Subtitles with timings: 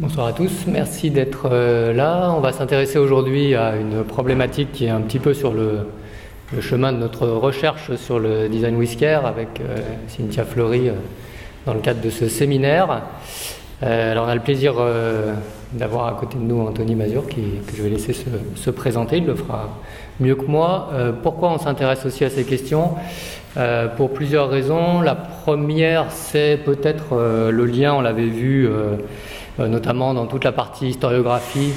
[0.00, 2.32] Bonsoir à tous, merci d'être euh, là.
[2.32, 5.88] On va s'intéresser aujourd'hui à une problématique qui est un petit peu sur le,
[6.60, 10.92] chemin de notre recherche sur le design whisker avec euh, Cynthia Fleury euh,
[11.66, 13.02] dans le cadre de ce séminaire.
[13.82, 14.74] alors on a le plaisir
[15.72, 19.26] d'avoir à côté de nous Anthony Mazur qui, que je vais laisser se, présenter, il
[19.26, 19.68] le fera
[20.20, 20.90] mieux que moi.
[21.24, 22.92] pourquoi on s'intéresse aussi à ces questions?
[23.96, 25.00] Pour plusieurs raisons.
[25.00, 28.68] La première, c'est peut-être le lien, on l'avait vu
[29.58, 31.72] notamment dans toute la partie historiographie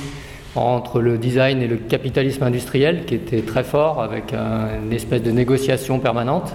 [0.55, 5.31] entre le design et le capitalisme industriel, qui était très fort, avec une espèce de
[5.31, 6.53] négociation permanente.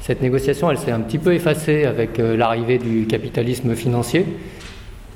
[0.00, 4.24] Cette négociation, elle s'est un petit peu effacée avec euh, l'arrivée du capitalisme financier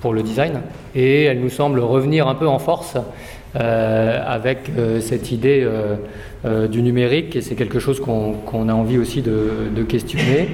[0.01, 0.61] pour le design,
[0.95, 2.98] et elle nous semble revenir un peu en force
[3.56, 4.70] euh, avec
[5.01, 5.67] cette idée
[6.45, 10.48] du numérique, et c'est quelque chose qu'on a envie aussi de questionner.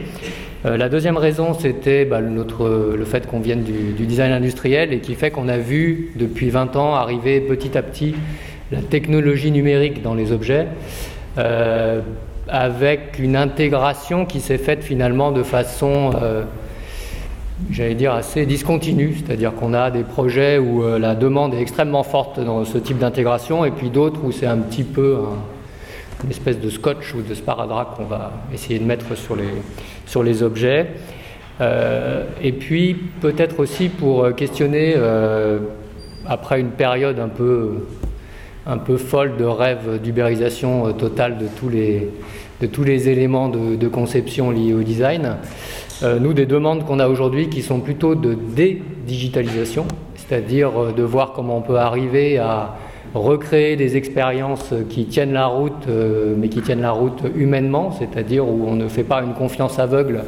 [0.67, 5.15] Euh, la deuxième raison, c'était bah, le fait qu'on vienne du, design industriel et qui
[5.15, 8.17] fait qu'on a vu depuis 20 ans arriver petit à petit
[8.73, 10.67] la technologie numérique dans les objets,
[11.39, 12.01] euh,
[12.49, 16.43] avec une intégration qui s'est faite finalement de façon, euh,
[17.71, 19.15] j'allais dire, assez discontinue.
[19.15, 23.65] C'est-à-dire qu'on a des projets où la demande est extrêmement forte dans ce type d'intégration
[23.65, 25.19] et puis d'autres où c'est un petit peu
[26.25, 29.49] une espèce de scotch ou de sparadrap qu'on va essayer de mettre sur les,
[30.07, 30.89] sur les objets.
[31.61, 35.59] Euh, et puis peut-être aussi pour questionner, euh,
[36.27, 37.87] après une période un peu,
[38.67, 42.11] un peu folle de rêve d'ubérisation totale de tous les,
[42.61, 45.37] de tous les éléments de, conception liés au design,
[46.03, 51.33] euh, nous, des demandes qu'on a aujourd'hui qui sont plutôt de dédigitalisation, c'est-à-dire de voir
[51.33, 52.77] comment on peut arriver à
[53.15, 58.47] recréer des expériences qui tiennent la route, euh, mais qui tiennent la route humainement, c'est-à-dire
[58.47, 60.25] où on ne fait pas une confiance aveugle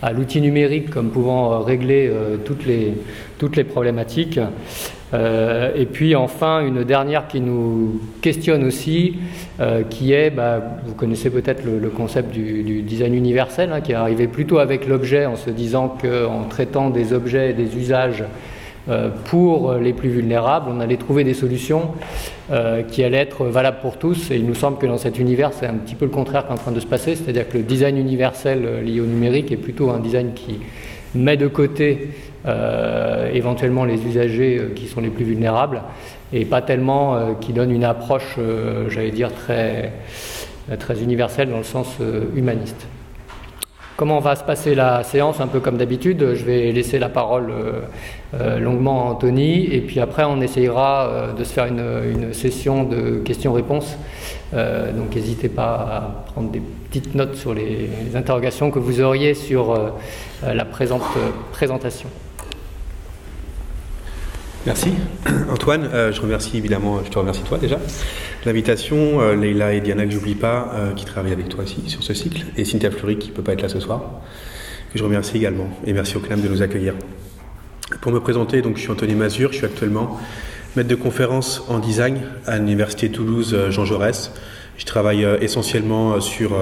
[0.00, 2.94] à l'outil numérique comme pouvant euh, régler euh, toutes, les,
[3.38, 4.40] toutes les problématiques.
[5.12, 9.18] et puis enfin, une dernière qui nous questionne aussi,
[9.90, 14.26] qui est, bah, vous connaissez peut-être le, concept du, design universel, hein, qui est arrivé
[14.26, 18.24] plutôt avec l'objet en se disant qu'en traitant des objets et des usages
[19.26, 21.92] pour les plus vulnérables, on allait trouver des solutions
[22.50, 24.30] euh, qui allaient être valables pour tous.
[24.30, 26.50] Et il nous semble que dans cet univers, c'est un petit peu le contraire qui
[26.50, 29.52] est en train de se passer, c'est-à-dire que le design universel euh, lié au numérique
[29.52, 30.58] est plutôt un design qui
[31.14, 32.08] met de côté
[33.32, 35.82] éventuellement les usagers qui sont les plus vulnérables
[36.32, 38.38] et pas tellement qui donne une approche,
[38.88, 39.92] j'allais dire, très
[41.02, 41.98] universelle dans le sens
[42.34, 42.88] humaniste.
[44.02, 47.52] Comment va se passer la séance Un peu comme d'habitude, je vais laisser la parole
[47.52, 47.82] euh,
[48.34, 52.82] euh, longuement à Anthony et puis après on essayera euh, de se faire une, session
[52.82, 53.96] de questions-réponses.
[54.52, 56.60] donc n'hésitez pas à prendre des
[56.90, 59.78] petites notes sur les, interrogations que vous auriez sur
[60.42, 61.04] la présente
[61.52, 62.08] présentation.
[64.66, 64.90] Merci.
[65.50, 67.78] Antoine, je remercie évidemment, je te remercie toi déjà
[68.44, 72.02] l'invitation, euh, Leïla et Diana, que j'oublie pas, euh, qui travaillent avec toi aussi sur
[72.02, 74.02] ce cycle, et Cynthia Fleury, qui ne peut pas être là ce soir,
[74.92, 75.68] que je remercie également.
[75.86, 76.94] Et merci au CNAM de nous accueillir.
[78.00, 80.18] Pour me présenter, donc, je suis Anthony Mazur, je suis actuellement
[80.76, 84.32] maître de conférence en design à l'Université Toulouse euh, Jean Jaurès.
[84.78, 86.56] Je travaille essentiellement sur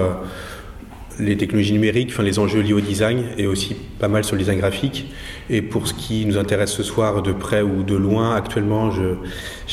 [1.21, 4.41] les technologies numériques, enfin les enjeux liés au design et aussi pas mal sur le
[4.41, 5.07] design graphique.
[5.49, 9.15] Et pour ce qui nous intéresse ce soir, de près ou de loin, actuellement, je,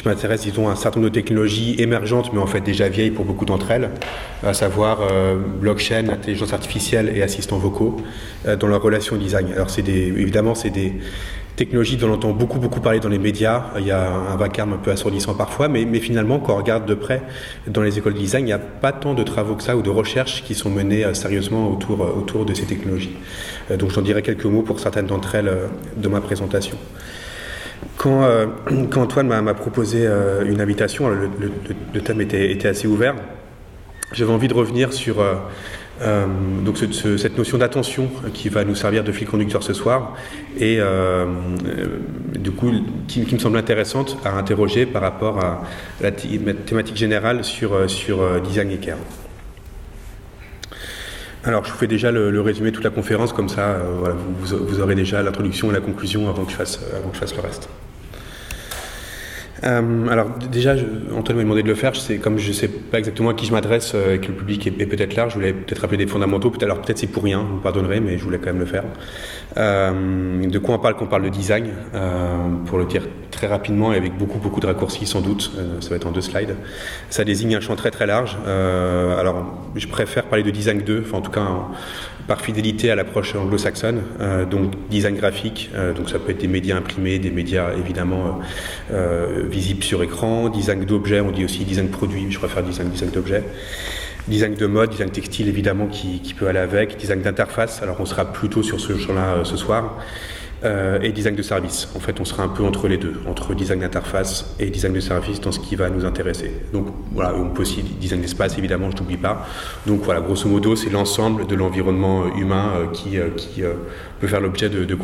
[0.04, 3.24] m'intéresse, disons, à un certain nombre de technologies émergentes, mais en fait déjà vieilles pour
[3.24, 3.90] beaucoup d'entre elles,
[4.42, 7.96] à savoir euh, blockchain, intelligence artificielle et assistants vocaux,
[8.46, 9.52] euh, dans leur relation au design.
[9.52, 10.92] Alors c'est des, évidemment, c'est des
[11.58, 13.64] technologie dont on entend beaucoup, beaucoup parler dans les médias.
[13.78, 16.94] Il y a un vacarme un peu assourdissant parfois, mais, finalement, quand on regarde de
[16.94, 17.20] près
[17.66, 19.82] dans les écoles de design, il n'y a pas tant de travaux que ça ou
[19.82, 23.16] de recherches qui sont menées euh, sérieusement autour, euh, autour de ces technologies.
[23.70, 25.52] Euh, donc j'en dirai quelques mots pour certaines d'entre elles
[25.96, 26.78] de ma présentation.
[27.96, 28.28] Quand,
[28.90, 30.08] quand Antoine m'a proposé
[30.46, 33.14] une invitation, le, thème était, assez ouvert,
[34.12, 35.16] j'avais envie de revenir sur
[36.64, 40.14] donc cette notion d'attention qui va nous servir de fil conducteur ce soir
[40.56, 41.26] et euh,
[42.38, 42.70] du coup
[43.08, 45.62] qui, me semble intéressante à interroger par rapport à
[46.00, 48.98] la thématique générale sur, euh, sur design et care.
[51.44, 53.78] Alors je vous fais déjà le, résumé de toute la conférence, comme ça
[54.40, 57.20] vous, vous, aurez déjà l'introduction et la conclusion avant que je fasse, avant que je
[57.20, 57.68] fasse le reste.
[59.64, 60.74] Euh, alors déjà,
[61.16, 61.96] Antoine m'a demandé de le faire.
[61.96, 64.34] C'est comme je ne sais pas exactement à qui je m'adresse euh, et que le
[64.34, 66.50] public est, peut-être large, je voulais peut-être rappeler des fondamentaux.
[66.50, 68.84] Peut alors peut-être c'est pour rien, vous pardonnerez, mais je voulais quand même le faire.
[69.56, 71.68] Euh, de quoi on parle quand on parle de design
[72.66, 75.52] Pour le dire très rapidement et avec beaucoup beaucoup de raccourcis sans doute.
[75.80, 76.56] ça va être en deux slides.
[77.10, 78.36] Ça désigne un champ très très large.
[78.46, 81.46] alors, je préfère parler de design 2, enfin en tout cas
[82.26, 84.02] par fidélité à l'approche anglo-saxonne,
[84.50, 88.40] donc design graphique, donc ça peut être des médias imprimés, des médias évidemment
[89.48, 93.44] visibles sur écran, design d'objets, on dit aussi design produit, je préfère design design d'objets.
[94.26, 98.32] Design de mode, design textile évidemment qui, peut aller avec, design d'interface, alors on sera
[98.32, 99.98] plutôt sur ce champ-là ce soir.
[100.64, 101.88] Euh, et design de service.
[101.94, 104.98] En fait, on sera un peu entre les deux, entre design d'interface et design de
[104.98, 106.50] service dans ce qui va nous intéresser.
[106.72, 109.46] Donc voilà, on peut aussi design d'espace, évidemment, je n'oublie pas.
[109.86, 113.62] Donc voilà, grosso modo, c'est l'ensemble de l'environnement humain euh, qui, euh, qui
[114.18, 114.94] peut faire l'objet de,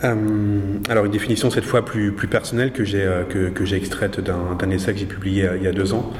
[0.00, 0.82] conception.
[0.88, 4.92] alors une définition cette fois plus, plus personnelle que j'ai que, que extraite d'un essai
[4.92, 6.12] que j'ai publié il y a deux ans,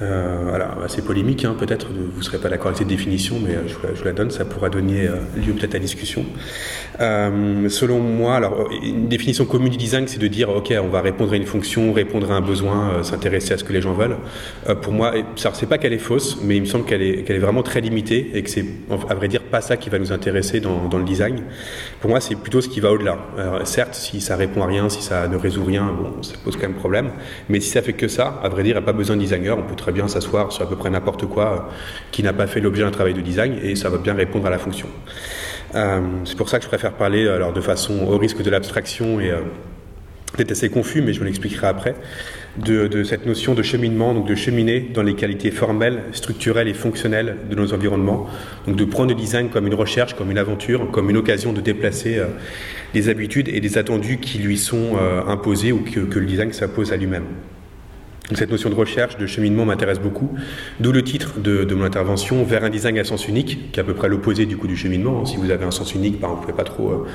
[0.00, 3.54] euh, alors, assez polémique, hein, peut-être, vous ne serez pas d'accord avec cette définition, mais
[3.54, 6.24] euh, je, vous la donne, ça pourra donner euh, lieu peut-être à discussion.
[7.00, 11.00] Euh, selon moi, alors, une définition commune du design, c'est de dire, OK, on va
[11.00, 14.16] répondre à une fonction, répondre à un besoin, s'intéresser à ce que les gens veulent.
[14.82, 17.80] pour moi, c'est pas qu'elle est fausse, mais il me semble qu'elle est, vraiment très
[17.80, 18.64] limitée et que c'est,
[19.08, 21.42] à vrai dire, pas ça qui va nous intéresser dans, dans le design.
[22.00, 23.18] Pour moi, c'est plutôt ce qui va au-delà.
[23.64, 26.68] certes, si ça répond à rien, si ça ne résout rien, bon, ça pose quand
[26.68, 27.10] même problème.
[27.48, 29.20] Mais si ça fait que ça, à vrai dire, il n'y a pas besoin de
[29.20, 31.72] designer, on peut bien s'asseoir sur à peu près n'importe quoi euh,
[32.10, 34.50] qui n'a pas fait l'objet d'un travail de design et ça va bien répondre à
[34.50, 34.88] la fonction.
[35.74, 38.50] Euh, c'est pour ça que je préfère parler euh, alors de façon au risque de
[38.50, 39.32] l'abstraction et
[40.36, 41.94] d'être assez confus, mais je me l'expliquerai après,
[42.58, 47.36] de, cette notion de cheminement, donc de cheminer dans les qualités formelles, structurelles et fonctionnelles
[47.48, 48.26] de nos environnements.
[48.66, 51.60] Donc de prendre le design comme une recherche, comme une aventure, comme une occasion de
[51.60, 52.20] déplacer
[52.92, 56.96] des habitudes et des attendus qui lui sont imposés ou que le design s'impose à
[56.96, 57.24] lui-même.
[58.34, 60.30] Cette notion de recherche, de cheminement m'intéresse beaucoup,
[60.80, 63.84] d'où le titre de, mon intervention, vers un design à sens unique, qui est à
[63.84, 65.24] peu près l'opposé du coup du cheminement.
[65.24, 67.06] Si vous avez un sens unique, ben, vous ne pouvez pas trop euh,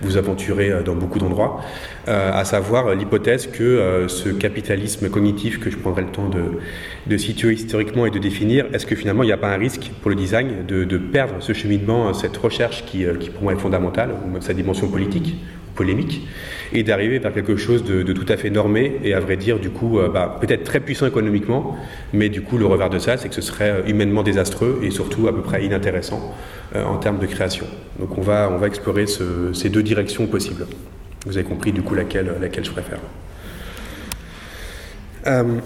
[0.00, 1.60] vous aventurer euh, dans beaucoup d'endroits,
[2.06, 7.54] euh, à savoir l'hypothèse que ce capitalisme cognitif que je prendrai le temps de, situer
[7.54, 10.16] historiquement et de définir, est-ce que finalement il n'y a pas un risque pour le
[10.16, 14.42] design de, perdre ce cheminement, cette recherche qui, qui pour moi est fondamentale, ou même
[14.42, 15.34] sa dimension politique,
[15.80, 16.28] polémique,
[16.74, 19.70] et d'arriver vers quelque chose de, tout à fait normé et à vrai dire du
[19.70, 21.74] coup euh, bah, peut-être très puissant économiquement,
[22.12, 24.90] mais du coup le revers de ça c'est que ce serait euh, humainement désastreux et
[24.90, 26.34] surtout à peu près inintéressant
[26.76, 27.66] euh, en termes de création.
[27.98, 30.66] Donc on va, on va explorer ces deux directions possibles.
[31.24, 33.00] Vous avez compris du coup laquelle, laquelle je préfère.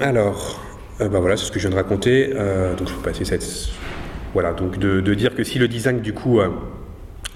[0.01, 0.63] alors,
[1.01, 2.29] bah voilà, c'est ce que je viens de raconter.
[2.79, 3.47] donc je vais passer cette...
[4.33, 6.41] Voilà, donc de, dire que si le design du coup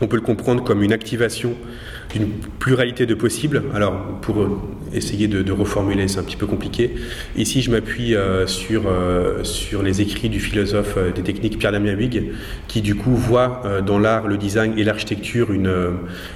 [0.00, 1.54] on peut le comprendre comme une activation
[2.12, 2.28] d'une
[2.58, 3.64] pluralité de possibles.
[3.74, 4.36] Alors, pour
[4.94, 6.94] essayer de, reformuler, c'est un petit peu compliqué.
[7.36, 11.92] Ici, je m'appuie euh, sur, euh, sur les écrits du philosophe euh, des techniques Pierre-Damien
[11.92, 12.32] Huyghe,
[12.68, 15.72] qui du coup voit dans l'art, le design et l'architecture une,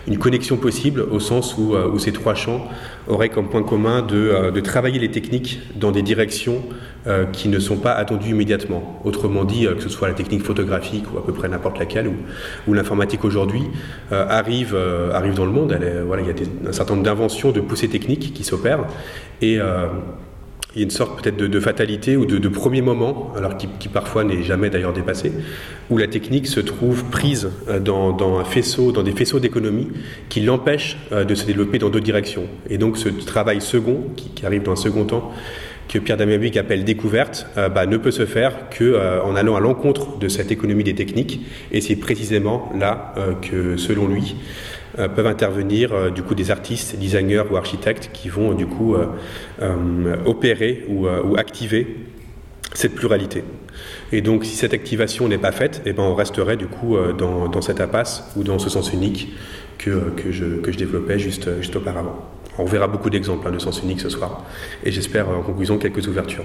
[0.08, 2.68] une connexion possible, au sens où, où, ces trois champs
[3.06, 6.62] auraient comme point commun de, de travailler les techniques dans des directions
[7.32, 9.00] qui ne sont pas attendues immédiatement.
[9.04, 12.08] Autrement dit, que ce soit la technique photographique ou à peu près n'importe laquelle,
[12.68, 13.62] ou, l'informatique aujourd'hui,
[14.10, 14.76] arrive,
[15.12, 15.76] arrive dans le monde
[16.06, 18.84] voilà, il y a un certain nombre d'inventions, de poussées techniques qui s'opèrent.
[19.40, 19.86] Et euh,
[20.74, 24.24] il y a une sorte peut-être de, fatalité ou de, premier moment, alors qui, parfois
[24.24, 25.32] n'est jamais d'ailleurs dépassé,
[25.90, 29.88] où la technique se trouve prise euh, dans, un faisceau, dans des faisceaux d'économie
[30.28, 32.44] qui l'empêchent euh, de se développer dans d'autres directions.
[32.70, 35.32] Et donc ce travail second, qui, arrive dans un second temps,
[35.92, 40.18] que Pierre Damiabic appelle découverte, bah, ne peut se faire qu'en en allant à l'encontre
[40.18, 41.40] de cette économie des techniques.
[41.70, 44.34] Et c'est précisément là que, selon lui,
[44.98, 48.94] euh, peuvent intervenir euh, du coup des artistes, designers ou architectes qui vont du coup
[48.94, 51.06] euh, opérer ou,
[51.36, 51.96] activer
[52.74, 53.42] cette pluralité.
[54.12, 57.48] Et donc, si cette activation n'est pas faite, eh ben, on resterait du coup dans,
[57.48, 59.32] dans, cette impasse ou dans ce sens unique
[59.78, 62.16] que, que, je, que je, développais juste, juste auparavant.
[62.58, 64.44] On verra beaucoup d'exemples hein, de sens unique ce soir,
[64.84, 66.44] et j'espère en conclusion quelques ouvertures.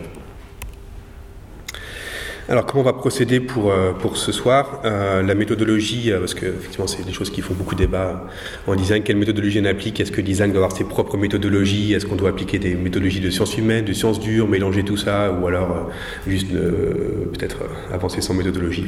[2.49, 4.79] Alors comment on va procéder pour, euh, pour ce soir?
[4.85, 8.25] Euh, La méthodologie, euh, parce que effectivement c'est des choses qui font beaucoup débat
[8.67, 9.99] en design, quelle méthodologie on applique?
[9.99, 11.93] Est-ce que le design doit avoir ses propres méthodologies?
[11.93, 15.29] Est-ce qu'on doit appliquer des méthodologies de sciences humaines, de sciences dures, mélanger tout ça
[15.33, 15.89] Ou alors
[16.25, 17.57] juste peut-être
[17.91, 18.87] avancer sans méthodologie?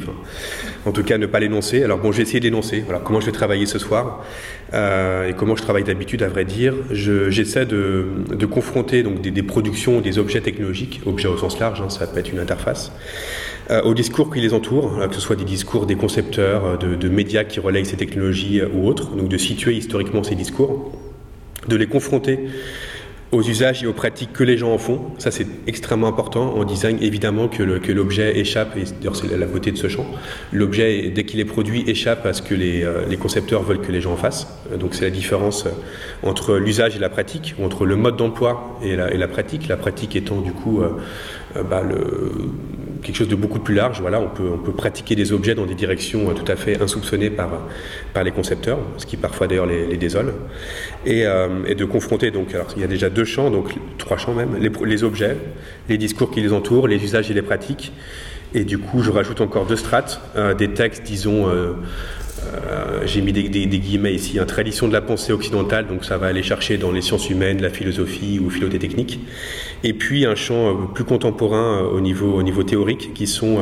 [0.86, 1.82] En tout cas ne pas l'énoncer.
[1.84, 2.82] Alors bon, je vais essayer d'énoncer.
[2.86, 4.24] Voilà, comment je vais travailler ce soir?
[4.72, 6.74] Et comment je travaille d'habitude à vrai dire?
[6.90, 11.90] J'essaie de, de, confronter donc, des, productions, des objets technologiques, objets au sens large, hein,
[11.90, 13.49] ça peut être une interface, euh,
[13.84, 17.44] aux discours qui les entourent, que ce soit des discours des concepteurs, euh, de, médias
[17.44, 20.92] qui relayent ces technologies euh, ou autres, donc de situer historiquement ces discours,
[21.68, 22.48] de les confronter
[23.32, 25.00] aux usages et aux pratiques que les gens en font.
[25.18, 27.62] Ça, c'est extrêmement important en design, évidemment, que
[27.92, 30.06] l'objet échappe, et d'ailleurs, c'est la beauté de ce champ.
[30.52, 33.92] L'objet, dès qu'il est produit, échappe à ce que les, euh, les, concepteurs veulent que
[33.92, 34.48] les gens en fassent.
[34.78, 35.70] Donc, c'est la différence euh,
[36.24, 39.68] entre l'usage et la pratique, entre le mode d'emploi et la, et la, pratique.
[39.68, 40.90] La pratique étant, du coup, euh,
[41.62, 42.32] bah, le,
[43.02, 44.00] quelque chose de beaucoup plus large.
[44.00, 47.50] Voilà, on peut, pratiquer des objets dans des directions tout à fait insoupçonnées par,
[48.24, 50.32] les concepteurs, ce qui parfois d'ailleurs les, désole,
[51.04, 51.24] et,
[51.66, 52.30] et, de confronter.
[52.30, 55.36] Donc, alors, il y a déjà deux champs, donc trois champs même, les, objets,
[55.88, 57.92] les discours qui les entourent, les usages et les pratiques.
[58.54, 61.74] Et du coup, je rajoute encore deux strates, euh, des textes, disons, euh,
[62.52, 66.04] euh, j'ai mis des, des, des, guillemets ici, une tradition de la pensée occidentale, donc
[66.04, 69.20] ça va aller chercher dans les sciences humaines, la philosophie ou philotechnique.
[69.84, 73.58] Et puis un champ plus contemporain au niveau, au niveau théorique, qui sont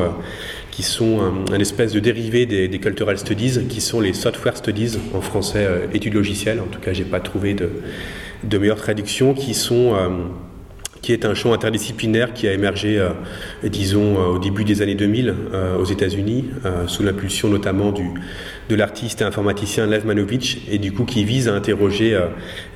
[0.78, 1.18] qui sont
[1.50, 5.66] un, espèce de dérivé des, des, cultural studies, qui sont les software studies, en français
[5.66, 6.60] euh, études logicielles.
[6.60, 10.08] En tout cas, j'ai pas trouvé de, meilleure traduction, qui sont euh,
[11.02, 13.08] qui est un champ interdisciplinaire qui a émergé, euh,
[13.64, 15.34] disons, au début des années 2000
[15.80, 16.44] aux États-Unis,
[16.86, 18.04] sous l'impulsion notamment du,
[18.68, 22.26] de l'artiste et informaticien Lev Manovich, et du coup qui vise à interroger euh,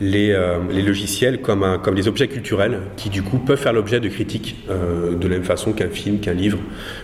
[0.00, 3.72] les, euh, les, logiciels comme, un, comme des objets culturels qui du coup peuvent faire
[3.72, 6.58] l'objet de critiques euh, de la même façon qu'un film, qu'un livre,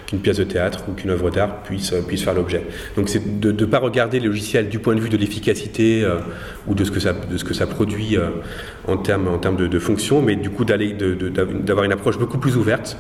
[0.07, 2.63] qu'une pièce de théâtre ou qu'une œuvre d'art puisse, puisse faire l'objet.
[2.97, 6.07] Donc c'est de ne pas regarder les logiciels du point de vue de l'efficacité
[6.67, 8.17] ou de ce que ça, de ce que ça produit
[8.87, 12.57] en termes, en de, de fonction, mais du coup d'aller d'avoir une approche beaucoup plus
[12.57, 12.97] ouverte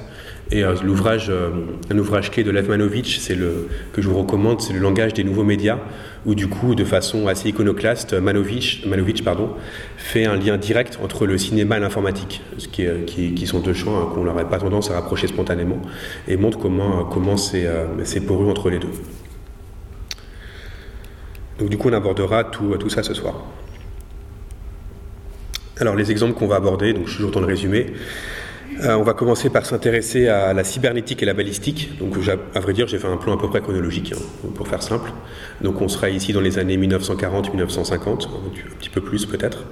[0.50, 1.50] et euh, euh,
[1.90, 5.12] un ouvrage clé de Lev Manovich, c'est le que je vous recommande, c'est le langage
[5.12, 5.78] des nouveaux médias,
[6.24, 9.50] où du coup, de façon assez iconoclaste, Manovich, Manovich pardon,
[9.98, 14.08] fait un lien direct entre le cinéma et l'informatique, ce qui, sont deux champs hein,
[14.14, 15.82] qu'on n'aurait pas tendance à rapprocher spontanément,
[16.26, 17.86] et montre comment comment c'est euh,
[18.48, 18.92] entre les deux.
[21.58, 23.44] Donc du coup, on abordera tout, tout ça ce soir.
[25.80, 27.92] Alors les exemples qu'on va aborder, donc je suis toujours dans le résumé.
[28.80, 31.98] Euh, on va commencer par s'intéresser à la cybernétique et la balistique.
[31.98, 32.16] Donc,
[32.54, 35.10] à vrai dire, j'ai fait un plan à peu près chronologique, hein, pour faire simple.
[35.60, 39.64] Donc, on sera ici dans les années 1940-1950, un petit peu plus peut-être.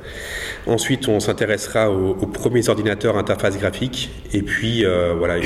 [0.66, 4.10] Ensuite, on s'intéressera aux, premiers ordinateurs interface graphique.
[4.32, 5.36] Et puis, euh, voilà,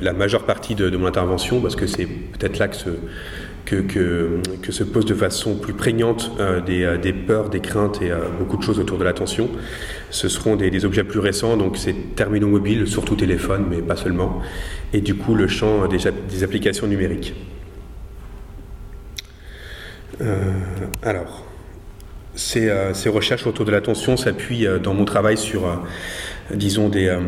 [0.00, 2.90] la, majeure partie de, de mon intervention, parce que c'est peut-être là que se
[3.66, 8.10] que, se posent de façon plus prégnante euh, des, euh, des, peurs, des craintes et
[8.10, 9.50] euh, beaucoup de choses autour de l'attention.
[10.10, 14.40] Ce seront des, objets plus récents, donc c'est terminaux mobiles, surtout téléphone, mais pas seulement,
[14.92, 17.34] et du coup le champ des, applications numériques.
[21.02, 21.44] Alors,
[22.34, 25.68] ces, ces, recherches autour de l'attention s'appuient dans mon travail sur
[26.54, 27.18] disons, des, euh,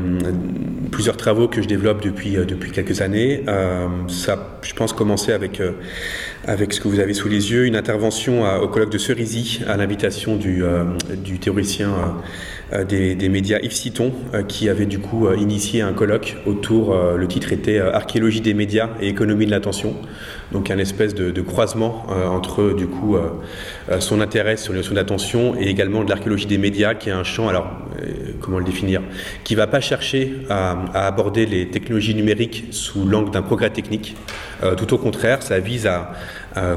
[0.91, 3.45] plusieurs travaux que je développe depuis, euh, depuis quelques années.
[3.49, 5.61] Euh, ça, je pense, commencer avec,
[6.47, 9.77] avec ce que vous avez sous les yeux, une intervention au colloque de Cerisy à
[9.77, 10.63] l'invitation du,
[11.17, 12.17] du théoricien
[12.89, 14.13] des, des, médias Yves Citon,
[14.47, 19.09] qui avait du coup initié un colloque autour, le titre était Archéologie des médias et
[19.09, 19.95] économie de l'attention
[20.53, 23.31] donc un espèce de, croisement euh, entre du coup euh,
[23.91, 27.13] euh, son intérêt sur les notions d'attention et également de l'archéologie des médias, qui est
[27.13, 27.71] un champ, alors
[28.41, 29.03] comment le définir,
[29.45, 34.17] qui va pas chercher à aborder les technologies numériques sous l'angle d'un progrès technique.
[34.77, 36.13] tout au contraire, ça vise à,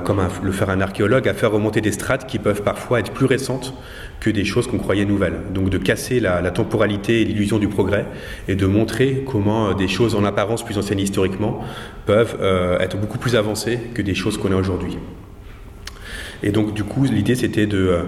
[0.03, 3.11] comme un, le faire un archéologue, à faire remonter des strates qui peuvent parfois être
[3.11, 3.73] plus récentes
[4.21, 5.39] que des choses qu'on croyait nouvelles.
[5.53, 8.05] Donc de casser la, temporalité et l'illusion du progrès
[8.47, 11.61] et de montrer comment des choses en apparence plus anciennes historiquement
[12.05, 14.97] peuvent euh, être beaucoup plus avancées que des choses qu'on a aujourd'hui.
[16.43, 17.99] Et donc, du coup, l'idée, c'était de,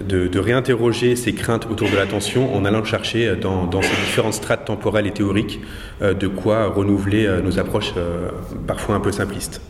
[0.00, 4.34] de, de, réinterroger ces craintes autour de l'attention en allant chercher dans, dans, ces différentes
[4.34, 5.60] strates temporelles et théoriques
[6.00, 8.28] euh, de quoi renouveler euh, nos approches euh,
[8.66, 9.60] parfois un peu simplistes.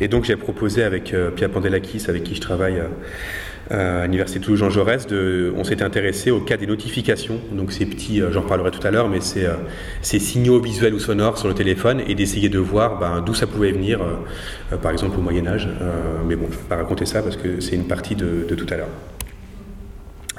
[0.00, 2.82] Et donc, j'ai proposé avec euh, Pierre Pandelakis, avec qui je travaille
[3.72, 5.06] euh, à l'université Toulouse Jean Jaurès,
[5.56, 8.90] on s'est intéressé au cas des notifications, donc ces petits, euh, j'en reparlerai tout à
[8.90, 9.54] l'heure, mais c'est euh,
[10.02, 13.46] ces signaux visuels ou sonores sur le téléphone et d'essayer de voir ben, d'où ça
[13.46, 15.68] pouvait venir, euh, par exemple au Moyen Âge.
[16.26, 18.54] mais bon, je ne vais pas raconter ça parce que c'est une partie de, de
[18.54, 18.88] tout à l'heure.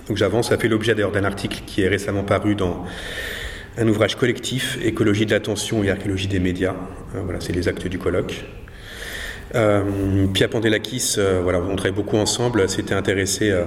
[0.08, 2.86] Donc j'avance, ça fait l'objet d'ailleurs d'un article qui est récemment paru dans
[3.78, 6.76] un ouvrage collectif, Écologie de l'attention et archéologie des médias.
[7.14, 8.46] voilà, c'est les actes du colloque.
[9.56, 13.64] Euh, Pia Pandelakis, euh, voilà, on travaille beaucoup ensemble, s'était intéressé euh,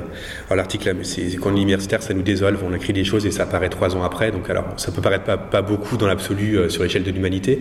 [0.50, 3.70] à l'article, c'est quand universitaire, ça nous désole, on écrit des choses et ça apparaît
[3.70, 7.02] trois ans après, donc alors ça peut paraître pas, beaucoup dans l'absolu euh, sur l'échelle
[7.02, 7.60] de l'humanité,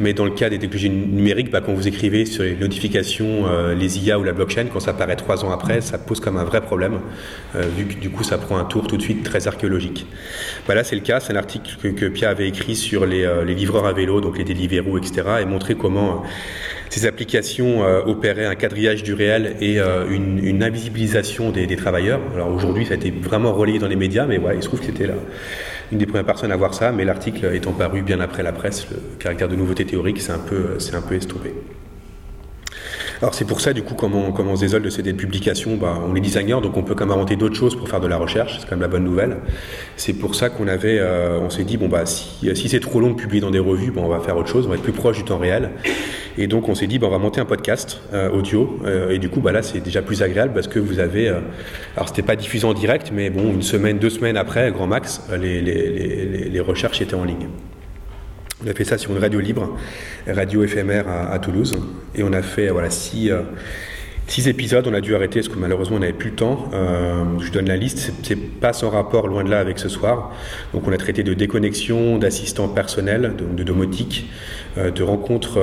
[0.00, 3.98] mais dans le cas des technologies numériques, bah, quand vous écrivez sur les notifications, les
[3.98, 6.60] IA ou la blockchain, quand ça apparaît trois ans après, ça pose comme un vrai
[6.60, 7.00] problème,
[7.54, 10.06] vu que du coup ça prend un tour tout de suite très archéologique.
[10.66, 13.28] Bah, là c'est le cas, c'est un article que, que Pia avait écrit sur les,
[13.46, 16.24] les, livreurs à vélo, donc les Deliveroo, etc., et montrer comment
[16.90, 22.20] Ces applications opéraient un quadrillage du réel et une, invisibilisation des, travailleurs.
[22.34, 24.86] Alors aujourd'hui, ça a été vraiment relayé dans les médias, mais il se trouve que
[24.86, 25.08] c'était
[25.92, 28.88] une des premières personnes à voir ça, mais l'article étant paru bien après la presse,
[28.90, 31.54] le caractère de nouveauté théorique s'est un peu, un peu estompé.
[33.22, 35.98] Alors c'est pour ça, du coup, comment, comment on se désole de ces publications bah,
[36.08, 38.16] On est designer, donc on peut quand même inventer d'autres choses pour faire de la
[38.16, 39.36] recherche, c'est quand même la bonne nouvelle.
[39.96, 42.98] C'est pour ça qu'on avait, euh, on s'est dit, bon bah si, si c'est trop
[42.98, 44.92] long de publier dans des revues, on va faire autre chose, on va être plus
[44.92, 45.72] proche du temps réel.
[46.38, 49.18] Et donc on s'est dit, bah, on va monter un podcast euh, audio, euh, et
[49.18, 52.36] du coup bah, là c'est déjà plus agréable parce que vous avez, alors c'était pas
[52.36, 56.48] diffusé en direct, mais bon, une semaine, deux semaines après, grand max, les, les, les,
[56.48, 57.48] les recherches étaient en ligne.
[58.62, 59.74] On a fait ça sur une radio libre,
[60.26, 61.72] radio éphémère à, Toulouse.
[62.14, 63.40] Et on a fait voilà, six, euh,
[64.26, 64.86] six, épisodes.
[64.86, 66.68] On a dû arrêter parce que malheureusement on n'avait plus le temps.
[66.74, 68.12] Euh, je donne la liste.
[68.22, 70.32] C'est pas sans rapport, loin de là, avec ce soir.
[70.74, 74.28] Donc on a traité de déconnexion, d'assistants personnels, de, domotique,
[74.76, 75.58] euh, de, rencontres,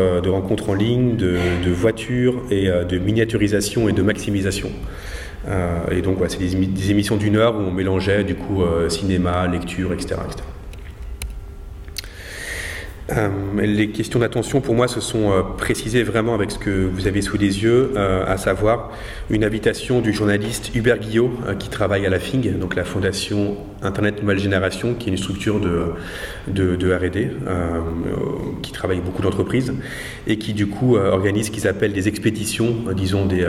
[0.67, 1.37] en ligne, de,
[1.69, 4.71] voitures et de miniaturisation et de maximisation.
[5.91, 9.93] et donc voilà, c'est des, émissions d'une heure où on mélangeait du coup cinéma, lecture,
[9.93, 10.15] etc.
[13.15, 17.07] Euh, les questions d'attention, pour moi, se sont euh, précisées vraiment avec ce que vous
[17.07, 18.91] avez sous les yeux, euh, à savoir
[19.29, 24.22] une invitation du journaliste Hubert Guillot, qui travaille à la FING, donc la Fondation Internet
[24.22, 29.74] Nouvelle Génération, qui est une structure de, de, RD, qui travaille beaucoup d'entreprises,
[30.25, 33.48] et qui du coup organise ce qu'ils appellent des expéditions, disons des,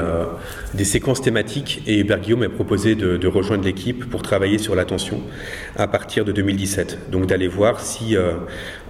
[0.74, 1.82] des séquences thématiques.
[1.86, 5.20] Et Hubert Guillot m'a proposé de, rejoindre l'équipe pour travailler sur l'attention
[5.76, 7.10] à partir de 2017.
[7.10, 8.16] Donc d'aller voir si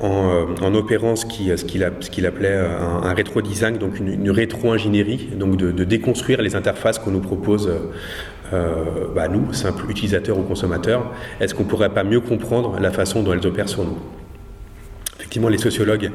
[0.01, 6.99] en opérant ce qu'il appelait un, rétro-design, donc une, rétro-ingénierie, donc de, déconstruire les interfaces
[6.99, 7.79] qu'on nous propose, euh,
[9.15, 11.13] bah, nous, simples utilisateurs ou consommateurs.
[11.41, 13.99] Est-ce qu'on ne pourrait pas mieux comprendre la façon dont elles opèrent sur nous?
[15.29, 16.11] Effectivement, les sociologues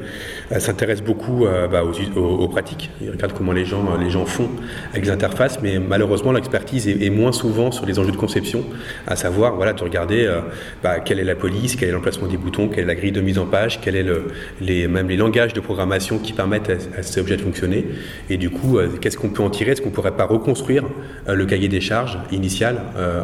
[0.50, 2.90] euh, s'intéressent beaucoup euh, bah, aux, pratiques.
[3.00, 4.48] Ils regardent comment les gens, les gens font
[4.90, 8.64] avec les interfaces, mais malheureusement, l'expertise est, moins souvent sur les enjeux de conception,
[9.06, 10.40] à savoir, voilà, de regarder euh,
[10.82, 13.20] bah, quelle est la police, quel est l'emplacement des boutons, quelle est la grille de
[13.20, 14.24] mise en page, quel est le,
[14.60, 17.86] les, même les langages de programmation qui permettent à, ces objets de fonctionner.
[18.30, 19.72] Et du coup, qu'est-ce qu'on peut en tirer?
[19.72, 20.82] Est-ce qu'on ne pourrait pas reconstruire
[21.28, 22.78] le cahier des charges initial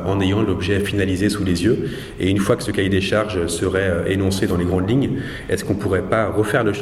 [0.06, 1.90] en ayant l'objet finalisé sous les yeux?
[2.20, 5.18] Et une fois que ce cahier des charges serait énoncé dans les grandes lignes,
[5.49, 6.72] est-ce qu'on pourrait pas refaire le,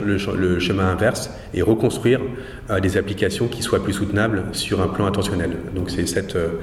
[0.58, 2.20] chemin inverse et reconstruire
[2.68, 5.52] euh, des applications qui soient plus soutenables sur un plan intentionnel.
[5.74, 6.60] Donc c'est cette, euh,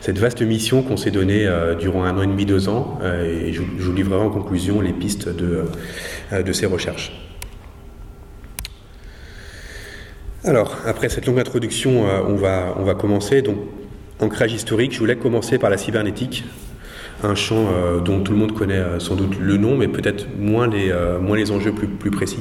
[0.00, 3.52] cette vaste mission qu'on s'est donnée euh, durant un an et demi, deux ans, et
[3.52, 5.64] je, vous livrerai en conclusion les pistes de,
[6.42, 7.12] de ces recherches.
[10.44, 13.42] Alors, après cette longue introduction, on, va, on va commencer.
[13.42, 13.56] Donc,
[14.20, 16.44] ancrage historique, je voulais commencer par la cybernétique,
[17.22, 20.26] un champ euh, dont tout le monde connaît euh, sans doute le nom, mais peut-être
[20.38, 22.40] moins les, euh, moins les enjeux plus, plus précis.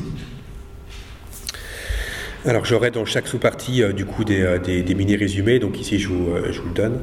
[2.46, 6.62] Alors j'aurai dans chaque sous-partie du coup des, des, mini-résumés, donc ici je vous, je
[6.62, 7.00] vous le donne.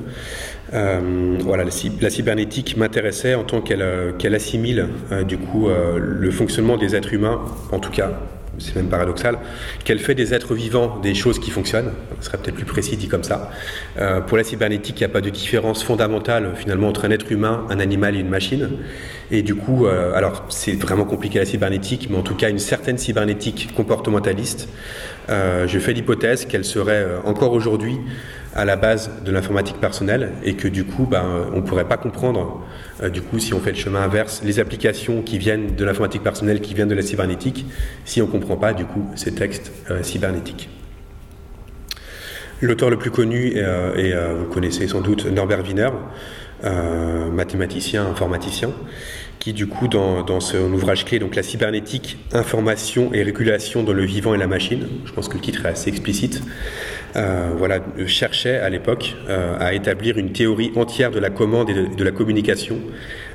[1.44, 3.84] voilà, la, cybernétique m'intéressait en tant qu'elle
[4.16, 4.88] qu'elle assimile
[5.28, 8.18] du coup le fonctionnement des êtres humains, en tout cas
[8.58, 9.38] c'est même paradoxal,
[9.84, 11.92] qu'elle fait des êtres vivants des choses qui fonctionnent.
[12.20, 13.50] Ce serait peut-être plus précis dit comme ça.
[13.98, 17.30] Euh, pour la cybernétique, il n'y a pas de différence fondamentale finalement entre un être
[17.30, 18.70] humain, un animal et une machine.
[19.30, 22.58] Et du coup, euh, alors c'est vraiment compliqué la cybernétique, mais en tout cas une
[22.58, 24.68] certaine cybernétique comportementaliste.
[25.30, 27.98] Euh, je fais l'hypothèse qu'elle serait encore aujourd'hui
[28.54, 31.96] à la base de l'informatique personnelle et que du coup, ben, on ne pourrait pas
[31.96, 32.64] comprendre,
[33.02, 36.22] euh, du coup, si on fait le chemin inverse, les applications qui viennent de l'informatique
[36.22, 37.66] personnelle, qui viennent de la cybernétique,
[38.04, 40.68] si on ne comprend pas, du coup, ces textes euh, cybernétiques.
[42.60, 45.90] L'auteur le plus connu, euh, vous connaissez sans doute Norbert Wiener,
[47.32, 48.70] mathématicien, informaticien,
[49.44, 54.02] qui du coup dans, son ouvrage clé, donc la cybernétique, information et régulation dans le
[54.02, 56.42] vivant et la machine, je pense que le titre est assez explicite,
[57.14, 62.04] voilà, cherchait à l'époque euh, à établir une théorie entière de la commande et de,
[62.04, 62.78] la communication,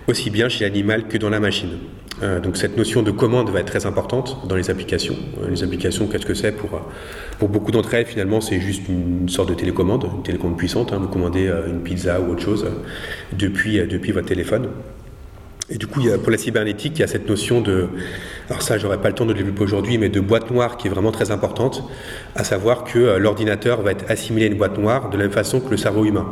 [0.07, 1.77] aussi bien chez l'animal que dans la machine.
[2.21, 5.15] Euh, donc cette notion de commande va être très importante dans les applications.
[5.49, 6.81] les applications, qu'est-ce que c'est pour,
[7.37, 10.91] pour beaucoup d'entre elles, finalement, c'est juste une sorte de télécommande, une télécommande puissante.
[10.91, 12.67] Hein, vous commandez une pizza ou autre chose
[13.31, 14.67] depuis, depuis votre téléphone.
[15.71, 17.89] Et du coup, pour la cybernétique, il y a cette notion de,
[18.49, 20.89] alors ça, j'aurais pas le temps de développer aujourd'hui, mais de boîte noire qui est
[20.89, 21.83] vraiment très importante,
[22.35, 25.31] à savoir que euh, l'ordinateur va être assimilé à une boîte noire de la même
[25.31, 26.25] façon que le cerveau humain.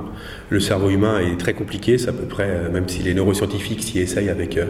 [0.49, 3.83] Le cerveau humain est très compliqué, c'est à peu près, euh, même si les neuroscientifiques
[3.83, 4.65] s'y essayent avec euh,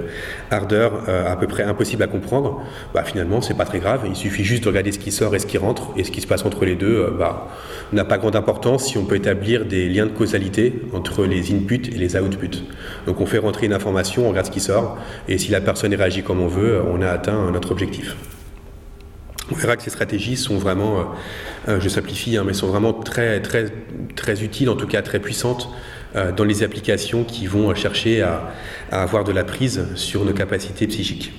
[0.51, 2.61] ardeur, à peu près impossible à comprendre.
[2.93, 4.01] Bah, finalement, c'est pas très grave.
[4.07, 6.19] Il suffit juste de regarder ce qui sort et ce qui rentre, et ce qui
[6.19, 7.47] se passe entre les deux, bah,
[7.93, 11.89] n'a pas grande importance si on peut établir des liens de causalité entre les inputs
[11.93, 12.63] et les outputs.
[13.05, 15.93] Donc on fait rentrer une information, on regarde ce qui sort, et si la personne
[15.93, 18.15] réagit comme on veut, on a atteint notre objectif.
[19.51, 21.13] On verra que ces stratégies sont vraiment,
[21.67, 23.67] je simplifie, hein, mais sont vraiment très, très,
[24.15, 25.69] très utiles, en tout cas très puissantes
[26.35, 28.51] dans les applications qui vont chercher à,
[28.91, 31.31] à, avoir de la prise sur nos capacités psychiques,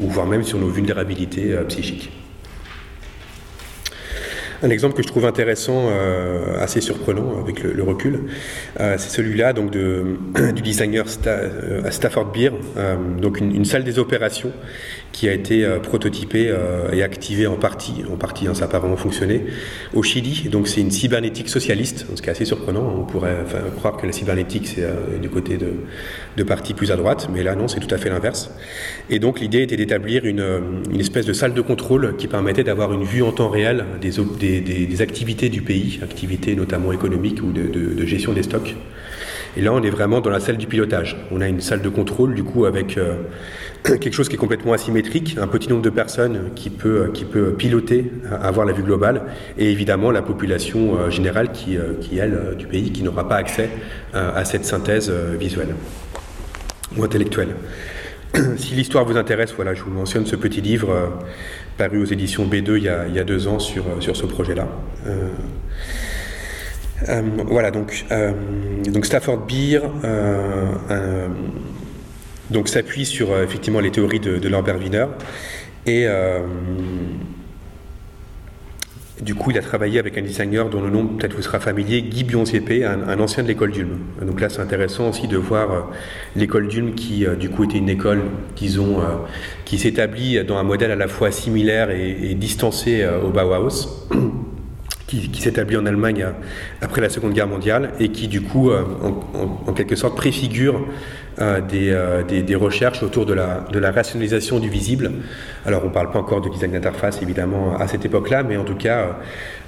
[0.00, 2.10] ou voire même sur nos vulnérabilités psychiques.
[4.62, 8.20] Un exemple que je trouve intéressant, euh, assez surprenant avec le, recul,
[8.80, 12.52] euh, c'est celui-là donc du designer euh, Stafford Beer,
[13.20, 14.52] donc une, salle des opérations
[15.16, 18.66] qui a été euh, prototypé euh, et activé en partie, en partie hein, ça n'a
[18.68, 19.46] pas vraiment fonctionné,
[19.94, 20.50] au Chili.
[20.50, 22.94] Donc c'est une cybernétique socialiste, ce qui est assez surprenant.
[22.98, 23.38] On pourrait
[23.76, 25.68] croire que la cybernétique c'est euh, du côté de,
[26.36, 28.50] de partis plus à droite, mais là non, c'est tout à fait l'inverse.
[29.08, 30.44] Et donc l'idée était d'établir une,
[30.92, 34.60] une, espèce de salle de contrôle qui permettait d'avoir une vue en temps réel des,
[34.60, 38.76] des, activités du pays, activités notamment économiques ou de, gestion des stocks.
[39.56, 41.16] Et là, on est vraiment dans la salle du pilotage.
[41.30, 42.98] On a une salle de contrôle, du coup, avec
[43.94, 47.52] quelque chose qui est complètement asymétrique, un petit nombre de personnes qui peut, qui peut
[47.52, 48.10] piloter,
[48.42, 49.22] avoir la vue globale,
[49.58, 53.28] et évidemment la population euh, générale qui, euh, qui elle, euh, du pays, qui n'aura
[53.28, 53.70] pas accès
[54.12, 55.74] à cette synthèse visuelle
[56.96, 57.54] ou intellectuelle.
[58.56, 61.12] Si l'histoire vous intéresse, voilà, je vous mentionne ce petit livre
[61.76, 64.26] paru aux éditions B2 il y a, il y a deux ans sur, sur ce
[64.26, 64.68] projet-là.
[67.46, 68.04] Voilà, donc,
[68.88, 69.80] donc Stafford Beer,
[72.50, 75.06] donc s'appuie sur euh, effectivement les théories de, de Lambert Wiener
[75.86, 76.40] et euh,
[79.20, 82.02] du coup, il a travaillé avec un designer dont le nom peut-être vous sera familier,
[82.02, 83.98] Guy Bionziepé, un, un, ancien de l'école d'Ulm.
[84.20, 85.80] Donc là, c'est intéressant aussi de voir euh,
[86.34, 88.24] l'école d'Ulm qui, du coup, était une école,
[88.56, 94.06] qui s'établit dans un modèle à la fois similaire et, distancé au Bauhaus.
[95.06, 96.26] Qui, s'établit en Allemagne
[96.80, 100.80] après la Seconde Guerre mondiale et qui du coup en, quelque sorte préfigure
[101.38, 105.12] euh, euh, des, recherches autour de la, rationalisation du visible.
[105.66, 108.64] Alors on ne parle pas encore de design d'interface évidemment à cette époque-là, mais en
[108.64, 109.18] tout cas,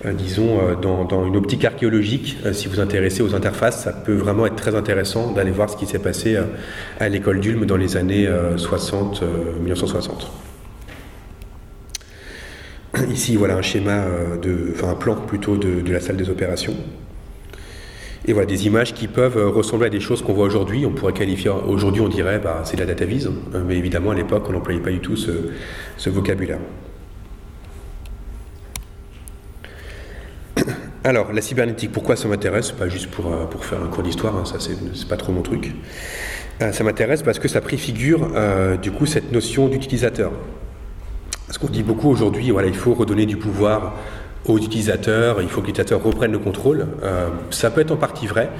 [0.06, 4.56] euh, disons, dans, une optique archéologique, si vous intéressez aux interfaces, ça peut vraiment être
[4.56, 6.38] très intéressant d'aller voir ce qui s'est passé
[7.00, 9.22] à l'école d'Ulm dans les années 60,
[9.60, 10.47] 1960.
[13.10, 14.04] Ici, voilà un schéma,
[14.40, 16.74] de, enfin un plan plutôt de, la salle des opérations.
[18.28, 20.84] Et voilà, des images qui peuvent euh, ressembler à des choses qu'on voit aujourd'hui.
[20.84, 24.10] On pourrait qualifier, aujourd'hui on dirait, bah, c'est de la data vise, euh, mais évidemment
[24.10, 26.58] à l'époque on n'employait pas du tout ce, vocabulaire.
[31.04, 32.72] Alors, la cybernétique, pourquoi ça m'intéresse?
[32.72, 35.40] Pas juste pour, euh, pour faire un cours d'histoire, hein, ça c'est pas trop mon
[35.40, 35.72] truc.
[36.60, 38.28] ça m'intéresse parce que ça préfigure
[38.82, 40.32] du coup cette notion d'utilisateur.
[41.48, 43.94] Parce qu'on dit beaucoup aujourd'hui, voilà, il faut redonner du pouvoir
[44.44, 46.86] aux utilisateurs, il faut que l'utilisateur reprenne le contrôle.
[47.02, 48.50] Euh, ça peut être en partie vrai,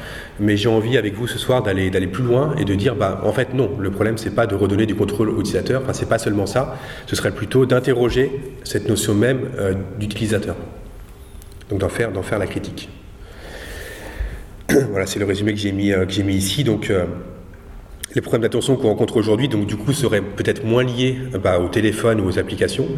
[0.41, 3.33] mais j'ai envie avec vous ce soir d'aller plus loin et de dire bah en
[3.33, 6.19] fait non, le problème c'est pas de redonner du contrôle aux utilisateurs, enfin c'est pas
[6.19, 10.57] seulement ça, ce serait plutôt d'interroger cette notion même euh, d'utilisateur.
[11.69, 12.89] Donc d'en faire d'en faire la critique.
[14.91, 16.91] voilà, c'est le résumé que j'ai mis euh, que j'ai mis ici donc
[18.15, 21.69] les problèmes d'attention qu'on rencontre aujourd'hui, donc du coup, seraient peut-être moins liés bah, au
[21.69, 22.89] téléphone ou aux applications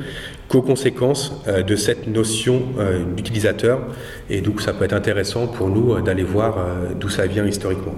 [0.48, 3.80] qu'aux conséquences euh, de cette notion euh, d'utilisateur.
[4.28, 6.58] Et donc, ça peut être intéressant pour nous euh, d'aller voir
[6.98, 7.94] d'où ça vient historiquement.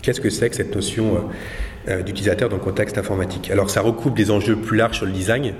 [0.00, 1.30] Qu'est-ce que c'est que cette notion
[2.04, 3.50] d'utilisateur dans le contexte informatique?
[3.52, 5.54] Alors, ça recoupe des enjeux plus larges sur le design,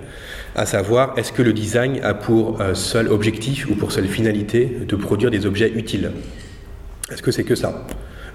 [0.56, 4.96] à savoir, est-ce que le design a pour seul objectif ou pour seule finalité de
[4.96, 6.10] produire des objets utiles?
[7.12, 7.86] Est-ce que c'est que ça?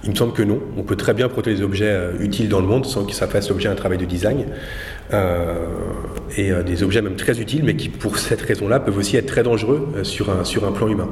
[0.04, 0.60] Il me semble que non.
[0.78, 3.28] On peut très bien protéger des objets euh, utiles dans le monde sans que ça
[3.28, 4.46] fasse l'objet d'un travail de design.
[5.14, 5.56] Euh,
[6.36, 9.26] et euh, des objets même très utiles, mais qui, pour cette raison-là, peuvent aussi être
[9.26, 11.10] très dangereux sur, un, sur un plan humain.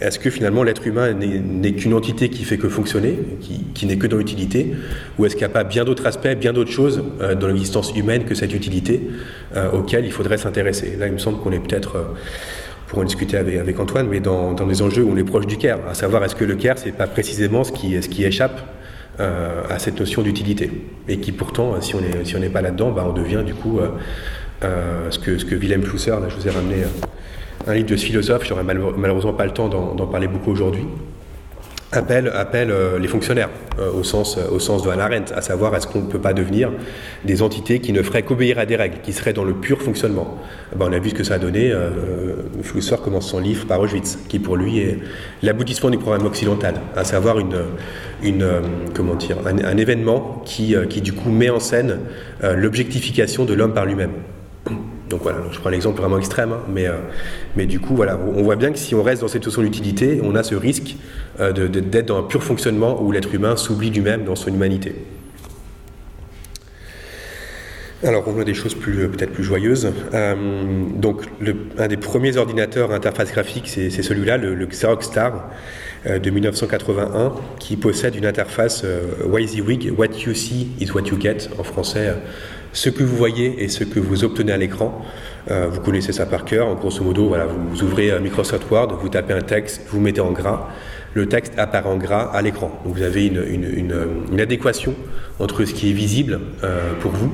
[0.00, 3.98] Est-ce que finalement l'être humain n'est qu'une entité qui fait que fonctionner, qui, qui n'est
[3.98, 4.72] que dans l'utilité,
[5.18, 7.04] ou est-ce qu'il n'y a pas bien d'autres aspects, bien d'autres choses
[7.38, 9.02] dans l'existence humaine que cette utilité
[9.74, 10.96] auxquelles il faudrait s'intéresser?
[10.98, 12.06] Là, il me semble qu'on est peut-être
[12.92, 15.56] pour en discuter avec, Antoine, mais dans, dans, des enjeux où on est proche du
[15.56, 18.60] CARE, à savoir est-ce que le CARE, c'est pas précisément ce qui, échappe
[19.18, 20.70] euh, à cette notion d'utilité,
[21.08, 23.88] et qui pourtant, si on n'est pas là-dedans, bah, on devient du coup euh,
[24.62, 26.82] euh, ce, que, ce que Wilhelm Schusser, là je vous ai ramené
[27.66, 30.84] un livre de ce philosophe, j'aurais malheureusement pas le temps d'en parler beaucoup aujourd'hui,
[31.92, 35.86] appelle, euh, les fonctionnaires euh, au, sens, au sens de Hannah Arendt, à savoir est-ce
[35.86, 36.70] qu'on ne peut pas devenir
[37.24, 40.38] des entités qui ne feraient qu'obéir à des règles, qui seraient dans le pur fonctionnement?
[40.72, 41.70] Eh ben, on a vu ce que ça a donné.
[41.70, 41.90] Euh,
[42.62, 44.98] Flusser commence son livre par Auschwitz, qui pour lui est
[45.42, 47.42] l'aboutissement du programme occidental, à savoir un,
[49.76, 51.98] événement qui, du coup met en scène
[52.42, 54.12] l'objectification de l'homme par lui-même.
[55.12, 57.94] Donc voilà, je prends l'exemple vraiment extrême, hein, mais, euh, du coup,
[58.34, 60.96] on voit bien que si on reste dans cette notion d'utilité, on a ce risque
[60.96, 64.94] euh, d'être dans un pur fonctionnement où l'être humain s'oublie lui-même dans son humanité.
[68.04, 69.92] Alors, on a des choses peut-être plus joyeuses.
[70.12, 70.34] Euh,
[70.96, 71.22] donc,
[71.78, 75.50] un des premiers ordinateurs à interface graphique, c'est, celui-là, le, Xerox Star
[76.06, 81.20] euh, de 1981, qui possède une interface euh, WYSIWYG, What you see is what you
[81.20, 82.14] get, en français, euh,
[82.72, 85.00] ce que vous voyez et ce que vous obtenez à l'écran.
[85.52, 86.66] Euh, vous connaissez ça par cœur.
[86.66, 90.32] En grosso modo, voilà, vous, ouvrez Microsoft Word, vous tapez un texte, vous mettez en
[90.32, 90.70] gras
[91.14, 92.70] le texte apparaît en gras à l'écran.
[92.84, 94.94] Donc vous avez une, adéquation
[95.38, 97.30] entre ce qui est visible euh, pour vous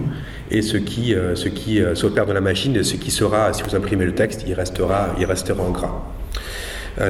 [0.50, 1.34] et ce qui, euh,
[1.68, 4.54] euh, s'opère dans la machine et ce qui sera, si vous imprimez le texte, il
[4.54, 5.14] restera,
[5.58, 6.02] en gras.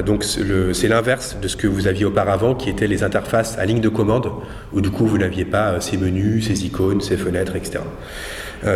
[0.05, 3.81] Donc c'est l'inverse de ce que vous aviez auparavant, qui étaient les interfaces à ligne
[3.81, 4.29] de commande,
[4.71, 7.79] où du coup vous n'aviez pas ces menus, ces icônes, ces fenêtres, etc.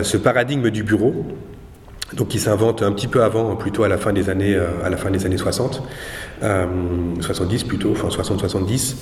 [0.01, 1.23] Ce paradigme du bureau,
[2.15, 4.57] donc qui s'invente un petit peu avant, plutôt à la fin des années
[5.37, 5.83] 60,
[6.41, 6.65] euh,
[7.21, 8.95] 70 plutôt, enfin 60-70.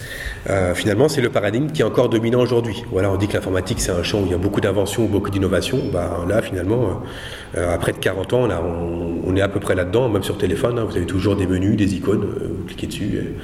[0.49, 2.83] Euh, finalement, c'est le paradigme qui est encore dominant aujourd'hui.
[2.91, 5.29] Voilà, on dit que l'informatique c'est un champ où il y a beaucoup d'inventions, beaucoup
[5.29, 5.79] d'innovations.
[5.91, 7.01] Bah, là, finalement,
[7.57, 10.79] euh, après de 40 ans, a, on, est à peu près là-dedans, même sur téléphone.
[10.79, 13.35] Hein, vous avez toujours des menus, des icônes, euh, vous cliquez dessus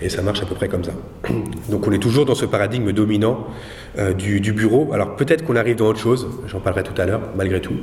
[0.00, 0.92] et, ça marche à peu près comme ça.
[1.68, 3.46] Donc, on est toujours dans ce paradigme dominant
[3.98, 4.90] euh, du, bureau.
[4.92, 6.28] Alors, peut-être qu'on arrive dans autre chose.
[6.46, 7.76] J'en parlerai tout à l'heure, malgré tout,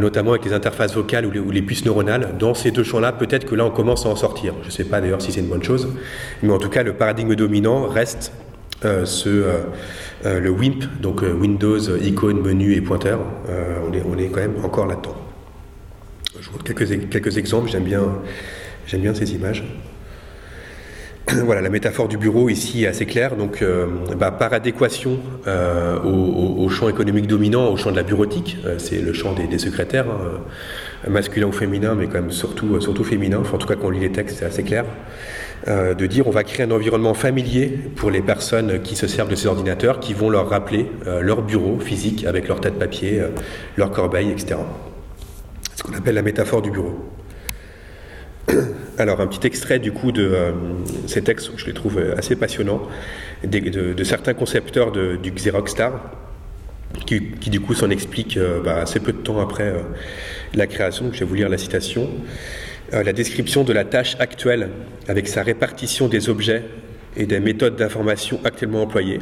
[0.00, 2.36] notamment avec les interfaces vocales ou les, ou puces neuronales.
[2.38, 4.54] Dans ces deux champs-là, peut-être que là, on commence à en sortir.
[4.62, 5.88] Je ne pas d'ailleurs si c'est une bonne chose,
[6.42, 8.32] mais en tout cas, le paradigme dominant reste
[8.84, 9.52] euh, ce, euh,
[10.26, 13.20] euh, le WIMP, donc Windows, icône, menu et pointeur.
[13.48, 15.16] on, est, on est quand même encore là-dedans.
[16.38, 18.02] Je vous montre quelques, quelques exemples, j'aime bien,
[18.86, 19.64] j'aime bien ces images.
[21.44, 23.36] voilà, la métaphore du bureau ici est assez claire.
[23.36, 23.64] Donc,
[24.18, 29.32] bah, par adéquation au, champ économique dominant, au champ de la bureautique, c'est le champ
[29.32, 30.40] des, des secrétaires, hein,
[31.08, 33.42] masculin ou féminin, mais quand même surtout, surtout féminin.
[33.52, 34.84] En tout cas, quand on lit les textes, c'est assez clair.
[35.66, 39.30] Euh, de dire on va créer un environnement familier pour les personnes qui se servent
[39.30, 42.78] de ces ordinateurs, qui vont leur rappeler euh, leur bureau physique avec leur tête de
[42.78, 43.28] papier, euh,
[43.76, 44.56] leur corbeille, etc.
[45.74, 47.10] Ce qu'on appelle la métaphore du bureau.
[48.98, 50.52] Alors, un petit extrait du coup de euh,
[51.06, 52.82] ces textes, je les trouve assez passionnants,
[53.42, 55.92] de, certains concepteurs du Xerox Star,
[57.06, 59.80] qui, du coup s'en expliquent euh, bah, assez peu de temps après euh,
[60.54, 61.10] la création.
[61.12, 62.08] Je vais vous lire la citation.
[62.92, 64.68] la description de la tâche actuelle
[65.08, 66.62] avec sa répartition des objets
[67.16, 69.20] et des méthodes d'information actuellement employées.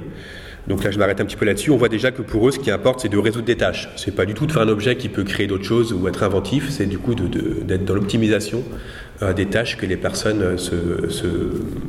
[0.69, 1.71] Donc là, je m'arrête un petit peu là-dessus.
[1.71, 3.89] On voit déjà que pour eux, ce qui importe, c'est de résoudre des tâches.
[3.97, 6.23] C'est pas du tout de faire un objet qui peut créer d'autres choses ou être
[6.23, 6.71] inventif.
[6.71, 8.63] C'est du coup d'être dans l'optimisation
[9.23, 10.57] euh, des tâches que les personnes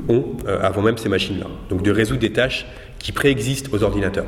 [0.09, 1.47] ont euh, avant même ces machines-là.
[1.69, 2.65] Donc de résoudre des tâches
[2.97, 4.25] qui préexistent aux ordinateurs.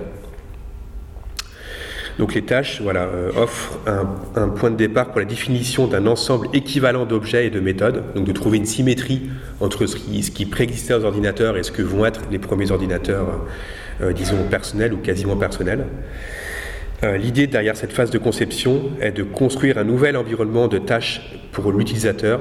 [2.18, 6.48] Donc les tâches voilà, euh, offrent un, point de départ pour la définition d'un ensemble
[6.54, 9.24] équivalent d'objets et de méthodes, donc de trouver une symétrie
[9.60, 12.72] entre ce qui, ce qui préexistait aux ordinateurs et ce que vont être les premiers
[12.72, 13.28] ordinateurs,
[14.02, 15.86] euh, disons, personnels ou quasiment personnels.
[17.04, 21.22] Euh, L'idée derrière cette phase de conception est de construire un nouvel environnement de tâches
[21.52, 22.40] pour l'utilisateur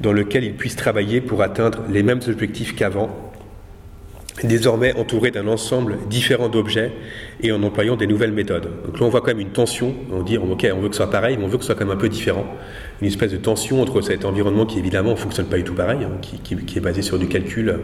[0.00, 3.29] dans lequel il puisse travailler pour atteindre les mêmes objectifs qu'avant
[4.46, 6.92] désormais entouré d'un ensemble différent d'objets
[7.42, 8.68] et en employant des nouvelles méthodes.
[8.84, 9.94] Donc là, on voit quand même une tension.
[10.12, 11.74] On dit, ok, on veut que ce soit pareil, mais on veut que ce soit
[11.74, 12.46] quand même un peu différent.
[13.00, 15.98] Une espèce de tension entre cet environnement qui, évidemment, ne fonctionne pas du tout pareil,
[16.04, 17.80] hein, qui, qui, est basé sur du calcul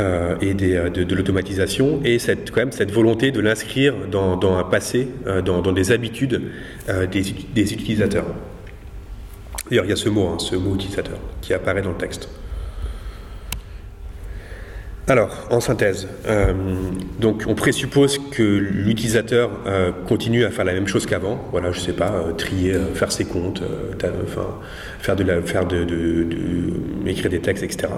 [0.00, 4.64] euh, et des, de, l'automatisation, et cette, quand même cette volonté de l'inscrire dans, un
[4.64, 6.42] passé, euh, dans, des habitudes
[6.88, 7.22] euh, des,
[7.54, 8.26] des, utilisateurs.
[9.68, 12.28] D'ailleurs, il y a ce mot, hein, ce mot utilisateur, qui apparaît dans le texte.
[15.08, 16.52] Alors, en synthèse, euh,
[17.24, 21.40] on présuppose que l'utilisateur euh, continue à faire la même chose qu'avant.
[21.50, 23.64] Voilà, je sais pas, euh, trier, faire ses comptes,
[25.00, 25.66] faire de la, faire
[27.04, 27.88] écrire des textes, etc.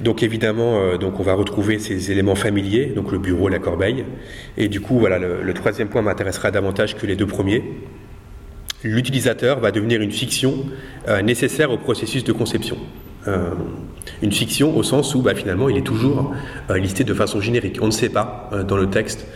[0.00, 4.04] Donc évidemment, on va retrouver ces éléments familiers, donc le bureau, la corbeille.
[4.58, 7.62] Et du coup, voilà, le troisième point m'intéressera davantage que les deux premiers.
[8.84, 10.66] L'utilisateur va devenir une fiction
[11.22, 12.78] nécessaire au processus de conception.
[14.02, 16.34] Euh, une fiction au sens où bah, finalement il est toujours
[16.70, 17.78] euh, listé de façon générique.
[17.80, 19.26] On ne sait pas euh, dans le texte,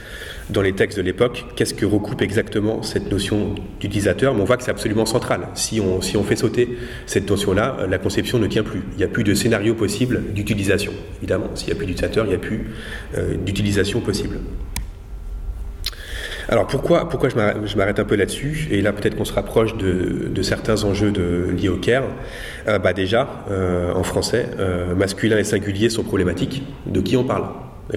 [0.51, 4.57] dans les textes de l'époque, qu'est-ce que recoupe exactement cette notion d'utilisateur, mais on voit
[4.57, 5.49] que c'est absolument central.
[5.55, 8.83] Si on, si on fait sauter cette notion-là, la conception ne tient plus.
[8.93, 10.93] Il n'y a plus de scénario possible d'utilisation.
[11.19, 12.71] Évidemment, s'il n'y a plus d'utilisateur, il n'y a plus
[13.45, 14.39] d'utilisation possible.
[16.49, 18.69] Alors pourquoi, je m'arrête un peu là-dessus?
[18.71, 22.05] Et là peut-être qu'on se rapproche de, certains enjeux de, liés au CARE.
[22.69, 26.63] Euh, bah déjà, euh, en français, euh, masculin et singulier sont problématiques.
[26.87, 27.47] De qui on parle?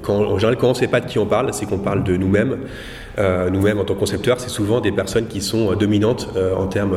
[0.07, 2.15] En général, quand on ne sait pas de qui on parle, c'est qu'on parle de
[2.15, 2.57] nous-mêmes.
[3.17, 6.95] Nous-mêmes en tant que concepteurs, c'est souvent des personnes qui sont dominantes en termes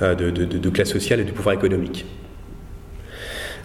[0.00, 2.06] de classe sociale et de pouvoir économique.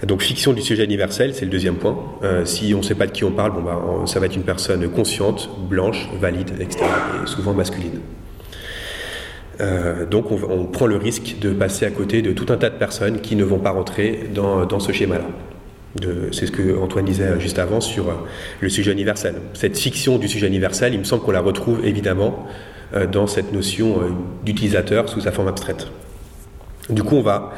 [0.05, 1.97] Donc fiction du sujet universel, c'est le deuxième point.
[2.23, 4.35] Euh, si on ne sait pas de qui on parle, bon bah, ça va être
[4.35, 6.85] une personne consciente, blanche, valide, etc.
[7.23, 7.99] et souvent masculine.
[10.11, 13.21] donc on, prend le risque de passer à côté de tout un tas de personnes
[13.21, 15.25] qui ne vont pas rentrer dans, ce schéma-là.
[16.31, 18.05] C'est ce que Antoine disait juste avant sur
[18.59, 19.35] le sujet universel.
[19.53, 22.45] Cette fiction du sujet universel, il me semble qu'on la retrouve évidemment
[23.11, 24.01] dans cette notion
[24.43, 25.87] d'utilisateur sous sa forme abstraite.
[26.89, 27.53] Du coup, on va,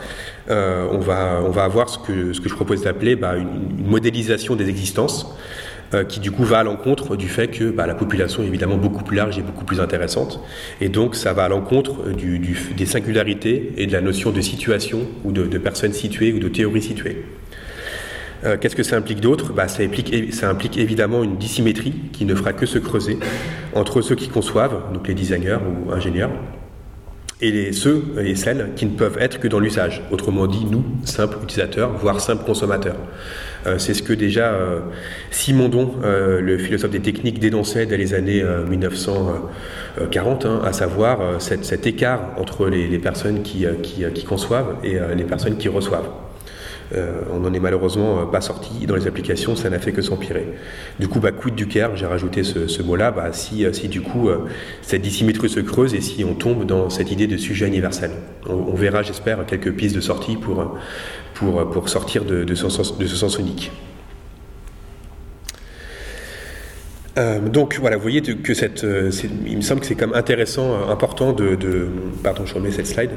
[0.50, 5.36] euh, on va, avoir ce que, je propose d'appeler bah, une, modélisation des existences,
[5.94, 8.78] euh, qui du coup va à l'encontre du fait que bah, la population est évidemment
[8.78, 10.42] beaucoup plus large et beaucoup plus intéressante.
[10.82, 11.96] Et donc, ça va à l'encontre
[12.76, 16.50] des singularités et de la notion de situation ou de, de personnes situées ou de
[16.50, 17.24] théories situées.
[18.44, 19.54] Euh, qu'est-ce que ça implique d'autre?
[19.54, 19.84] Bah, ça,
[20.32, 23.18] ça implique évidemment une dissymétrie qui ne fera que se creuser
[23.74, 26.32] entre ceux qui conçoivent, donc les designers ou ingénieurs,
[27.42, 30.02] et les, ceux et celles qui ne peuvent être que dans l'usage.
[30.12, 32.98] Autrement dit, nous, simples utilisateurs, voire simples consommateurs.
[33.66, 34.80] Euh, c'est ce que déjà euh,
[35.32, 41.86] Simondon, euh, le philosophe des techniques, dénonçait dès les années 1940, hein, à savoir cet,
[41.86, 43.66] écart entre les, personnes qui,
[44.28, 46.10] conçoivent et les personnes qui reçoivent.
[46.96, 48.86] Euh, on n'en est malheureusement euh, pas sorti.
[48.86, 50.48] Dans les applications, ça n'a fait que s'empirer.
[51.00, 51.96] Du coup, bah, quid du care?
[51.96, 53.12] J'ai rajouté ce, mot-là.
[53.12, 54.30] Bah, si, euh, si du coup
[54.82, 58.12] cette dissymétrie se creuse et si on tombe dans cette idée de sujet universel,
[58.48, 60.78] on, verra, j'espère, quelques pistes de sortie pour,
[61.88, 63.72] sortir de ce sens unique.
[67.18, 69.12] Euh, donc voilà, vous voyez que cette, euh,
[69.46, 71.58] il me semble que c'est même intéressant, euh, important de,
[72.24, 73.10] pardon, je remets cette slide,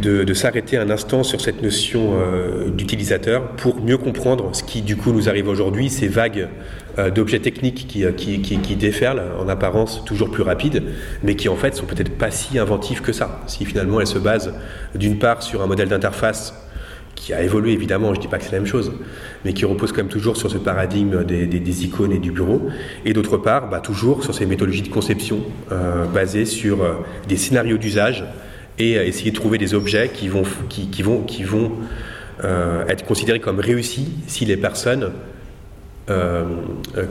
[0.00, 2.12] de, s'arrêter un instant sur cette notion
[2.68, 6.48] d'utilisateur pour mieux comprendre ce qui du coup nous arrive aujourd'hui, ces vagues
[7.12, 10.82] d'objets techniques qui, qui, qui, déferlent en apparence toujours plus rapides,
[11.24, 13.40] mais qui en fait sont peut-être pas si inventifs que ça.
[13.48, 14.54] Si finalement elles se basent
[14.94, 16.54] d'une part sur un modèle d'interface
[17.18, 18.92] qui a évolué évidemment, je ne dis pas que c'est la même chose,
[19.44, 22.68] mais qui repose quand même toujours sur ce paradigme des, icônes et du bureau,
[23.04, 25.40] et d'autre part, bah, toujours sur ces méthodologies de conception
[25.72, 26.94] euh, basées sur euh,
[27.28, 28.24] des scénarios d'usage
[28.78, 31.72] et essayer de trouver des objets qui vont, qui, vont,
[32.44, 35.10] euh, être considérés comme réussis si les personnes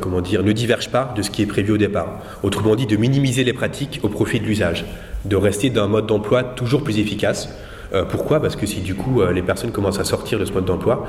[0.01, 2.19] comment dire, ne divergent pas de ce qui est prévu au départ.
[2.41, 4.85] Autrement dit, de minimiser les pratiques au profit de l'usage,
[5.25, 7.47] de rester dans un mode d'emploi toujours plus efficace
[7.93, 8.41] euh, pourquoi?
[8.41, 11.07] Parce que si du coup euh, les personnes commencent à sortir de ce mode d'emploi,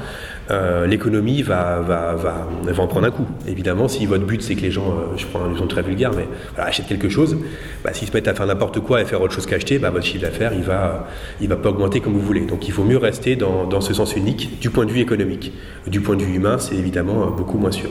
[0.50, 2.46] euh, l'économie va, va, va,
[2.78, 3.26] en prendre un coup.
[3.46, 6.28] Évidemment, si votre but c'est que les gens, je prends un exemple très vulgaire, mais
[6.56, 7.36] achètent quelque chose,
[7.84, 10.04] bah, s'ils se mettent à faire n'importe quoi et faire autre chose qu'acheter, bah, votre
[10.04, 11.08] chiffre d'affaires il va,
[11.40, 12.46] il va pas augmenter comme vous voulez.
[12.46, 15.52] Donc il faut mieux rester dans, ce sens unique du point de vue économique.
[15.86, 17.90] Du point de vue humain, c'est évidemment beaucoup moins sûr.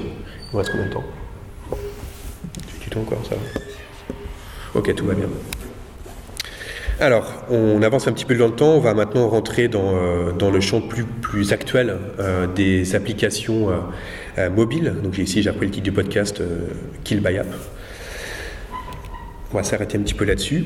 [0.53, 1.03] Il reste combien de temps?
[2.81, 3.35] Tu temps encore ça
[4.75, 5.27] Ok, tout va bien.
[6.99, 10.51] Alors, on avance un petit peu dans le temps, on va maintenant rentrer dans, euh,
[10.51, 13.69] le champ plus, actuel euh, des applications
[14.39, 14.95] euh, mobiles.
[15.03, 16.41] Donc ici j'ai repris le titre du podcast
[17.03, 17.47] Kill by App.
[19.53, 20.63] On va s'arrêter un petit peu là-dessus.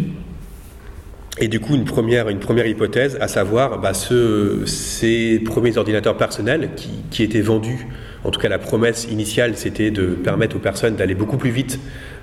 [1.37, 6.91] Et du coup, une première, hypothèse, à savoir bah, ce, ces premiers ordinateurs personnels qui,
[7.09, 7.87] qui étaient vendus,
[8.23, 11.77] en tout cas la promesse initiale, c'était de permettre aux personnes d'aller beaucoup plus vite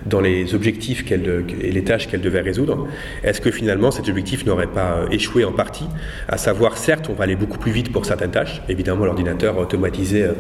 [0.07, 2.87] dans les objectifs et les tâches qu'elle devait résoudre,
[3.23, 5.87] est-ce que finalement cet objectif n'aurait pas échoué en partie?
[6.29, 10.25] À savoir, certes, on va aller beaucoup plus vite pour certaines tâches, évidemment l'ordinateur automatisé
[10.25, 10.33] euh,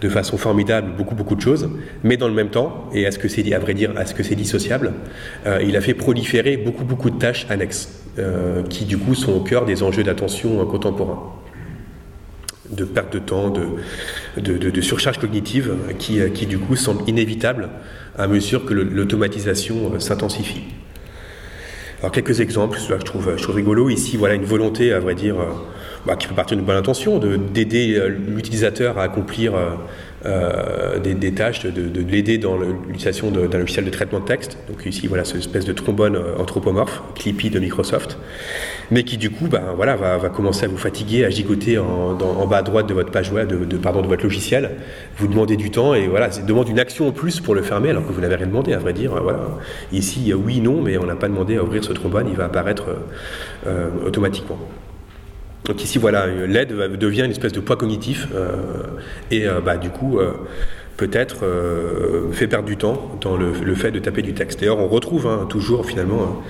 [0.00, 1.68] de façon formidable beaucoup beaucoup de choses,
[2.02, 4.34] mais dans le même temps, et est-ce que c'est à vrai dire, est-ce que c'est
[4.34, 4.92] dissociable,
[5.46, 9.32] euh, il a fait proliférer beaucoup beaucoup de tâches annexes, euh, qui du coup sont
[9.32, 11.22] au cœur des enjeux d'attention contemporains.
[12.70, 17.68] De perte de temps, de, de, surcharge cognitive qui, qui, du coup semble inévitable
[18.16, 20.62] à mesure que l'automatisation euh, s'intensifie.
[22.00, 23.88] Alors quelques exemples, je trouve, je trouve rigolo.
[23.88, 25.52] Ici, voilà une volonté, à vrai dire, euh,
[26.04, 29.54] bah, qui peut partir d'une bonne intention, d'aider euh, l'utilisateur à accomplir
[30.24, 34.56] euh, des, tâches, de, l'aider dans l'utilisation d'un logiciel de traitement de texte.
[34.68, 38.18] Donc ici, voilà, cette espèce de trombone euh, anthropomorphe, Clippy de Microsoft,
[38.90, 42.58] mais qui du coup, ben, voilà, va, commencer à vous fatiguer, à gigoter en, bas
[42.58, 44.70] à droite de votre page de, pardon, de votre logiciel,
[45.16, 48.06] vous demandez du temps et voilà, demande une action en plus pour le fermer alors
[48.06, 49.12] que vous n'avez rien demandé, à vrai dire.
[49.22, 49.40] Voilà.
[49.92, 52.84] Ici, oui, non, mais on n'a pas demandé à ouvrir ce trombone, il va apparaître
[53.66, 54.58] euh, automatiquement.
[55.64, 58.56] Donc ici, voilà, l'aide devient une espèce de poids cognitif euh,
[59.30, 60.32] et euh, bah, du coup, euh,
[60.96, 61.44] peut-être
[62.32, 64.60] fait perdre du temps dans le, fait de taper du texte.
[64.60, 66.42] D'ailleurs, on retrouve hein, toujours finalement,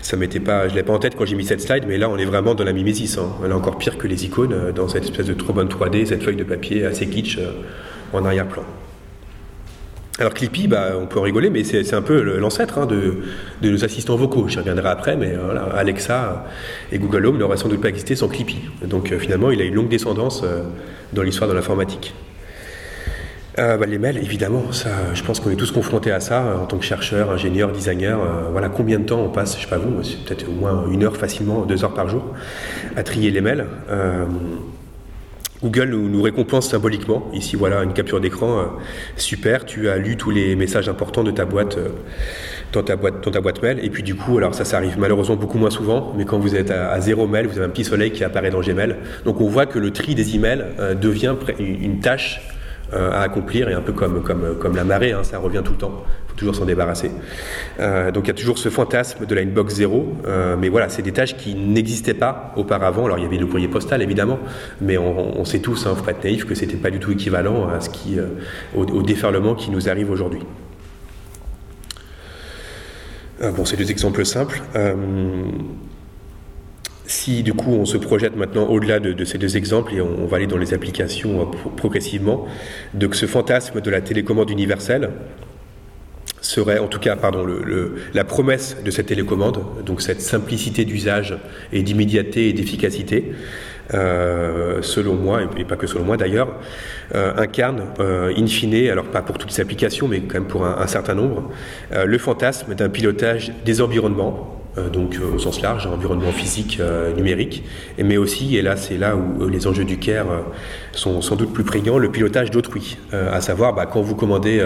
[0.00, 2.08] ça m'était pas, je l'ai pas en tête quand j'ai mis cette slide, mais là,
[2.08, 3.18] on est vraiment dans la mimésis.
[3.18, 3.28] Hein.
[3.46, 6.36] Est encore pire que les icônes dans cette espèce de trop bonne 3D, cette feuille
[6.36, 7.38] de papier assez kitsch
[8.12, 8.64] en arrière-plan.
[10.20, 13.16] Alors Clippy, bah, on peut en rigoler, mais c'est un peu l'ancêtre hein, de,
[13.62, 14.46] nos assistants vocaux.
[14.46, 16.46] J'y reviendrai après, mais voilà, Alexa
[16.92, 18.58] et Google Home n'auraient sans doute pas existé sans Clippy.
[18.86, 20.62] Donc euh, finalement, il a une longue descendance euh,
[21.12, 22.14] dans l'histoire de l'informatique.
[23.58, 26.78] euh, bah, les mails, évidemment, je pense qu'on est tous confrontés à ça en tant
[26.78, 28.20] que chercheur, ingénieur, designer.
[28.52, 31.16] voilà, combien de temps on passe, je sais pas vous, peut-être au moins une heure
[31.16, 32.22] facilement, deux heures par jour,
[32.94, 33.66] à trier les mails.
[35.64, 37.30] Google nous, récompense symboliquement.
[37.32, 38.66] Ici, voilà une capture d'écran.
[39.16, 41.78] super, tu as lu tous les messages importants de ta boîte
[42.74, 43.78] dans ta boîte, dans ta boîte mail.
[43.82, 46.54] Et puis du coup, alors ça, ça arrive malheureusement beaucoup moins souvent, mais quand vous
[46.54, 48.96] êtes à, zéro mail, vous avez un petit soleil qui apparaît dans Gmail.
[49.24, 52.42] Donc on voit que le tri des emails euh, devient une tâche
[52.92, 56.04] euh, à accomplir et un peu comme la marée, hein, ça revient tout le temps.
[56.36, 57.10] Toujours s'en débarrasser.
[57.80, 60.14] Euh, donc il y a toujours ce fantasme de la inbox zéro,
[60.58, 63.04] mais voilà, c'est des tâches qui n'existaient pas auparavant.
[63.06, 64.38] Alors il y avait le courrier postal évidemment,
[64.80, 67.68] mais on, sait tous, hein, faut pas être naïf, que c'était pas du tout équivalent
[67.68, 68.16] à ce qui,
[68.74, 70.40] au déferlement qui nous arrive aujourd'hui.
[73.42, 74.62] Euh, bon, c'est deux exemples simples.
[74.76, 74.94] Euh,
[77.06, 80.38] si du coup on se projette maintenant au-delà de, ces deux exemples et on, va
[80.38, 82.46] aller dans les applications euh, progressivement,
[82.94, 85.10] donc ce fantasme de la télécommande universelle
[86.44, 87.46] serait en tout cas pardon,
[88.12, 91.36] la promesse de cette télécommande, donc cette simplicité d'usage
[91.72, 93.32] et d'immédiateté et d'efficacité,
[93.90, 96.48] selon moi, et, pas que selon moi d'ailleurs,
[97.14, 101.14] incarne in fine, alors pas pour toutes les applications, mais quand même pour un certain
[101.14, 101.50] nombre,
[101.92, 107.12] le fantasme d'un pilotage des environnements euh, donc euh, au sens large, environnement physique, euh,
[107.14, 107.62] numérique,
[108.02, 110.26] mais aussi, et là c'est là où les enjeux du CARE
[110.92, 114.64] sont sans doute plus prégnants, le pilotage d'autrui, à savoir bah, quand vous commandez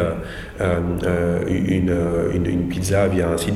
[1.49, 3.55] une, pizza via un site,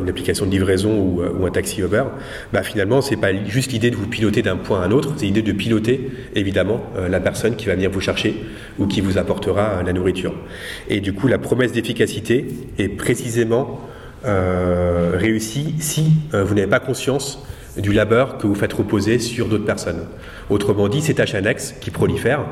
[0.00, 2.04] une application de livraison ou, un taxi Uber,
[2.52, 5.26] bah, finalement c'est pas juste l'idée de vous piloter d'un point à un autre, c'est
[5.26, 8.34] l'idée de piloter évidemment la personne qui va venir vous chercher
[8.78, 10.34] ou qui vous apportera la nourriture.
[10.88, 12.46] Et du coup la promesse d'efficacité
[12.78, 13.80] est précisément
[14.24, 17.42] euh, réussi si euh, vous n'avez pas conscience
[17.76, 20.04] du labeur que vous faites reposer sur d'autres personnes.
[20.50, 22.44] Autrement dit, ces tâches annexes qui prolifèrent,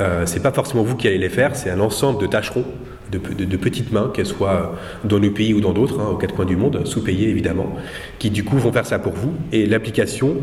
[0.00, 2.64] euh, c'est pas forcément vous qui allez les faire, c'est un ensemble de tâcherons,
[3.12, 6.44] de, petites mains, qu'elles soient dans le pays ou dans d'autres, hein, aux quatre coins
[6.44, 7.76] du monde, sous-payées évidemment,
[8.18, 9.34] qui du coup vont faire ça pour vous.
[9.52, 10.38] Et l'application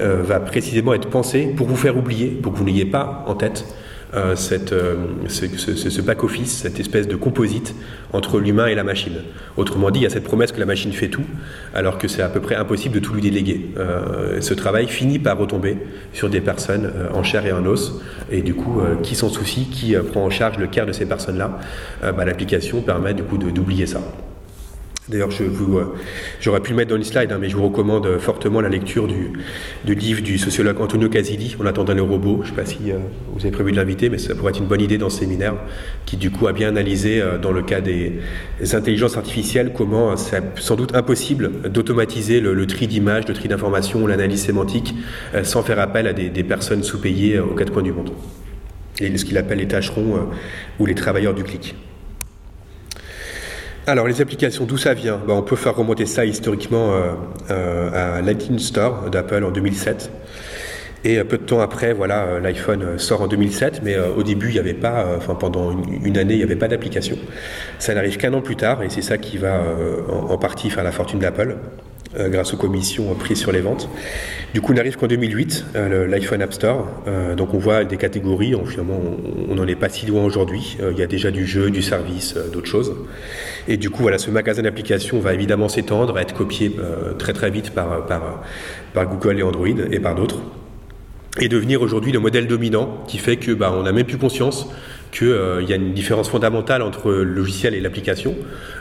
[0.00, 3.34] euh, va précisément être pensée pour vous faire oublier, pour que vous n'ayez pas en
[3.34, 3.66] tête
[4.34, 4.94] cette, euh,
[5.28, 7.74] ce, back-office, cette espèce de composite
[8.12, 9.16] entre l'humain et la machine.
[9.56, 11.24] Autrement dit, il y a cette promesse que la machine fait tout,
[11.74, 13.72] alors que c'est à peu près impossible de tout lui déléguer.
[13.78, 15.78] Euh, ce travail finit par retomber
[16.12, 18.00] sur des personnes en chair et en os,
[18.30, 21.58] et du coup, qui s'en soucie, qui prend en charge le quart de ces personnes-là,
[22.02, 24.00] bah, l'application permet du coup d'oublier ça.
[25.08, 25.84] D'ailleurs, euh,
[26.40, 28.68] j'aurais pu le mettre dans les slides, hein, mais je vous recommande euh, fortement la
[28.68, 29.30] lecture du,
[29.86, 32.40] livre du sociologue Antonio Casilli, En attendant le robot.
[32.42, 32.98] Je ne sais pas si euh,
[33.32, 35.54] vous avez prévu de l'inviter, mais ça pourrait être une bonne idée dans ce séminaire,
[36.06, 38.18] qui du coup a bien analysé, dans le cas des,
[38.72, 44.42] intelligences artificielles, comment c'est sans doute impossible d'automatiser le, tri d'images, le tri d'informations, l'analyse
[44.42, 44.94] sémantique,
[45.44, 48.10] sans faire appel à des, des personnes sous-payées aux quatre coins du monde.
[49.00, 50.28] Et ce qu'il appelle les tâcherons
[50.80, 51.76] ou les travailleurs du clic.
[53.88, 55.20] Alors, les applications, d'où ça vient?
[55.28, 57.12] Ben, On peut faire remonter ça historiquement euh,
[57.50, 60.10] euh, à l'iTunes Store d'Apple en 2007.
[61.04, 64.54] Et euh, peu de temps après, voilà, l'iPhone sort en 2007, mais au début, il
[64.54, 67.16] n'y avait pas, enfin pendant une, année, il n'y avait pas d'application.
[67.78, 69.62] Ça n'arrive qu'un an plus tard, et c'est ça qui va
[70.08, 71.56] en, partie faire la fortune d'Apple.
[72.18, 73.90] Euh, grâce aux commissions prises sur les ventes.
[74.54, 76.88] Du coup, on n'arrive qu'en 2008, euh, l'iPhone App Store.
[77.06, 78.54] Euh, donc, on voit des catégories.
[78.66, 78.98] finalement,
[79.50, 80.78] on n'en est pas si loin aujourd'hui.
[80.90, 82.94] il y a déjà du jeu, du service, d'autres choses.
[83.68, 86.72] Et du coup, voilà, ce magasin d'applications va évidemment s'étendre, être copié
[87.18, 88.42] très très vite par, par,
[88.94, 90.40] par Google et Android et par d'autres
[91.38, 94.68] et devenir aujourd'hui le modèle dominant qui fait que bah, on n'a même plus conscience
[95.12, 98.34] qu'il euh, y a une différence fondamentale entre le logiciel et l'application.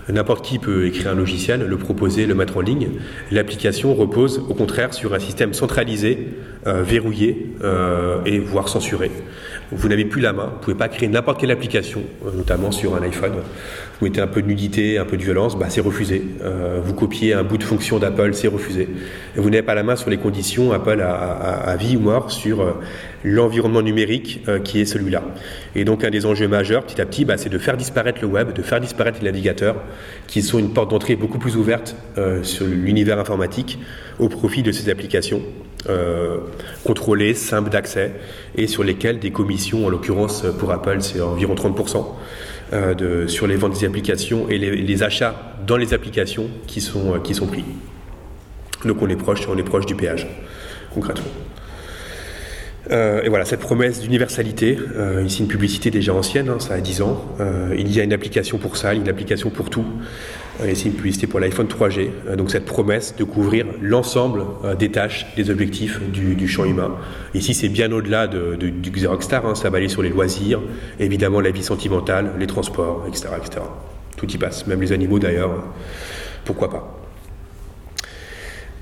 [0.10, 2.90] N'importe qui peut écrire un logiciel, le proposer, le mettre en ligne.
[3.32, 6.28] L'application repose au contraire sur un système centralisé,
[6.68, 9.12] euh, verrouillé euh, et voire censuré.
[9.72, 12.04] Vous n'avez plus la main, vous ne pouvez pas créer n'importe quelle application,
[12.36, 13.34] notamment sur un iPhone
[14.00, 16.22] vous mettez un peu de nudité, un peu de violence, bah, c'est refusé.
[16.44, 18.90] Euh, vous copiez un bout de fonction d'Apple, c'est refusé.
[19.36, 22.72] vous n'avez pas la main sur les conditions, Apple a, vie ou mort sur euh,
[23.24, 25.24] l'environnement numérique euh, qui est celui-là.
[25.76, 28.28] Et donc un des enjeux majeurs, petit à petit, bah, c'est de faire disparaître le
[28.28, 29.78] web, de faire disparaître les navigateurs,
[30.28, 31.96] qui sont une porte d'entrée beaucoup plus ouverte
[32.44, 33.80] sur l'univers informatique
[34.20, 35.42] au profit de ces applications.
[36.84, 38.12] contrôlées, simples d'accès
[38.56, 42.02] et sur lesquelles des commissions, en l'occurrence pour Apple c'est environ 30%, euh,
[42.72, 45.36] de, sur les ventes des applications et les, achats
[45.66, 47.64] dans les applications qui sont, euh, qui sont pris.
[48.86, 50.28] Donc on est proche, on est proche du péage,
[50.94, 51.32] concrètement.
[52.92, 54.78] Euh, et voilà, cette promesse d'universalité,
[55.24, 57.36] ici une publicité déjà ancienne, hein, ça a 10 ans,
[57.76, 59.86] il y a une application pour ça, une application pour tout.
[60.64, 64.44] Ici une publicité pour l'iPhone 3G, donc cette promesse de couvrir l'ensemble
[64.78, 66.96] des tâches, des objectifs du, champ humain.
[67.34, 69.56] Ici c'est bien au-delà du Xerox Star, hein.
[69.56, 70.62] ça va aller sur les loisirs,
[71.00, 73.30] évidemment la vie sentimentale, les transports, etc.
[73.38, 73.62] etc.
[74.18, 75.64] Tout y passe, même les animaux d'ailleurs,
[76.46, 77.02] pourquoi pas.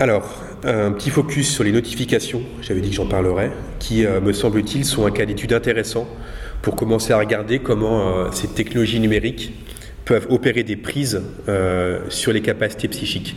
[0.00, 0.28] Alors,
[0.64, 5.06] un petit focus sur les notifications, j'avais dit que j'en parlerais, qui, me semble-t-il, sont
[5.06, 6.08] un cas d'étude intéressant
[6.62, 9.52] pour commencer à regarder comment ces technologies numériques
[10.04, 13.36] peuvent opérer des prises euh, sur les capacités psychiques.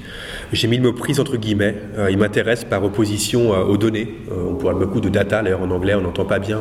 [0.51, 1.75] J'ai mis le mot prise entre guillemets.
[1.97, 4.15] Euh, il m'intéresse par opposition euh, aux données.
[4.31, 6.59] on parle beaucoup de data, d'ailleurs en anglais on n'entend pas bien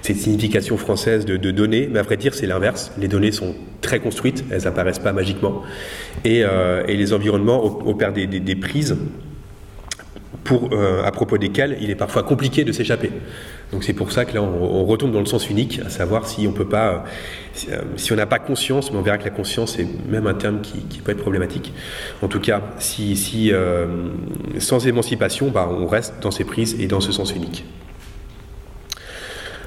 [0.00, 2.92] cette signification française de, données, mais à vrai dire c'est l'inverse.
[2.98, 5.62] Les données sont très construites, elles apparaissent pas magiquement,
[6.24, 6.44] et,
[6.86, 8.96] les environnements opèrent des prises
[10.44, 10.70] pour,
[11.04, 13.10] à propos desquelles il est parfois compliqué de s'échapper.
[13.72, 16.46] Donc c'est pour ça que là on, retombe dans le sens unique, à savoir si
[16.46, 17.04] on peut pas,
[17.52, 17.82] si, euh,
[18.12, 21.00] on n'a pas conscience, mais on verra que la conscience est même un terme qui,
[21.00, 21.74] peut être problématique.
[22.22, 23.86] En tout cas, si, si euh,
[24.58, 27.64] sans émancipation, bah, on reste dans ces prises et dans ce sens unique.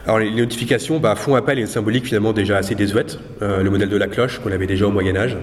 [0.08, 3.70] Alors les notifications bah, font appel à une symbolique finalement déjà assez désuète, euh, le
[3.70, 5.38] modèle de la cloche qu'on avait déjà au Moyen Âge.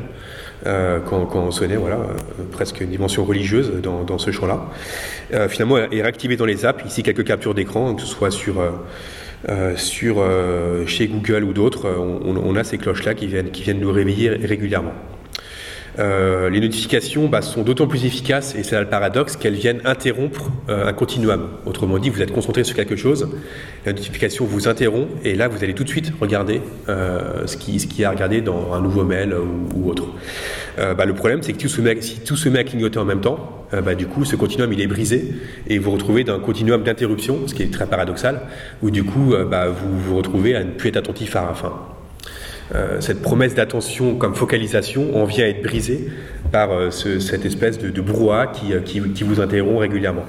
[0.67, 4.67] Euh, quand, on sonnait, voilà, euh, presque une dimension religieuse dans, ce champ-là.
[5.33, 6.85] Euh, finalement, est réactivé dans les apps.
[6.85, 8.57] Ici, quelques captures d'écran, que ce soit sur,
[9.77, 10.25] sur
[10.87, 14.31] chez Google ou d'autres, on, on, a ces cloches-là qui viennent, qui viennent nous réveiller
[14.31, 14.95] régulièrement.
[15.99, 20.51] Euh, les notifications bah, sont d'autant plus efficaces, et c'est le paradoxe, qu'elles viennent interrompre
[20.69, 21.49] euh, un continuum.
[21.67, 23.29] Autrement dit, vous êtes concentré sur quelque chose,
[23.85, 27.81] la notification vous interrompt, et là, vous allez tout de suite regarder euh, ce qui
[27.81, 29.35] ce qui a regardé dans un nouveau mail
[29.75, 30.09] ou, autre.
[30.77, 31.59] Bah, le problème, c'est que
[32.01, 34.81] si tout se met à clignoter en même temps, bah, du coup, ce continuum, il
[34.81, 35.35] est brisé,
[35.67, 38.43] et vous vous retrouvez dans un continuum d'interruption, ce qui est très paradoxal,
[38.83, 41.98] où du coup, vous vous retrouvez à ne plus être attentif à la fin.
[42.75, 46.09] Euh, cette promesse d'attention comme focalisation en vient à être brisée
[46.53, 50.25] par euh, cette espèce de, brouhaha euh, qui, vous interrompt régulièrement.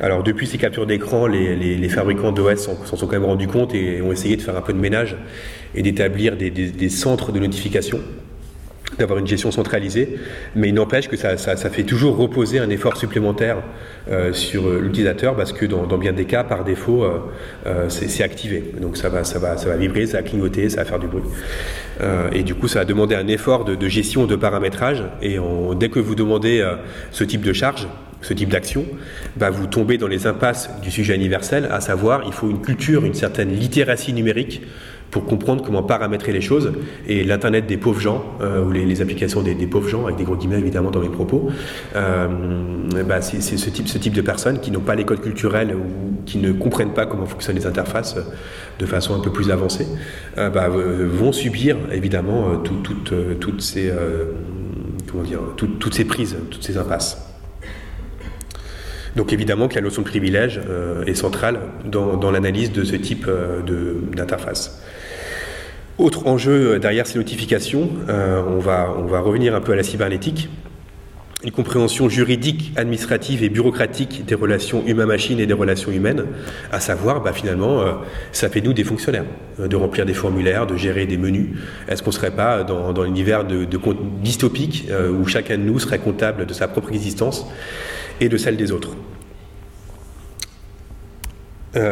[0.00, 4.00] Alors depuis ces captures d'écran, les, fabricants d'OS s'en sont quand même rendus compte et
[4.00, 5.16] ont essayé de faire un peu de ménage
[5.74, 8.00] et d'établir des, centres de notification
[8.98, 10.18] d'avoir une gestion centralisée,
[10.54, 13.58] mais il n'empêche que ça, fait toujours reposer un effort supplémentaire
[14.10, 18.72] euh, sur euh, l'utilisateur parce que dans, bien des cas, par défaut, euh, c'est activé.
[18.80, 21.08] Donc ça va, ça, va, ça va vibrer, ça va clignoter, ça va faire du
[21.08, 21.22] bruit.
[22.32, 25.02] et du coup, ça va demander un effort de, gestion, de paramétrage.
[25.22, 25.38] Et
[25.78, 26.64] dès que vous demandez
[27.10, 27.88] ce type de charge,
[28.22, 28.84] ce type d'action,
[29.36, 33.04] bah, vous tombez dans les impasses du sujet universel, à savoir il faut une culture,
[33.04, 34.62] une certaine littératie numérique
[35.10, 36.72] pour comprendre comment paramétrer les choses.
[37.06, 40.36] Et l'Internet des pauvres gens, euh, ou les, applications des, pauvres gens, avec des gros
[40.36, 41.48] guillemets évidemment dans mes propos,
[41.94, 42.28] euh,
[43.06, 46.52] bah, c'est ce type, de personnes qui n'ont pas les codes culturels ou qui ne
[46.52, 48.16] comprennent pas comment fonctionnent les interfaces
[48.78, 49.86] de façon un peu plus avancée,
[50.38, 53.90] euh, bah, vont subir évidemment toutes ces,
[56.04, 57.22] prises, toutes ces impasses.
[59.16, 60.60] Donc évidemment que la notion de privilège
[61.06, 63.26] est centrale dans l'analyse de ce type
[64.14, 64.82] d'interface.
[65.98, 68.90] Autre enjeu euh, derrière ces notifications, euh, on, va,
[69.20, 70.50] revenir un peu à la cybernétique.
[71.42, 76.24] Une compréhension juridique, administrative et bureaucratique des relations humain-machine et des relations humaines,
[76.70, 77.92] à savoir, bah, finalement, euh,
[78.32, 79.24] ça fait nous des fonctionnaires,
[79.58, 81.56] de remplir des formulaires, de gérer des menus.
[81.88, 83.78] Est-ce qu'on ne serait pas dans, l'univers de, de,
[84.22, 84.88] dystopique
[85.18, 87.46] où chacun de nous serait comptable de sa propre existence
[88.20, 88.90] et de celle des autres?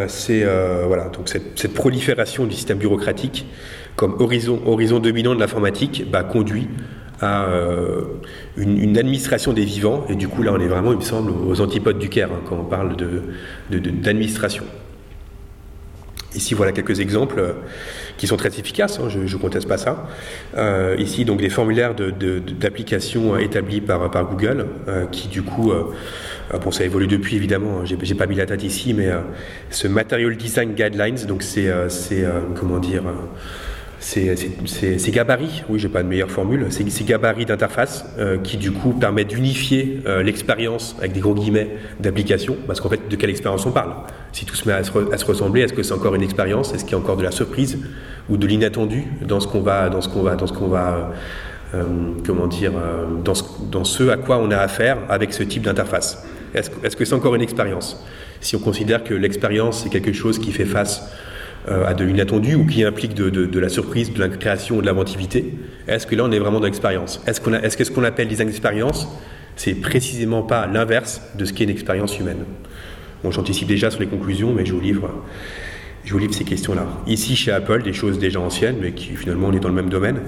[0.09, 0.45] C'est
[0.87, 3.47] voilà donc cette, cette, prolifération du système bureaucratique
[3.97, 6.68] comme horizon, horizon dominant de l'informatique bah, conduit
[7.20, 8.03] à euh,
[8.57, 10.05] une, administration des vivants.
[10.09, 12.41] Et du coup, là, on est vraiment, il me semble, aux antipodes du Caire hein,
[12.49, 12.97] quand on parle
[13.70, 14.64] d'administration.
[14.64, 14.84] De,
[16.35, 17.53] Ici, voilà quelques exemples euh,
[18.16, 20.09] qui sont très efficaces, hein, je ne conteste pas ça.
[20.57, 24.66] Euh, ici, donc, des formulaires d'application établis par, par Google,
[25.11, 25.72] qui du coup,
[26.62, 29.11] bon, ça évolue depuis évidemment, hein, j'ai pas mis la date ici, mais
[29.70, 31.72] ce Material Design Guidelines, donc c'est,
[32.55, 33.03] comment dire,
[34.05, 38.70] ces, gabarits, oui, j'ai pas de meilleure formule, ces, ces gabarits d'interface euh, qui du
[38.70, 43.30] coup permettent d'unifier euh, l'expérience avec des gros guillemets d'application, parce qu'en fait, de quelle
[43.30, 43.94] expérience on parle?
[44.32, 46.74] Si tout se met à se, ressembler, est-ce que c'est encore une expérience?
[46.74, 47.78] Est-ce qu'il y a encore de la surprise
[48.28, 51.12] ou de l'inattendu dans ce qu'on va, dans ce qu'on va, dans ce qu'on va,
[51.74, 51.84] euh,
[52.26, 52.72] comment dire,
[53.24, 56.26] dans ce, dans ce à quoi on a affaire avec ce type d'interface?
[56.55, 58.05] Est-ce que c'est encore une expérience?
[58.40, 61.11] Si on considère que l'expérience c'est quelque chose qui fait face
[61.68, 65.54] euh, à de l'inattendu ou qui implique de, la surprise, de la création, de l'inventivité,
[65.88, 67.22] est-ce que là on est vraiment dans l'expérience?
[67.26, 69.08] Est-ce qu'on est-ce que ce qu'on appelle design d'expérience,
[69.56, 72.44] c'est précisément pas l'inverse de ce qu'est une expérience humaine?
[73.22, 75.10] Bon, j'anticipe déjà sur les conclusions, mais je vous livre,
[76.04, 76.86] je vous livre ces questions-là.
[77.06, 79.88] Ici, chez Apple, des choses déjà anciennes, mais qui finalement on est dans le même
[79.88, 80.20] domaine,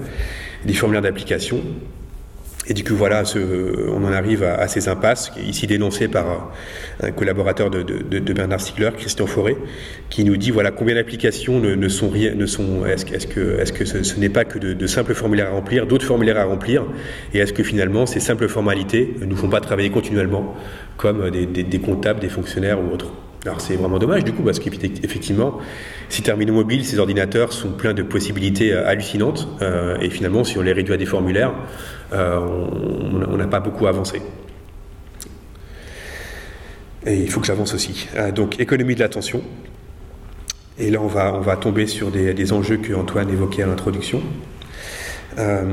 [0.65, 1.61] des formulaires d'application.
[2.69, 3.23] Et du coup, voilà,
[3.89, 6.51] on en arrive à, ces impasses, ici dénoncées par
[7.01, 9.55] un collaborateur de, Bernard Stiegler, Christian Forêt,
[10.09, 12.85] qui nous dit voilà combien d'applications ne, sont rien, ne sont.
[12.85, 16.83] Est-ce que ce, n'est pas que de, simples formulaires à remplir, d'autres formulaires à remplir,
[17.33, 20.55] et est-ce que finalement ces simples formalités ne nous font pas travailler continuellement
[20.97, 23.13] comme des comptables, des fonctionnaires ou autres?
[23.45, 25.59] Alors c'est vraiment dommage du coup parce qu'effectivement,
[26.09, 30.57] ces terminaux mobiles, ces ordinateurs sont pleins de possibilités euh, hallucinantes euh, et finalement si
[30.57, 31.53] on les réduit à des formulaires,
[32.13, 34.21] euh, on n'a pas beaucoup avancé.
[37.05, 38.07] Et il faut que j'avance aussi.
[38.35, 39.41] donc économie de l'attention.
[40.79, 43.67] Et là on va, on va tomber sur des, des enjeux que Antoine évoquait à
[43.67, 44.21] l'introduction.
[45.37, 45.63] Euh,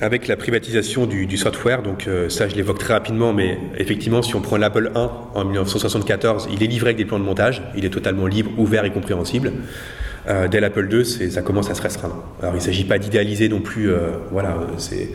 [0.00, 4.34] avec la privatisation du, software, donc euh, ça je l'évoque très rapidement, mais effectivement si
[4.34, 7.84] on prend l'Apple 1 en 1974, il est livré avec des plans de montage, il
[7.84, 9.52] est totalement libre, ouvert et compréhensible.
[10.28, 12.24] Euh, dès l'Apple 2, ça commence à se restreindre.
[12.40, 13.90] Alors il ne s'agit pas d'idéaliser non plus,
[14.32, 15.10] voilà, c'est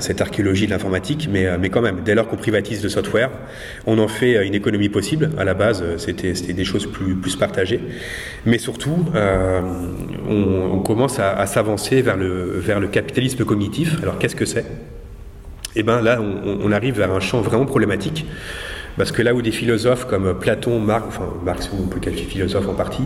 [0.00, 3.30] cette archéologie de l'informatique, mais, euh, mais quand même, dès lors qu'on privatise le software,
[3.86, 5.30] on en fait euh, une économie possible.
[5.38, 7.80] À la base, c'était des choses plus, plus partagées.
[8.46, 9.04] Mais surtout,
[10.28, 13.96] on, commence à, s'avancer vers le, vers le capitalisme cognitif.
[14.02, 14.64] Alors qu'est-ce que c'est?
[15.76, 18.26] Eh bien là, on, arrive vers un champ vraiment problématique.
[18.96, 22.68] Parce que là où des philosophes comme Platon, Marx, enfin Marx, on peut qualifier philosophe
[22.68, 23.04] en partie,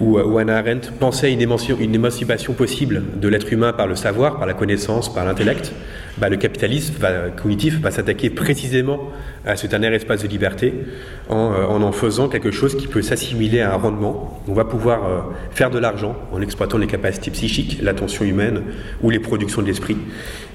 [0.00, 1.40] ou, ou Hannah Arendt pensaient une,
[1.80, 5.72] une émancipation possible de l'être humain par le savoir, par la connaissance, par l'intellect,
[6.18, 6.94] bah, le capitalisme
[7.40, 9.10] cognitif va s'attaquer précisément
[9.44, 10.72] à ce dernier espace de liberté
[11.30, 14.42] euh, en, en, faisant quelque chose qui peut s'assimiler à un rendement.
[14.48, 18.62] On va pouvoir euh, faire de l'argent en exploitant les capacités psychiques, l'attention humaine
[19.02, 19.96] ou les productions de l'esprit.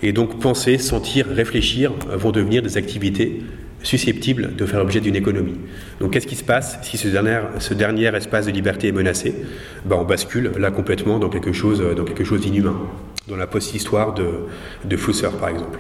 [0.04, 3.42] Et donc penser, sentir, réfléchir vont devenir des activités
[3.84, 5.58] susceptibles de faire l'objet d'une économie.
[6.00, 9.36] Donc qu'est-ce qui se passe si ce dernier, ce dernier espace de liberté est menacé?
[9.86, 12.78] Bah, On bascule là complètement dans quelque chose, dans quelque chose d'inhumain
[13.28, 14.26] dans la post-histoire de,
[14.86, 14.98] de
[15.40, 15.80] par exemple.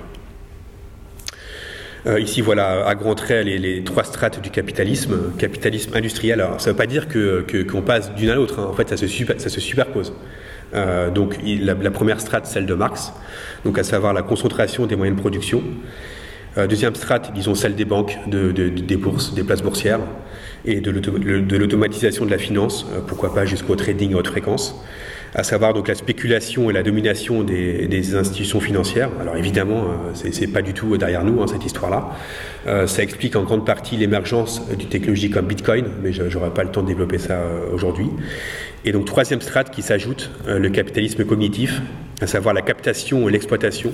[2.07, 5.33] Euh, ici, voilà, à grands traits, les, trois strates du capitalisme.
[5.37, 8.67] Capitalisme industriel, alors ça ne veut pas dire qu'on que, passe d'une à l'autre, hein.
[8.69, 10.13] en fait, ça se, superpose.
[10.73, 13.13] Euh, donc, la, première strate, celle de Marx,
[13.65, 15.61] donc à savoir la concentration des moyens de production.
[16.57, 19.99] Euh, deuxième strate, disons celle des banques, de, des bourses, des places boursières,
[20.63, 24.75] et de l'automatisation de la finance, pourquoi pas jusqu'au trading à haute fréquence
[25.33, 29.09] à savoir donc la spéculation et la domination des, institutions financières.
[29.19, 32.09] Alors évidemment, euh, c'est pas du tout derrière nous hein, cette histoire-là.
[32.67, 36.71] Euh, ça explique en grande partie l'émergence d'une technologie comme Bitcoin, mais j'aurais pas le
[36.71, 38.07] temps de développer ça euh, aujourd'hui.
[38.83, 41.81] Et donc troisième strate qui s'ajoute, le capitalisme cognitif,
[42.19, 43.93] à savoir la captation et l'exploitation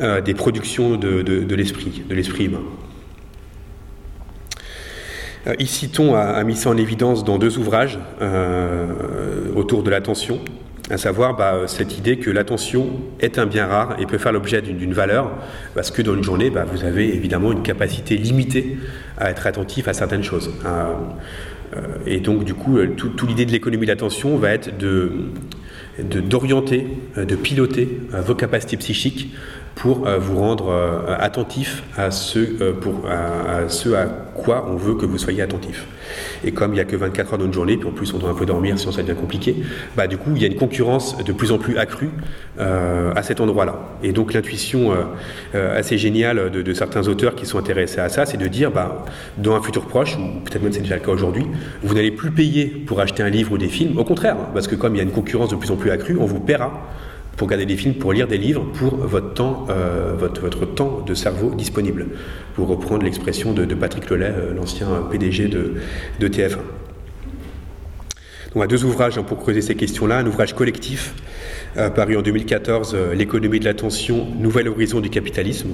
[0.00, 2.62] des productions de, l'esprit, de l'esprit humain.
[5.46, 8.86] Euh, ici, Ton a, mis ça en évidence dans deux ouvrages euh,
[9.54, 10.40] autour de l'attention,
[10.90, 12.88] à savoir bah, cette idée que l'attention
[13.20, 15.30] est un bien rare et peut faire l'objet d'une valeur,
[15.74, 18.78] parce que dans une journée, bah, vous avez évidemment une capacité limitée
[19.16, 20.50] à être attentif à certaines choses.
[20.66, 20.94] Euh,
[22.06, 25.12] et donc, du coup, toute tout l'idée de l'économie de l'attention va être de
[25.98, 26.86] d'orienter,
[27.16, 29.34] de, piloter vos capacités psychiques
[29.78, 32.72] pour euh, vous rendre euh, attentif à ce, euh,
[33.08, 35.86] à, ce à quoi on veut que vous soyez attentif.
[36.44, 38.18] Et comme il n'y a que 24 heures dans une journée, puis en plus on
[38.18, 39.54] doit un peu dormir sinon ça devient compliqué,
[39.96, 42.10] bah, du coup il y a une concurrence de plus en plus accrue
[42.58, 43.76] à cet endroit-là.
[44.02, 44.92] Et donc l'intuition
[45.54, 49.04] assez géniale de, certains auteurs qui sont intéressés à ça, c'est de dire, bah,
[49.36, 51.46] dans un futur proche, ou peut-être même c'est déjà le cas aujourd'hui,
[51.82, 54.74] vous n'allez plus payer pour acheter un livre ou des films, au contraire, parce que
[54.74, 56.72] comme il y a une concurrence de plus en plus accrue, on vous paiera
[57.38, 61.14] pour regarder des films, pour lire des livres, pour votre temps, euh, votre, temps de
[61.14, 62.08] cerveau disponible,
[62.56, 65.74] pour reprendre l'expression de, Patrick Lelay, euh, l'ancien PDG de,
[66.18, 66.56] de TF1.
[68.54, 70.18] Donc, a deux ouvrages hein, pour creuser ces questions-là.
[70.18, 71.14] Un ouvrage collectif
[71.76, 75.68] euh, paru en 2014, L'économie de l'attention, Nouvel horizon du capitalisme,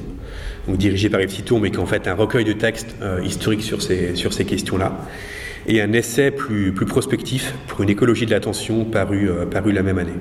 [0.68, 2.94] dirigé par Yves Citon, mais qui est en fait un recueil de textes
[3.24, 5.00] historiques sur ces, questions-là.
[5.66, 9.30] Et un essai plus, prospectif pour une écologie de l'attention paru
[9.72, 10.12] la même année.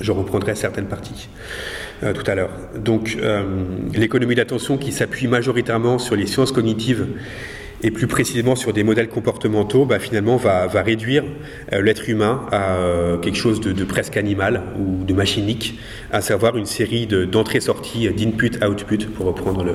[0.00, 1.28] Je reprendrai certaines parties
[2.02, 2.50] euh, tout à l'heure.
[2.76, 3.42] Donc, euh,
[3.94, 7.06] l'économie d'attention qui s'appuie majoritairement sur les sciences cognitives
[7.82, 11.24] et plus précisément sur des modèles comportementaux, bah, finalement va, réduire
[11.72, 12.76] euh, l'être humain à
[13.20, 15.78] quelque chose de, presque animal ou de machinique,
[16.10, 19.74] à savoir une série d'entrées-sorties, d'input-output, pour reprendre le,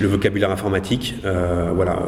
[0.00, 1.16] le vocabulaire informatique.
[1.22, 2.00] voilà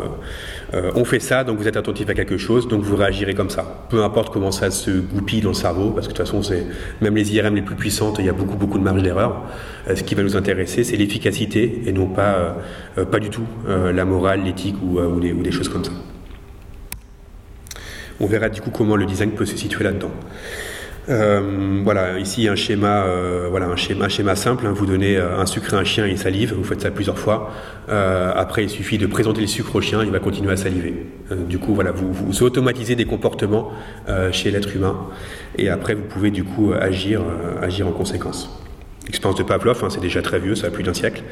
[0.75, 3.51] euh, on fait ça, donc vous êtes attentif à quelque chose, donc vous réagirez comme
[3.51, 3.87] ça.
[3.89, 6.67] Peu importe comment ça se goupille dans le cerveau, parce que de toute façon, c'est
[7.01, 9.45] même les IRM les plus puissantes, il y a beaucoup beaucoup de marge d'erreur.
[9.89, 12.57] Euh, ce qui va nous intéresser, c'est l'efficacité et non pas
[12.99, 15.93] euh, pas du tout la morale, l'éthique ou, des, choses comme ça.
[18.21, 20.11] On verra du coup comment le design peut se situer là-dedans.
[21.09, 24.67] Euh, voilà, ici un schéma, euh, voilà un schéma, schéma simple.
[24.67, 24.73] Hein.
[24.75, 26.55] vous donnez euh, un sucre à un chien, il salive.
[26.55, 27.53] Vous faites ça plusieurs fois.
[27.89, 30.95] après, il suffit de présenter le sucre au chien, il va continuer à saliver.
[31.49, 33.73] du coup, voilà, vous, vous automatisez des comportements
[34.33, 34.97] chez l'être humain,
[35.59, 37.21] et après, vous pouvez du coup agir,
[37.61, 38.49] agir en conséquence.
[39.07, 41.23] L'expérience de Pavlov, hein, c'est déjà très vieux, ça a plus d'un siècle,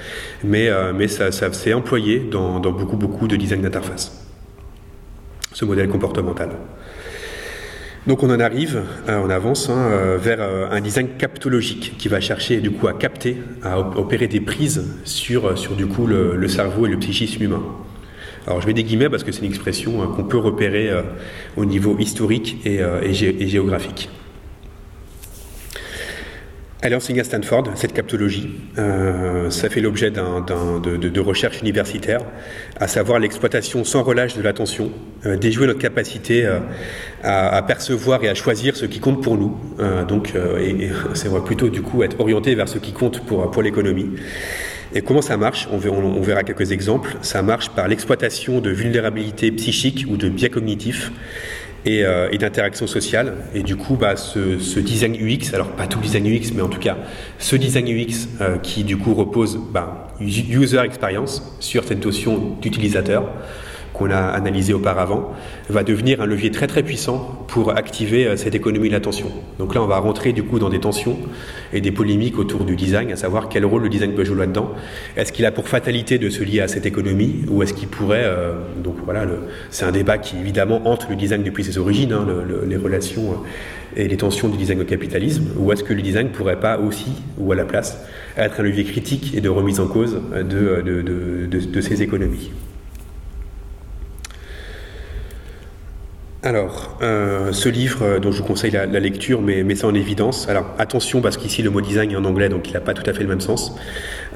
[0.44, 4.28] mais, mais ça, s'est employé dans, dans beaucoup beaucoup de design d'interface.
[5.54, 6.50] Ce modèle comportemental.
[8.06, 12.08] Donc on en arrive, euh, on avance hein, euh, vers euh, un design captologique qui
[12.08, 16.86] va chercher du coup à capter, à opérer des prises sur, du coup le, cerveau
[16.86, 17.62] et le psychisme humain.
[18.48, 20.90] Alors je mets des guillemets parce que c'est une expression qu'on peut repérer
[21.56, 22.80] au niveau historique et
[23.12, 24.10] géographique.
[26.82, 28.50] Elle enseigne à Stanford, cette captologie.
[28.76, 32.22] Euh, ça fait l'objet de, de, recherches universitaires,
[32.80, 34.90] à savoir l'exploitation sans relâche de l'attention,
[35.24, 36.58] euh, déjouer notre capacité euh,
[37.22, 39.56] à, percevoir et à choisir ce qui compte pour nous.
[40.08, 44.10] donc, et, c'est plutôt du coup être orienté vers ce qui compte pour, pour l'économie.
[44.92, 45.68] Et comment ça marche?
[45.70, 47.16] On verra, on verra quelques exemples.
[47.22, 51.12] Ça marche par l'exploitation de vulnérabilités psychiques ou de biais cognitifs
[51.86, 53.34] euh, et, d'interaction sociale.
[53.54, 56.78] Et du coup, bah, ce, design UX, alors pas tout design UX, mais en tout
[56.78, 56.96] cas,
[57.38, 63.28] ce design UX euh, qui du coup repose bah, user experience sur cette notion d'utilisateur,
[63.92, 65.32] qu'on a analysé auparavant,
[65.68, 69.30] va devenir un levier très très puissant pour activer euh, cette économie de l'attention.
[69.58, 71.18] Donc là, on va rentrer du coup dans des tensions
[71.72, 74.70] et des polémiques autour du design, à savoir quel rôle le design peut jouer là-dedans.
[75.16, 78.24] Est-ce qu'il a pour fatalité de se lier à cette économie ou est-ce qu'il pourrait,
[78.24, 79.26] euh, donc voilà,
[79.70, 82.26] c'est un débat qui évidemment entre le design depuis ses origines, hein,
[82.66, 86.30] les relations euh, et les tensions du design au capitalisme, ou est-ce que le design
[86.30, 88.02] pourrait pas aussi, ou à la place,
[88.38, 92.50] être un levier critique et de remise en cause de ces économies.
[96.44, 99.94] Alors, euh, ce livre euh, dont je vous conseille la, lecture met, met, ça en
[99.94, 100.48] évidence.
[100.48, 103.08] Alors, attention parce qu'ici le mot design est en anglais, donc il n'a pas tout
[103.08, 103.76] à fait le même sens.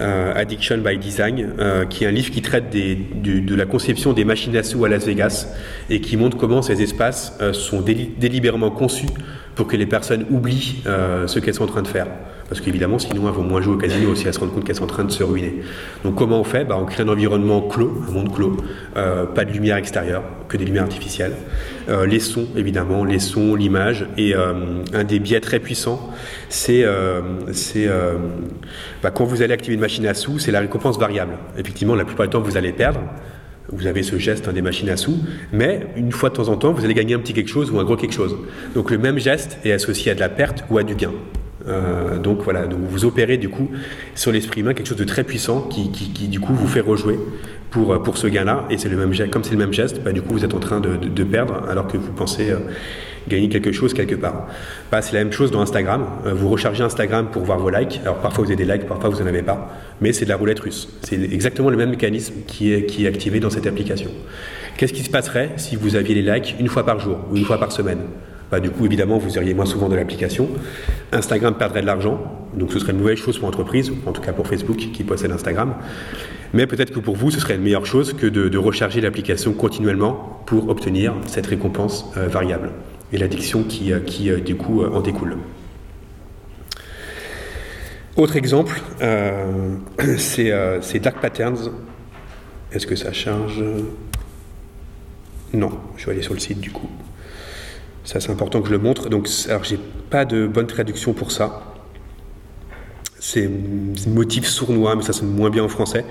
[0.01, 1.53] Euh, Addiction by Design,
[1.91, 5.05] qui est un livre qui traite de la conception des machines à sous à Las
[5.05, 5.49] Vegas
[5.91, 9.09] et qui montre comment ces espaces sont délibérément conçus
[9.57, 12.07] pour que les personnes oublient ce qu'elles sont en train de faire.
[12.49, 14.77] Parce qu'évidemment, sinon, elles vont moins jouer au casino aussi, elles se rendent compte qu'elles
[14.77, 15.63] sont en train de se ruiner.
[16.05, 18.57] Donc, comment on fait bah, On crée un environnement clos, un monde clos,
[18.95, 21.35] pas de lumière extérieure, que des lumières artificielles.
[21.89, 24.07] Euh, les sons, évidemment, les sons, l'image.
[24.17, 26.11] Et euh, un des biais très puissants,
[26.49, 27.21] c'est euh,
[29.03, 31.35] bah, quand vous allez activer une machine à sous, c'est la récompense variable.
[31.59, 33.01] Effectivement, la plupart du temps, vous allez perdre.
[33.73, 35.19] Vous avez ce geste hein, des machines à sous,
[35.53, 37.81] mais une fois de temps en temps, vous allez gagner un petit quelque chose ou
[37.81, 38.37] un gros quelque chose.
[38.75, 41.11] Donc le même geste est associé à de la perte ou à du gain.
[42.23, 43.71] Donc voilà, vous opérez du coup
[44.15, 45.89] sur l'esprit humain quelque chose de très puissant qui,
[46.29, 47.19] du coup vous fait rejouer
[47.71, 50.13] pour, euh, pour ce gain-là, et c'est le même comme c'est le même geste, bah,
[50.13, 52.59] du coup vous êtes en train de, perdre alors que vous pensez euh,
[53.29, 54.47] gagner quelque chose quelque part.
[54.91, 56.07] Bah, c'est la même chose dans Instagram.
[56.27, 58.01] Euh, vous rechargez Instagram pour voir vos likes.
[58.03, 60.37] Alors parfois vous avez des likes, parfois vous n'en avez pas, mais c'est de la
[60.37, 60.89] roulette russe.
[61.03, 64.11] C'est exactement le même mécanisme qui est, qui est activé dans cette application.
[64.77, 67.45] Qu'est-ce qui se passerait si vous aviez les likes une fois par jour ou une
[67.45, 68.01] fois par semaine?
[68.51, 70.49] Bah, du coup, évidemment, vous iriez moins souvent de l'application.
[71.13, 72.21] Instagram perdrait de l'argent,
[72.55, 75.33] donc ce serait une mauvaise chose pour l'entreprise, en tout cas pour Facebook qui possède
[75.33, 75.75] Instagram.
[76.53, 80.43] Mais peut-être que pour vous, ce serait une meilleure chose que de, recharger l'application continuellement
[80.47, 82.71] pour obtenir cette récompense euh, variable
[83.13, 85.37] et l'addiction qui, euh, euh, du coup, en découle.
[88.17, 88.81] Autre exemple,
[90.17, 91.71] c'est Dark Patterns.
[92.73, 93.63] Est-ce que ça charge?
[95.53, 96.89] Non, je vais aller sur le site du coup.
[98.07, 99.09] Ça, c'est important que je le montre.
[99.09, 99.81] Donc, alors, j'ai
[100.11, 101.75] pas de bonne traduction pour ça.
[103.19, 103.51] C'est
[104.07, 106.05] motifs sournois, mais ça sonne moins bien en français,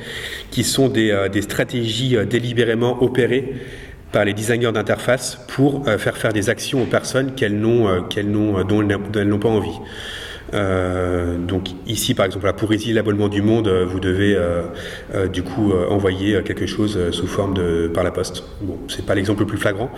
[0.51, 3.53] qui sont des, euh, des stratégies euh, délibérément opérées
[4.11, 8.87] par les designers d'interface pour euh, faire faire des actions aux personnes qu'elles n'ont, dont
[9.15, 9.79] elles n'ont pas envie.
[10.53, 15.73] Euh, donc ici, par exemple, pour résilier l'abonnement du monde, vous devez euh, du coup
[15.89, 18.43] envoyer quelque chose sous forme de par la poste.
[18.61, 19.89] Bon, c'est pas l'exemple le plus flagrant,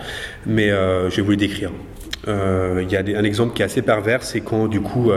[0.46, 1.70] mais je vais vous le décrire.
[2.26, 5.10] Il y a un exemple qui est assez pervers, c'est quand du coup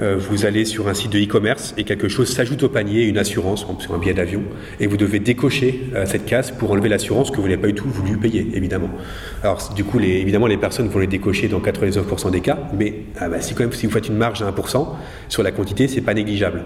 [0.00, 3.18] euh, vous allez sur un site de e-commerce et quelque chose s'ajoute au panier, une
[3.18, 4.42] assurance, sur un billet d'avion,
[4.80, 7.74] et vous devez décocher euh, cette case pour enlever l'assurance que vous n'avez pas du
[7.74, 8.88] tout voulu payer, évidemment.
[9.42, 12.94] Alors, du coup, les, évidemment, les personnes vont les décocher dans 99% des cas, mais
[13.18, 14.88] ah bah, si, quand même, si vous faites une marge à 1%,
[15.28, 16.62] sur la quantité, c'est pas négligeable.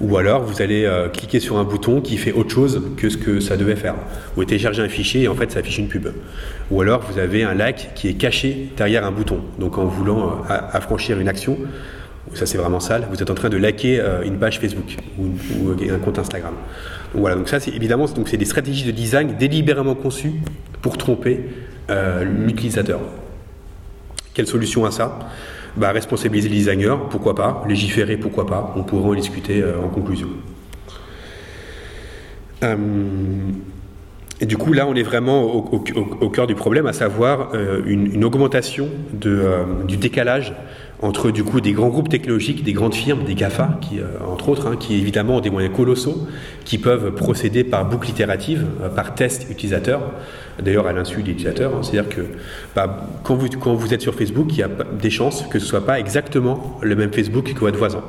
[0.00, 3.16] Ou alors, vous allez euh, cliquer sur un bouton qui fait autre chose que ce
[3.16, 3.94] que ça devait faire.
[4.36, 6.08] Vous téléchargez un fichier et en fait, ça affiche une pub.
[6.70, 9.40] Ou alors, vous avez un like qui est caché derrière un bouton.
[9.58, 11.58] Donc, en voulant affranchir une action,
[12.32, 15.30] ça c'est vraiment sale, vous êtes en train de liker euh, une page Facebook ou,
[15.90, 16.54] un compte Instagram.
[17.12, 20.32] Donc voilà, donc ça c'est évidemment donc c'est des stratégies de design délibérément conçues
[20.80, 21.40] pour tromper
[21.90, 23.00] euh, l'utilisateur.
[24.32, 25.18] Quelle solution à ça?
[25.76, 30.28] Bah, responsabiliser les designers, pourquoi pas, légiférer, pourquoi pas, on pourra en discuter en conclusion.
[34.40, 37.52] Et du coup, là, on est vraiment au, cœur du problème, à savoir
[37.86, 39.44] une, augmentation de,
[39.86, 40.52] du décalage
[41.04, 44.48] entre du coup des grands groupes technologiques, des grandes firmes, des GAFA, qui, euh, entre
[44.48, 46.26] autres, hein, qui évidemment ont des moyens colossaux,
[46.64, 50.00] qui peuvent procéder par boucle itérative, euh, par test utilisateur,
[50.62, 51.74] d'ailleurs à l'insu des utilisateurs.
[51.74, 51.82] Hein.
[51.82, 52.22] C'est-à-dire que
[52.74, 55.64] bah, quand, vous, quand vous êtes sur Facebook, il y a des chances que ce
[55.64, 58.02] ne soit pas exactement le même Facebook que votre voisin.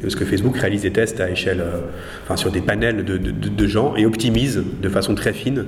[0.00, 4.06] Parce que Facebook réalise des tests à échelle, euh, sur des panels de, gens et
[4.06, 5.64] optimise de façon très fine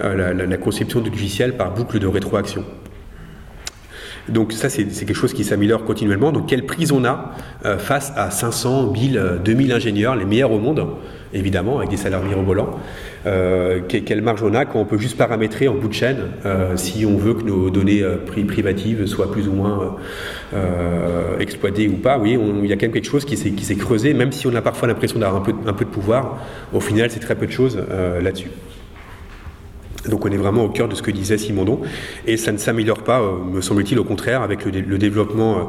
[0.00, 2.64] la, la, conception du logiciel par boucle de rétroaction.
[4.28, 6.32] Donc ça, c'est quelque chose qui s'améliore continuellement.
[6.32, 7.32] Donc quelle prise on a
[7.64, 10.84] euh, face à 500, 1000, 2000 ingénieurs, les meilleurs au monde,
[11.32, 12.70] évidemment, avec des salaires mirobolants
[13.26, 16.76] euh, Quelle marge on a quand on peut juste paramétrer en bout de chaîne euh,
[16.76, 18.02] si on veut que nos données
[18.48, 19.96] privatives soient plus ou moins
[21.38, 24.32] exploitées ou pas Oui, il y a quand même quelque chose qui s'est creusé, même
[24.32, 26.38] si on a parfois l'impression d'avoir un peu, un peu de pouvoir.
[26.72, 27.78] Au final, c'est très peu de choses
[28.20, 28.50] là-dessus.
[30.08, 31.80] Donc on est vraiment au cœur de ce que disait Simondon.
[32.26, 35.62] Et ça ne s'améliore pas, euh, me semble-t-il, au contraire, avec le, développement euh,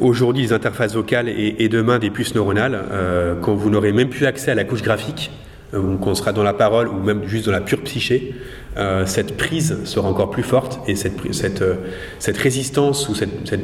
[0.00, 4.26] aujourd'hui des interfaces vocales et, demain des puces neuronales, euh, quand vous n'aurez même plus
[4.26, 5.30] accès à la couche graphique,
[5.72, 8.34] quand on sera dans la parole ou même juste dans la pure psyché,
[9.06, 11.18] cette prise sera encore plus forte et cette,
[12.36, 13.54] résistance ou cette,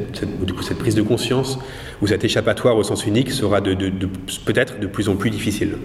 [0.43, 1.59] du coup, cette prise de conscience
[2.01, 5.77] ou cet échappatoire au sens unique sera peut-être de plus en plus difficile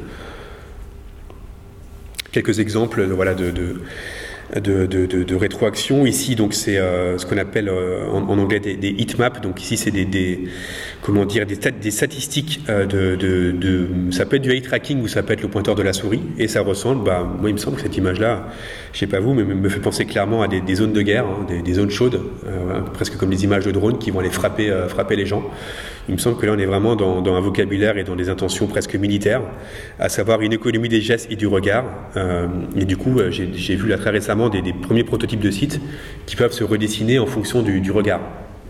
[2.34, 6.06] quelques exemples voilà, de, de, de, rétroaction.
[6.06, 9.40] Ici, donc, c'est euh, ce qu'on appelle euh, en, anglais des, des heatmaps.
[9.42, 10.40] Donc, ici, c'est des,
[11.02, 15.08] comment dire, des, des statistiques euh, de, de, Ça peut être du eye tracking ou
[15.08, 16.22] ça peut être le pointeur de la souris.
[16.38, 18.48] Et ça ressemble, bah, moi, il me semble que cette image-là,
[18.94, 21.48] je sais pas vous, mais me fait penser clairement à des, zones de guerre, hein,
[21.64, 22.22] des, zones chaudes,
[22.94, 25.44] presque comme des images de drones qui vont aller frapper, frapper les gens.
[26.10, 28.68] Il me semble que là, on est vraiment dans, un vocabulaire et dans des intentions
[28.68, 29.42] presque militaires,
[30.00, 31.86] à savoir une économie des gestes et du regard.
[32.76, 35.80] et du coup, j'ai vu là très récemment des, premiers prototypes de sites
[36.26, 38.20] qui peuvent se redessiner en fonction du, regard.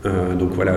[0.05, 0.75] Euh, donc voilà,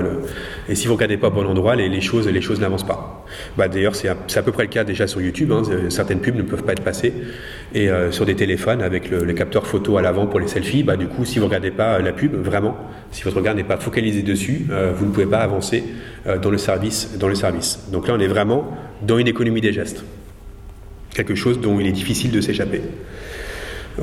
[0.69, 3.25] et si vous regardez pas au bon endroit, les, choses, les choses n'avancent pas.
[3.57, 5.53] Bah, D'ailleurs, c'est à, peu près le cas déjà sur YouTube.
[5.53, 5.63] Hein.
[5.89, 7.13] certaines pubs ne peuvent pas être passées.
[7.75, 10.97] Et euh, sur des téléphones avec le, capteur photo à l'avant pour les selfies, bah,
[10.97, 12.77] du coup, si vous regardez pas la pub, vraiment,
[13.11, 15.85] si votre regard n'est pas focalisé dessus, euh, vous ne pouvez pas avancer
[16.43, 17.89] dans le service, dans le service.
[17.93, 20.05] Donc là, on est vraiment dans une économie des gestes,
[21.15, 22.83] quelque chose dont il est difficile de s'échapper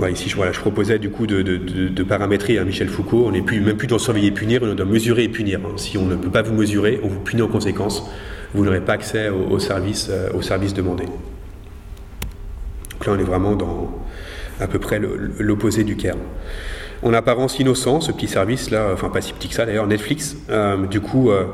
[0.09, 3.25] ici, je, voilà, je proposais du coup de, paramétrer à Michel Foucault.
[3.27, 5.59] On n'est plus, même plus dans surveiller et punir, on doit mesurer et punir.
[5.63, 5.73] Hein.
[5.77, 8.09] Si on ne peut pas vous mesurer, on vous punit en conséquence.
[8.53, 11.05] Vous n'aurez pas accès au, service, euh, au service demandé.
[12.91, 14.03] Donc là, on est vraiment dans
[14.59, 14.99] à peu près
[15.39, 16.17] l'opposé du CARE.
[17.01, 20.37] En apparence innocent, ce petit service là, enfin pas si petit que ça d'ailleurs, Netflix,
[20.49, 21.45] euh, du coup, euh,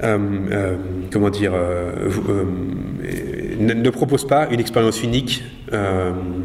[0.00, 2.08] comment dire, euh,
[3.58, 5.42] ne, propose pas une expérience unique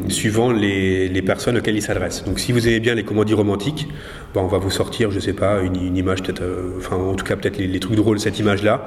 [0.08, 2.24] suivant les, personnes auxquelles il s'adresse.
[2.24, 3.88] Donc si vous aimez bien les comédies romantiques,
[4.34, 6.44] bon, on va vous sortir, je sais pas, une, image peut-être,
[6.78, 8.86] enfin en tout cas peut-être les, trucs drôles, cette image-là.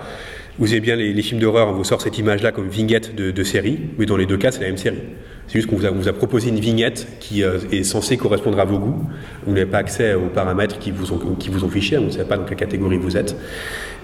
[0.60, 3.80] Vous aimez bien les, films d'horreur, on vous sort cette image-là comme vignette de, série,
[3.97, 4.99] mais dans les deux cas, c'est la même série.
[5.47, 9.10] C'est juste qu'on vous, a proposé une vignette qui est censée correspondre à vos goûts.
[9.47, 12.12] Vous n'avez pas accès aux paramètres qui vous ont, qui vous ont fiché, vous ne
[12.12, 13.36] savez pas dans quelle catégorie vous êtes.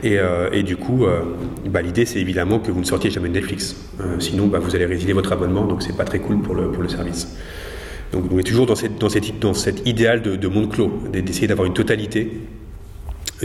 [0.03, 1.21] Euh, et, du coup, euh,
[1.67, 3.75] bah, l'idée, c'est évidemment que vous ne sortiez jamais de Netflix.
[3.99, 6.89] Euh, sinon, bah, vous allez résilier votre abonnement, donc c'est pas très cool pour le,
[6.89, 7.35] service.
[8.11, 12.31] Donc, on est toujours dans, dans cet idéal de, monde clos, d'essayer d'avoir une totalité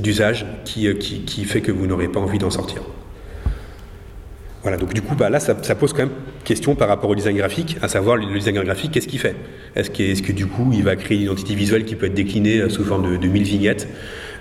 [0.00, 2.82] d'usage qui, qui, fait que vous n'aurez pas envie d'en sortir.
[4.62, 6.10] Voilà, donc du coup, bah, là, ça, pose quand même
[6.44, 9.34] question par rapport au design graphique, à savoir le designer graphique, qu'est-ce qu'il fait?
[9.74, 12.84] Est-ce que, du coup, il va créer une identité visuelle qui peut être déclinée sous
[12.84, 13.88] forme de, de 1000 vignettes?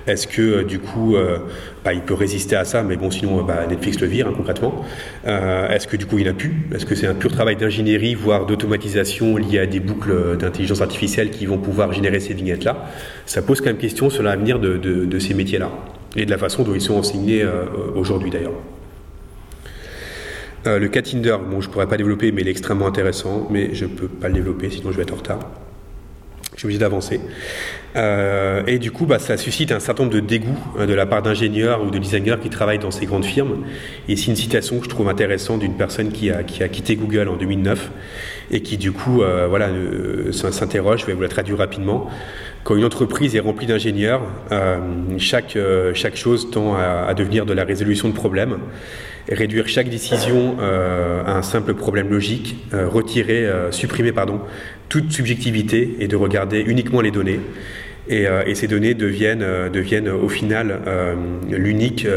[0.08, 1.40] Est-ce que euh, du coup, euh,
[1.84, 4.84] bah, il peut résister à ça Mais bon, sinon, bah, Netflix le vire hein, concrètement.
[5.28, 8.16] Euh, est-ce que du coup, il n'a plus Est-ce que c'est un pur travail d'ingénierie,
[8.16, 12.86] voire d'automatisation lié à des boucles d'intelligence artificielle qui vont pouvoir générer ces vignettes-là?
[13.26, 15.70] Ça pose quand même question sur l'avenir de, ces métiers-là
[16.16, 17.46] et de la façon dont ils sont enseignés
[17.94, 18.54] aujourd'hui d'ailleurs.
[20.66, 23.74] le cas Tinder, bon, je ne pourrais pas développer, mais il est extrêmement intéressant, mais
[23.74, 25.40] je ne peux pas le développer, sinon je vais être en retard.
[26.54, 27.22] Je suis obligé d'avancer.
[27.96, 31.06] Euh, et du coup, bah, ça suscite un certain nombre de dégoûts euh, de la
[31.06, 33.64] part d'ingénieurs ou de designers qui travaillent dans ces grandes firmes.
[34.08, 36.96] Et c'est une citation que je trouve intéressante d'une personne qui a, qui a, quitté
[36.96, 37.92] Google en 2009
[38.52, 39.70] et qui du coup euh, voilà,
[40.32, 42.10] s'interroge, je vais vous la traduire rapidement.
[42.64, 44.22] Quand une entreprise est remplie d'ingénieurs,
[45.18, 45.58] chaque,
[45.94, 48.58] chaque chose tend à, à, devenir de la résolution de problèmes.
[49.32, 54.42] réduire chaque décision à un simple problème logique, retirer, supprimer pardon,
[54.90, 57.40] toute subjectivité et de regarder uniquement les données
[58.08, 58.26] Et,
[58.56, 60.80] ces données deviennent, deviennent au final
[61.50, 62.08] l'unique,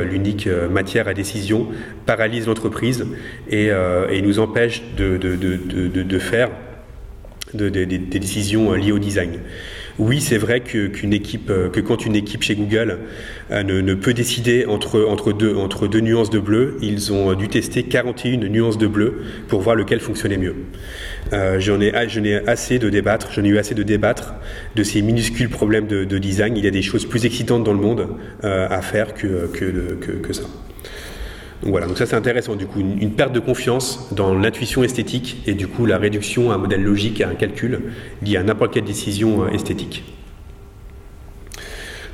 [0.71, 1.69] matière à décision,
[2.07, 3.07] paralysent l'entreprise
[3.51, 3.71] et,
[4.23, 6.51] nous empêchent de, de faire
[7.53, 9.39] des décisions liées au design.
[9.99, 10.89] Oui, c'est vrai euh,
[11.69, 12.99] que quand une équipe chez Google
[13.51, 18.79] euh, ne, peut décider entre, deux, nuances de bleu, ils ont dû tester 41 nuances
[18.79, 20.55] de bleu pour voir lequel fonctionnait mieux.
[21.33, 24.35] Euh, j'en ai, ai assez de débattre, j'en ai eu assez de débattre
[24.77, 26.57] de ces minuscules problèmes de, design.
[26.57, 28.09] Il y a des choses plus excitantes dans le monde
[28.43, 30.45] à faire que ça.
[31.65, 35.55] Voilà, donc ça c'est intéressant du coup, une, perte de confiance dans l'intuition esthétique et
[35.55, 37.83] du coup la réduction à un modèle logique, à un calcul
[38.21, 40.03] lié à n'importe quelle décision euh, esthétique.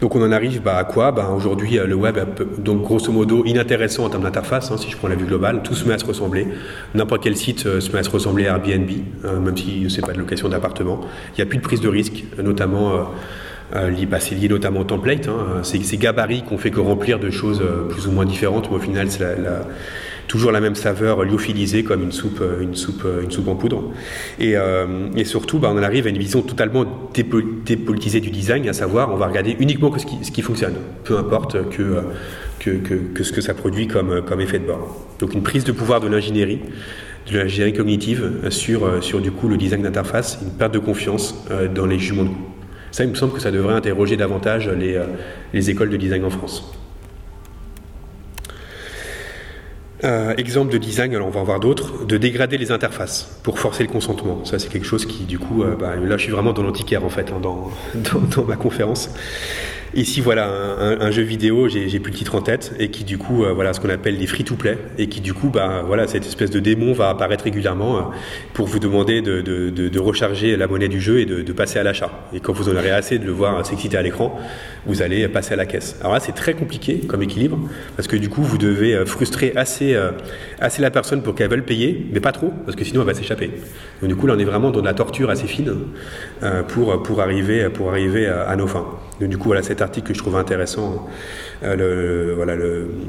[0.03, 1.13] Donc on en arrive bah, à quoi?
[1.13, 4.91] Bah, Aujourd'hui euh, le web est donc grosso modo inintéressant en termes d'interface, hein, si
[4.91, 6.47] je prends la vue globale, tout se met à se ressembler.
[6.95, 8.91] N'importe quel site euh, se met à se ressembler à Airbnb,
[9.25, 11.01] même si ce n'est pas de location d'appartement.
[11.33, 13.09] Il n'y a plus de prise de risque, notamment
[13.73, 15.29] bah, c'est lié notamment au template.
[15.29, 15.61] Hein.
[15.63, 18.77] C'est ces gabarits qu'on fait que remplir de choses euh, plus ou moins différentes, mais
[18.77, 19.25] au final, c'est
[20.27, 23.93] toujours la même saveur lyophilisée comme une soupe, euh, en poudre.
[24.39, 24.55] Et,
[25.25, 26.85] surtout, bah, on arrive à une vision totalement
[27.65, 31.57] dépolitisée du design, à savoir, on va regarder uniquement que ce, qui, fonctionne, peu importe
[31.71, 35.07] que, ce que ça produit comme, effet de bord.
[35.19, 36.61] Donc une prise de pouvoir de l'ingénierie
[37.31, 41.45] de l'ingénierie cognitive sur, du coup le design d'interface, une perte de confiance
[41.75, 42.31] dans les jugements de.
[42.91, 45.05] Ça, il me semble que ça devrait interroger davantage les, euh,
[45.53, 46.73] les écoles de design en France.
[50.05, 53.59] Euh, exemple de design, alors on va en voir d'autres, de dégrader les interfaces pour
[53.59, 54.45] forcer le consentement.
[54.45, 57.05] Ça, c'est quelque chose qui, du coup, euh, bah, là, je suis vraiment dans l'antiquaire
[57.05, 59.11] en fait, hein, dans, ma conférence.
[59.95, 63.45] Ici, voilà un, jeu vidéo, j'ai plus le titre en tête, et qui du coup,
[63.45, 66.51] euh, voilà ce qu'on appelle des free-to-play, et qui du coup, bah, voilà, cette espèce
[66.51, 68.01] de démon va apparaître régulièrement euh,
[68.53, 72.11] pour vous demander de, recharger la monnaie du jeu et de, passer à l'achat.
[72.35, 74.39] Et quand vous en aurez assez de le voir s'exciter à l'écran,
[74.87, 75.97] vous allez passer à la caisse.
[76.01, 77.59] Alors là, c'est très compliqué comme équilibre,
[77.97, 79.99] parce que du coup, vous devez euh, frustrer assez,
[80.61, 83.15] assez la personne pour qu'elle veuille payer, mais pas trop, parce que sinon elle va
[83.15, 83.51] s'échapper.
[84.03, 85.73] Donc du coup, là, on est vraiment dans de la torture assez fine
[86.69, 88.87] pour, pour arriver, pour arriver à nos fins.
[89.21, 91.09] Donc, du coup, voilà cet article que je trouve intéressant,
[91.65, 92.45] euh,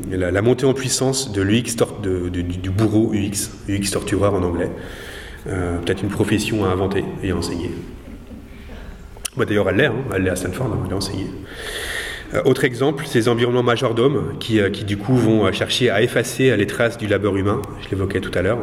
[0.09, 4.71] la, montée en puissance de l'UX, de, du bourreau UX, UX tortureur en anglais.
[5.47, 7.71] Euh, peut-être une profession à inventer et à enseigner.
[9.37, 11.27] Bah, D'ailleurs, elle l'est, hein, elle l'est à Stanford, hein, elle l'a enseigné.
[12.33, 16.67] Euh, autre exemple, ces environnements majordomes qui, qui, du coup vont chercher à effacer les
[16.67, 18.59] traces du labeur humain, je l'évoquais tout à l'heure.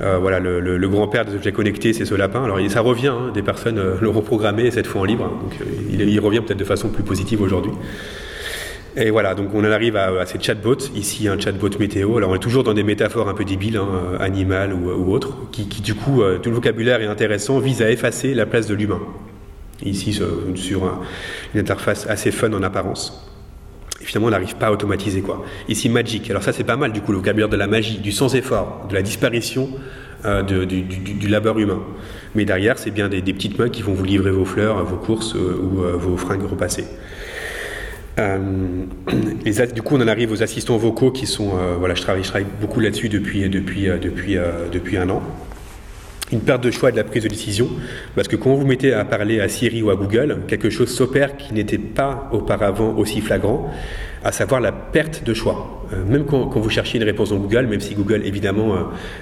[0.00, 2.44] Euh, voilà, le, grand-père des objets connectés, c'est ce lapin.
[2.44, 5.64] Alors ça revient, hein, des personnes euh, le reprogrammé cette fois en libre, donc euh,
[5.90, 7.72] il, revient peut-être de façon plus positive aujourd'hui.
[8.96, 10.90] Et voilà, donc on en arrive à, ces chatbots.
[10.94, 12.16] Ici, un chatbot météo.
[12.16, 15.36] Alors on est toujours dans des métaphores un peu débiles, hein, animales ou, ou autres,
[15.52, 19.00] qui, du coup, tout le vocabulaire est intéressant, vise à effacer la place de l'humain.
[19.84, 20.26] Ici, sur,
[21.54, 23.27] une interface assez fun en apparence.
[24.08, 25.44] Finalement, on n'arrive pas à automatiser quoi.
[25.68, 26.30] Ici, Magic.
[26.30, 28.94] Alors ça, c'est pas mal du coup, le vocabulaire de la magie, du sans-effort, de
[28.94, 29.68] la disparition
[30.24, 31.82] euh, du, labeur humain.
[32.34, 35.36] Mais derrière, c'est bien des, petites mains qui vont vous livrer vos fleurs, vos courses
[35.36, 36.86] euh, ou euh, vos fringues repassées.
[38.16, 42.48] du coup, on en arrive aux assistants vocaux qui sont, voilà, je travaille, je travaille
[42.62, 44.38] beaucoup là-dessus depuis, depuis, depuis,
[44.72, 45.22] depuis un an
[46.32, 47.68] une perte de choix de la prise de décision,
[48.14, 51.36] parce que quand vous mettez à parler à Siri ou à Google, quelque chose s'opère
[51.36, 53.70] qui n'était pas auparavant aussi flagrant,
[54.24, 55.86] à savoir la perte de choix.
[55.92, 58.78] Euh, même quand, vous cherchiez une réponse dans Google, même si Google évidemment euh,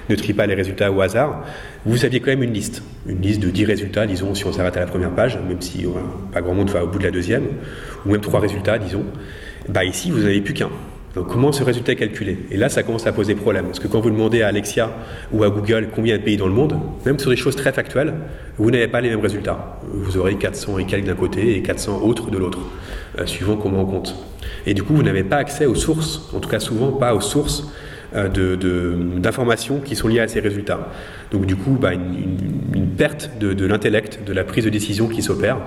[0.09, 1.45] ne trie pas les résultats au hasard,
[1.85, 4.75] vous aviez quand même une liste, une liste de 10 résultats, disons, si on s'arrête
[4.75, 5.85] à la première page, même si
[6.33, 7.45] pas grand monde va au bout de la deuxième,
[8.05, 9.05] ou même trois résultats, disons.
[9.69, 10.69] Bah ici, vous n'avez plus qu'un.
[11.17, 12.37] Donc comment ce résultat est calculé?
[12.51, 13.65] Et là, ça commence à poser problème.
[13.65, 14.91] Parce que quand vous demandez à Alexia
[15.31, 18.13] ou à Google combien de pays dans le monde, même sur des choses très factuelles,
[18.59, 19.79] vous n'avez pas les mêmes résultats.
[19.91, 22.59] Vous aurez 400 et quelques d'un côté et 400 autres de l'autre,
[23.17, 24.15] euh, suivant comment on compte.
[24.67, 27.21] Et du coup, vous n'avez pas accès aux sources, en tout cas souvent pas aux
[27.21, 27.67] sources
[28.13, 30.89] d'informations qui sont liées à ces résultats.
[31.31, 35.57] Donc du coup, bah, une, perte de, l'intellect, de la prise de décision qui s'opère,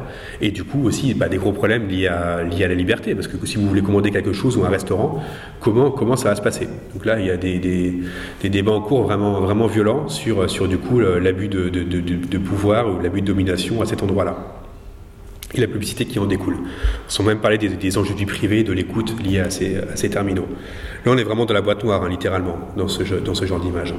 [0.40, 3.28] et du coup aussi bah, des gros problèmes liés à, liés à la liberté, parce
[3.28, 5.22] que si vous voulez commander quelque chose ou un restaurant,
[5.60, 6.66] comment, comment ça va se passer?
[6.92, 10.66] Donc là, il y a des, des, débats en cours vraiment, vraiment violents sur, sur
[10.66, 14.59] du coup l'abus de, de, de pouvoir ou l'abus de domination à cet endroit-là
[15.54, 16.58] et la publicité qui en découle,
[17.08, 20.46] sans même parler des, enjeux du privé, de l'écoute liés à ces, terminaux.
[21.04, 23.94] Là, on est vraiment dans la boîte noire, hein, littéralement, dans ce, genre d'image.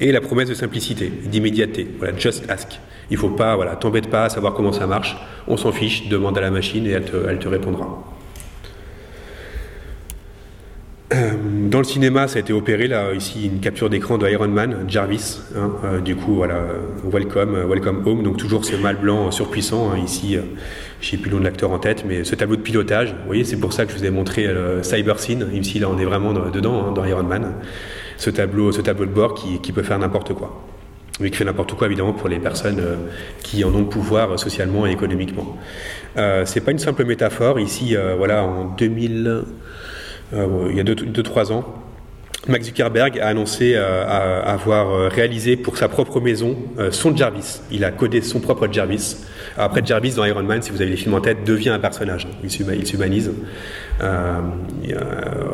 [0.00, 1.88] Et la promesse de simplicité, d'immédiateté,
[2.18, 2.78] just ask.
[3.10, 5.16] Il faut pas, voilà, t'embête pas à savoir comment ça marche,
[5.48, 8.11] on s'en fiche, demande à la machine et elle te répondra.
[11.70, 14.84] Dans le cinéma, ça a été opéré, là, ici, une capture d'écran de Iron Man,
[14.88, 15.40] Jarvis.
[15.56, 16.60] Hein, euh, du coup, voilà,
[17.04, 18.22] welcome, welcome home.
[18.22, 19.90] Donc, toujours ce mâle blanc surpuissant.
[19.90, 20.38] Hein, ici,
[21.00, 23.26] je n'ai plus le nom de l'acteur en tête, mais ce tableau de pilotage, vous
[23.26, 24.48] voyez, c'est pour ça que je vous ai montré
[24.82, 25.48] Cyber Scene.
[25.54, 27.54] Ici, là, on est vraiment dedans, hein, dans Iron Man.
[28.16, 30.62] Ce tableau, ce tableau de bord qui, peut faire n'importe quoi.
[31.20, 32.82] Mais qui fait n'importe quoi, évidemment, pour les personnes
[33.42, 35.56] qui en ont le pouvoir socialement et économiquement.
[36.16, 37.58] Euh, c'est pas une simple métaphore.
[37.58, 39.42] Ici, voilà, en 2000.
[40.32, 41.64] Euh, il y a 2-3 ans,
[42.48, 46.56] Max Zuckerberg a annoncé euh, avoir euh, réalisé pour sa propre maison
[46.90, 47.60] son Jarvis.
[47.70, 49.16] Il a codé son propre Jarvis.
[49.56, 52.26] Après, Jarvis dans Iron Man, si vous avez les films en tête, devient un personnage.
[52.42, 53.30] Il s'humanise.
[54.02, 54.40] Euh,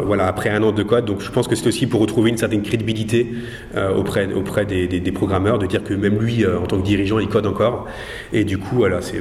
[0.04, 1.04] voilà, après un an de code.
[1.04, 3.34] Donc je pense que c'est aussi pour retrouver une certaine crédibilité
[3.76, 7.18] euh, auprès, auprès des, programmeurs, de dire que même lui, euh, en tant que dirigeant,
[7.18, 7.86] il code encore.
[8.32, 9.20] Et du coup, voilà, c'est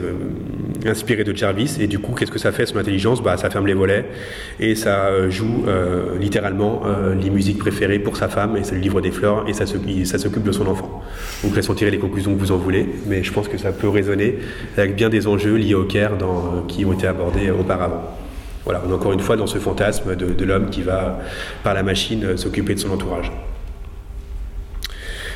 [0.86, 1.78] inspiré de Jarvis.
[1.80, 3.22] Et du coup, qu'est-ce que ça fait son intelligence?
[3.22, 4.06] Bah, Ça ferme les volets
[4.60, 5.66] et ça joue
[6.20, 6.84] littéralement
[7.20, 10.44] les musiques préférées pour sa femme et ça lui livre des fleurs et ça s'occupe
[10.44, 11.02] de son enfant.
[11.44, 13.90] Donc laissons tirer les conclusions que vous en voulez, mais je pense que ça peut
[13.90, 14.40] résonner
[14.78, 16.18] avec bien des enjeux liés au CARE
[16.68, 18.27] qui ont été abordés auparavant.
[18.68, 21.20] Voilà, on est encore une fois dans ce fantasme de, l'homme qui va,
[21.64, 23.32] par la machine, euh, s'occuper de son entourage.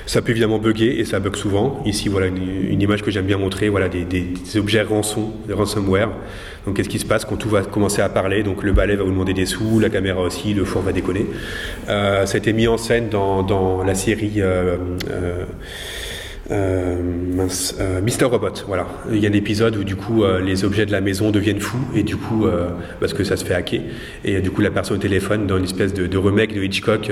[0.05, 1.81] Ça peut évidemment bugger et ça bug souvent.
[1.85, 6.09] Ici, voilà une, image que j'aime bien montrer, voilà des, objets rançon, des ransomware.
[6.65, 8.43] Donc, qu'est-ce qui se passe quand tout va commencer à parler?
[8.43, 11.25] Donc, le balai va vous demander des sous, la caméra aussi, le four va déconner.
[11.87, 14.41] Euh, ça a été mis en scène dans, la série.
[14.41, 14.75] Euh,
[15.09, 15.45] euh,
[16.51, 18.85] euh, Mister Robot, voilà.
[19.11, 21.59] Il y a un épisode où du coup euh, les objets de la maison deviennent
[21.59, 22.45] fous et du coup
[22.99, 23.81] parce que ça se fait hacker
[24.25, 27.11] et du coup la personne au téléphone dans une espèce de, remake de Hitchcock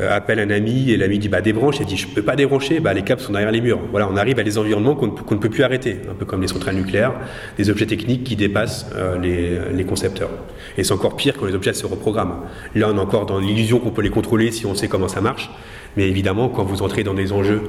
[0.00, 2.92] appelle un ami et l'ami dit bah débranche et dit je peux pas débrancher bah
[2.94, 3.80] les câbles sont derrière les murs.
[3.90, 6.48] Voilà, on arrive à des environnements qu'on ne, peut plus arrêter, un peu comme les
[6.48, 7.12] centrales nucléaires,
[7.56, 8.86] des objets techniques qui dépassent
[9.22, 10.30] les, les, concepteurs.
[10.76, 12.42] Et c'est encore pire quand les objets se reprogramment.
[12.74, 15.20] Là on est encore dans l'illusion qu'on peut les contrôler si on sait comment ça
[15.20, 15.50] marche,
[15.96, 17.62] mais évidemment quand vous entrez dans des enjeux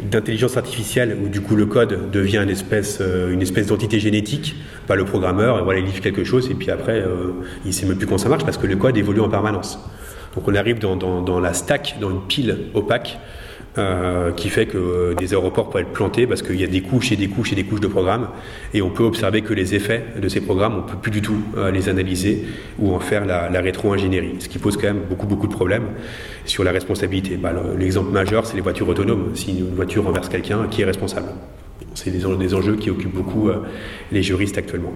[0.00, 4.56] d'intelligence artificielle où du coup le code devient une espèce, euh, une espèce d'entité génétique,
[4.86, 7.32] pas le programmeur, voilà, il livre quelque chose et puis après euh,
[7.64, 9.78] il ne sait même plus comment ça marche parce que le code évolue en permanence.
[10.34, 13.18] Donc on arrive dans la stack, dans une pile opaque
[13.76, 16.80] euh, qui fait que euh, des aéroports peuvent être plantés parce qu'il y a des
[16.80, 18.28] couches et des couches et des couches de programmes
[18.72, 21.38] et on peut observer que les effets de ces programmes, on peut plus du tout
[21.56, 22.44] euh, les analyser
[22.78, 25.88] ou en faire la, rétro-ingénierie, ce qui pose quand même beaucoup beaucoup de problèmes
[26.44, 27.36] sur la responsabilité.
[27.36, 29.34] Bah, l'exemple majeur, c'est les voitures autonomes.
[29.34, 31.30] Si une voiture renverse quelqu'un, qui est responsable?
[31.94, 33.50] C'est des, enjeux qui occupent beaucoup
[34.12, 34.92] les juristes actuellement.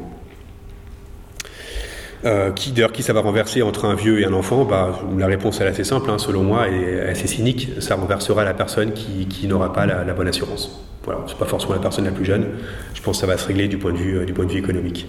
[2.25, 4.65] Euh, qui d'ailleurs qui ça va renverser entre un vieux et un enfant?
[4.65, 7.71] Bah, La réponse est assez simple, hein, selon moi, et assez cynique.
[7.81, 10.85] Ça renversera la personne qui, n'aura pas la, bonne assurance.
[11.05, 12.47] Voilà, c'est pas forcément la personne la plus jeune.
[12.95, 15.07] Je pense que ça va se régler du point de vue, euh, économique.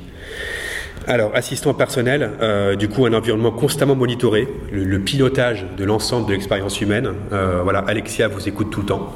[1.08, 6.34] Alors, assistant personnel, euh, du coup, un environnement constamment monitoré, le, pilotage de l'ensemble de
[6.34, 7.10] l'expérience humaine.
[7.32, 9.16] voilà, Alexia vous écoute tout le temps.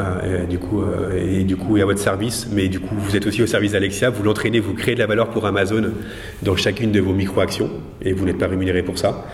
[0.00, 3.16] Euh, et, du coup, euh, et du coup, à votre service, mais du coup, vous
[3.16, 5.92] êtes aussi au service d'Alexia, vous l'entraînez, vous créez de la valeur pour Amazon
[6.42, 7.70] dans chacune de vos micro-actions,
[8.02, 9.26] et vous n'êtes pas rémunéré pour ça.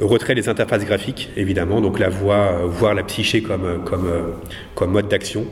[0.00, 5.44] Retrait des interfaces graphiques, évidemment, donc la voix, voir la psyché comme, comme, mode d'action.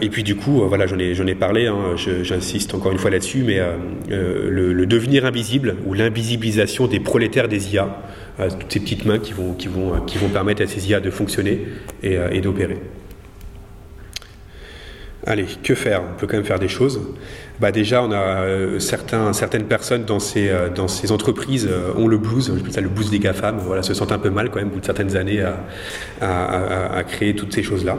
[0.00, 3.60] et puis du coup, voilà, j'en ai, parlé, hein, j'insiste encore une fois là-dessus, mais
[4.08, 7.88] le, devenir invisible ou l'invisibilisation des prolétaires des IA,
[8.38, 11.10] toutes ces petites mains qui vont, qui vont, qui vont permettre à ces IA de
[11.10, 11.66] fonctionner
[12.04, 12.78] et d'opérer.
[15.26, 16.02] Allez, que faire?
[16.02, 17.00] On peut quand même faire des choses.
[17.60, 20.68] Bah déjà, on a euh, certaines personnes dans ces, euh,
[21.10, 24.18] entreprises euh, ont le blues, je ça le blues des GAFAM, voilà, se sentent un
[24.18, 25.44] peu mal quand même, au bout de certaines années,
[26.20, 27.98] à créer toutes ces choses-là.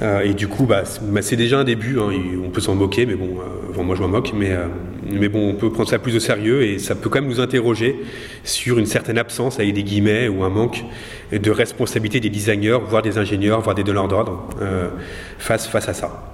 [0.00, 1.98] Euh, et du coup, bah, bah, c'est déjà un début.
[1.98, 2.10] Hein,
[2.44, 3.38] on peut s'en moquer, mais bon,
[3.76, 4.66] euh, moi je m'en moque, mais, euh,
[5.10, 7.40] mais bon, on peut prendre ça plus au sérieux et ça peut quand même nous
[7.40, 7.96] interroger
[8.44, 10.84] sur une certaine absence, avec des guillemets, ou un manque
[11.32, 14.48] de responsabilité des designers, voire des ingénieurs, voire des donneurs d'ordre
[15.38, 16.31] face à ça.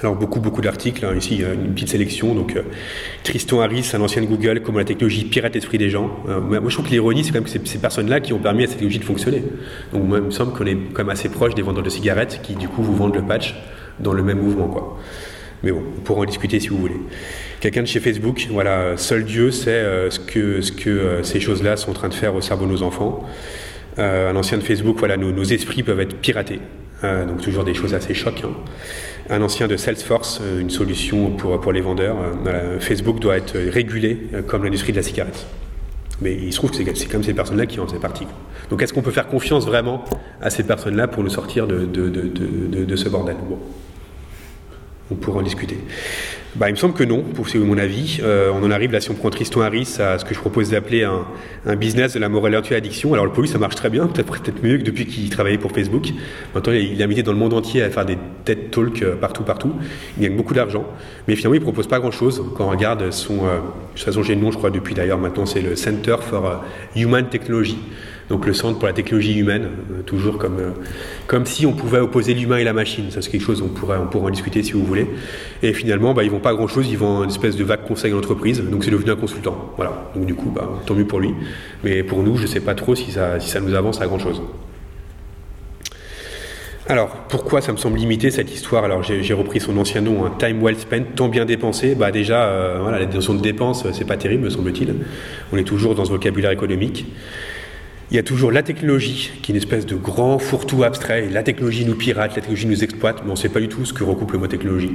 [0.00, 1.14] Alors beaucoup beaucoup d'articles, hein.
[1.16, 2.34] ici une petite sélection.
[2.34, 2.58] Donc
[3.22, 6.18] Tristan Harris, un ancien de Google, comment la technologie pirate l'esprit des gens.
[6.26, 8.66] moi je trouve que l'ironie c'est quand même que ces personnes-là qui ont permis à
[8.66, 9.44] cette technologie de fonctionner.
[9.92, 12.40] Donc moi il me semble qu'on est quand même assez proche des vendeurs de cigarettes
[12.42, 13.54] qui du coup vous vendent le patch
[14.00, 14.98] dans le même mouvement quoi.
[15.62, 17.00] Mais bon, on pourra en discuter si vous voulez.
[17.60, 21.92] Quelqu'un de chez Facebook, voilà, seul Dieu sait ce que, ce que ces choses-là sont
[21.92, 23.24] en train de faire au cerveau de nos enfants.
[23.96, 26.60] un ancien de Facebook, voilà, nos, esprits peuvent être piratés.
[27.02, 28.44] donc toujours des choses assez choquantes.
[28.44, 28.70] Hein
[29.30, 32.16] un ancien de Salesforce, euh, une solution pour, les vendeurs.
[32.46, 35.46] Euh, Facebook doit être régulé euh, comme l'industrie de la cigarette.
[36.20, 38.26] Mais il se trouve que c'est comme ces personnes-là qui en font partie.
[38.70, 40.04] Donc est-ce qu'on peut faire confiance vraiment
[40.40, 43.36] à ces personnes-là pour nous sortir de, de ce bordel?
[43.48, 43.58] Bon.
[45.10, 45.76] On pourra en discuter.
[46.56, 48.20] Bah, il me semble que non, pour mon avis.
[48.22, 50.70] Euh, on en arrive là, si on prend Tristan Harris, à ce que je propose
[50.70, 53.12] d'appeler un, business de la moralité addiction.
[53.12, 55.72] Alors pour lui, ça marche très bien, peut-être peut mieux que depuis qu'il travaillait pour
[55.72, 56.12] Facebook.
[56.54, 59.42] Maintenant, il a mis dans le monde entier à faire des TED Talks euh, partout,
[59.42, 59.72] partout.
[60.16, 60.84] Il gagne beaucoup d'argent,
[61.26, 62.44] mais finalement, il propose pas grand-chose.
[62.56, 65.18] Quand on regarde son, euh, de toute façon, j'ai le nom, je crois, depuis d'ailleurs.
[65.18, 66.64] Maintenant, c'est le Center for
[66.94, 67.78] Human Technology
[68.28, 70.70] donc le centre pour la technologie humaine, euh, toujours comme, euh,
[71.26, 73.10] comme si on pouvait opposer l'humain et la machine.
[73.10, 75.06] Ça c'est quelque chose, on pourrait, on en discuter si vous voulez.
[75.62, 78.12] Et finalement, bah, ils vont pas grand chose, ils vont une espèce de vague conseil
[78.12, 79.72] d'entreprise, donc c'est devenu un consultant.
[79.76, 81.34] Voilà, donc du coup, bah, tant mieux pour lui.
[81.82, 84.18] Mais pour nous, je sais pas trop si ça, si ça nous avance à grand
[84.18, 84.40] chose.
[86.86, 88.84] Alors, pourquoi ça me semble limité cette histoire?
[88.84, 91.94] Alors, j'ai repris son ancien nom, un time well spent, temps bien dépensé.
[91.94, 94.94] Bah déjà, euh, voilà, la notion de dépense, c'est pas terrible, me semble-t-il.
[95.50, 97.06] On est toujours dans ce vocabulaire économique.
[98.10, 101.28] Il y a toujours la technologie, qui est une espèce de grand fourre-tout abstrait.
[101.30, 103.84] La technologie nous pirate, la technologie nous exploite, mais on ne sait pas du tout
[103.84, 104.92] ce que recoupe le mot technologie.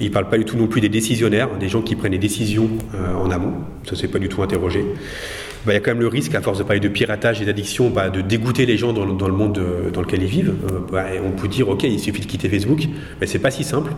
[0.00, 2.18] il ne parle pas du tout non plus des décisionnaires, des gens qui prennent des
[2.18, 3.54] décisions euh, en amont.
[3.84, 4.84] Ça, c'est pas du tout interrogé.
[5.64, 7.44] Bah, il y a quand même le risque, à force de parler de piratage et
[7.44, 10.54] d'addiction, bah, de dégoûter les gens dans, le monde euh, dans lequel ils vivent.
[10.64, 12.88] Euh, bah, on peut dire, ok, il suffit de quitter Facebook,
[13.20, 13.92] mais c'est pas si simple.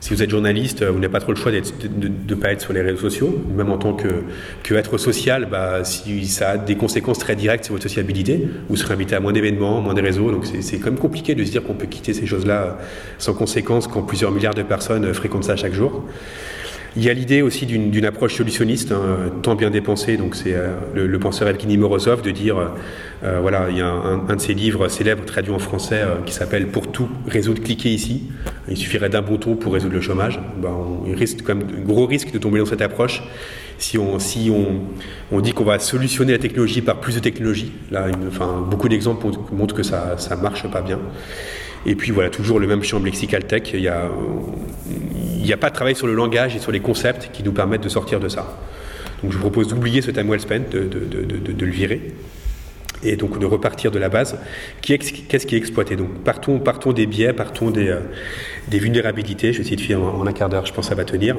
[0.00, 2.72] Si vous êtes journaliste, vous n'avez pas trop le choix de ne pas être sur
[2.72, 5.46] les réseaux sociaux, même en tant que, être social,
[5.82, 9.34] si ça a des conséquences très directes sur votre sociabilité, vous serez invité à moins
[9.34, 12.14] d'événements, moins de réseaux, donc c'est quand même compliqué de se dire qu'on peut quitter
[12.14, 12.78] ces choses-là
[13.18, 16.02] sans conséquences quand plusieurs milliards de personnes fréquentent ça chaque jour.
[16.96, 20.16] Il y a l'idée aussi d'une approche solutionniste, hein, tant bien dépensée.
[20.16, 22.58] Donc c'est euh, le, penseur Evgeny Morozov de dire,
[23.22, 26.34] euh, voilà, il y a un, de ses livres célèbres traduit en français euh, qui
[26.34, 28.24] s'appelle Pour tout résoudre, cliquez ici.
[28.68, 30.40] Il suffirait d'un bouton pour résoudre le chômage.
[30.60, 33.22] Ben, on, risque quand même gros risque de tomber dans cette approche
[33.78, 34.82] si on, si on,
[35.30, 37.72] on dit qu'on va solutionner la technologie par plus de technologie.
[37.92, 40.98] Là, enfin, beaucoup d'exemples montrent que ça ne marche pas bien.
[41.86, 43.72] Et puis voilà, toujours le même champ lexical tech.
[43.72, 47.52] Il n'y a pas de travail sur le langage et sur les concepts qui nous
[47.52, 48.58] permettent de sortir de ça.
[49.22, 52.14] Donc je vous propose d'oublier ce time well spent, de, le virer,
[53.02, 54.38] et donc de repartir de la base.
[54.82, 55.12] Qu'est-ce
[55.46, 55.96] qui est exploité?
[55.96, 58.00] Donc partons, des biais, partons des, euh,
[58.68, 59.52] des vulnérabilités.
[59.52, 61.36] Je vais essayer de faire en, un quart d'heure, je pense que ça va tenir.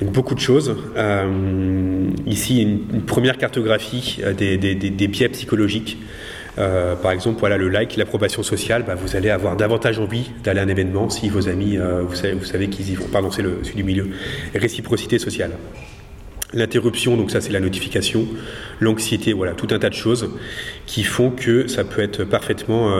[0.00, 0.76] Donc beaucoup de choses.
[0.96, 5.98] Euh, ici, une, première cartographie euh, des, des biais psychologiques.
[6.58, 10.60] Euh, par exemple, voilà, le like, l'approbation sociale, bah, vous allez avoir davantage envie d'aller
[10.60, 13.06] à un événement si vos amis, euh, vous savez, qu'ils y vont.
[13.06, 14.10] Pardon, c'est celui du milieu.
[14.54, 15.52] Réciprocité sociale.
[16.52, 18.28] L'interruption, donc ça c'est la notification,
[18.78, 20.30] l'anxiété, voilà, tout un tas de choses
[20.86, 22.92] qui font que ça peut être parfaitement...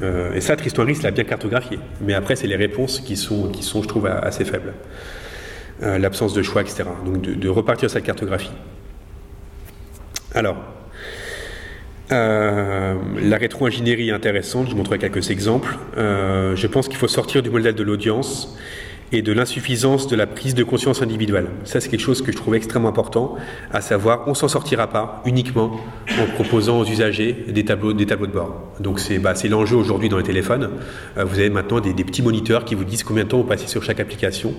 [0.00, 1.80] Euh, et ça, Tristan Harris l'a bien cartographié.
[2.00, 4.74] Mais après, c'est les réponses qui sont, qui sont, je trouve, assez faibles.
[5.80, 6.84] L'absence de choix, etc.
[7.04, 8.52] Donc de, de repartir sa cartographie.
[10.32, 10.56] Alors,
[12.12, 15.78] euh, la rétro-ingénierie est intéressante, je montrerai quelques exemples.
[15.96, 18.56] Euh, je pense qu'il faut sortir du modèle de l'audience
[19.12, 21.46] et de l'insuffisance de la prise de conscience individuelle.
[21.64, 23.36] Ça, c'est quelque chose que je trouve extrêmement important,
[23.72, 25.78] à savoir, on s'en sortira pas uniquement
[26.20, 28.72] en proposant aux usagers des tableaux, de bord.
[28.80, 30.70] Donc, c'est bah, l'enjeu aujourd'hui dans les téléphones.
[31.16, 33.68] Euh, vous avez maintenant des, petits moniteurs qui vous disent combien de temps vous passez
[33.68, 34.52] sur chaque application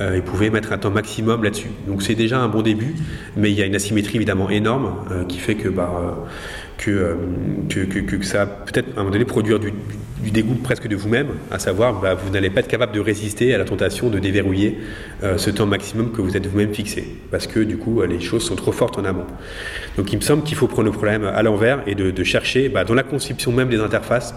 [0.00, 1.70] et pouvez mettre un temps maximum là-dessus.
[1.86, 2.94] Donc, c'est déjà un bon début,
[3.36, 4.94] mais il y a une asymétrie évidemment énorme
[5.28, 6.24] qui fait que, bah,
[6.80, 7.16] que,
[7.68, 9.72] que, ça peut-être à un moment donné produire du,
[10.30, 13.58] dégoût presque de vous-même, à savoir bah, vous n'allez pas être capable de résister à
[13.58, 14.78] la tentation de déverrouiller
[15.22, 18.42] euh, ce temps maximum que vous êtes vous-même fixé, parce que du coup les choses
[18.42, 19.26] sont trop fortes en amont.
[19.96, 22.84] Donc il me semble qu'il faut prendre le problème à l'envers et de, chercher bah,
[22.84, 24.34] dans la conception même des interfaces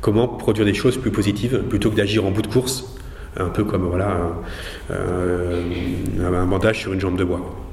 [0.00, 2.96] comment produire des choses plus positives plutôt que d'agir en bout de course,
[3.36, 3.90] un peu comme
[4.90, 5.62] euh,
[6.20, 7.69] un bandage sur une jambe de bois.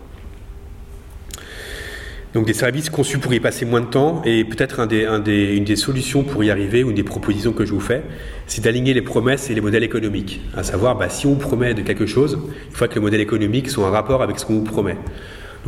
[2.34, 6.24] Donc des services conçus pour y passer moins de temps et peut-être une des solutions
[6.24, 8.04] pour y arriver ou une des propositions que je vous fais,
[8.48, 10.42] c'est d'aligner les promesses et les modèles économiques.
[10.56, 12.38] À savoir, bah, si on vous promet de quelque chose,
[12.70, 14.98] il faut que le modèle économique soit en rapport avec ce qu'on vous promet.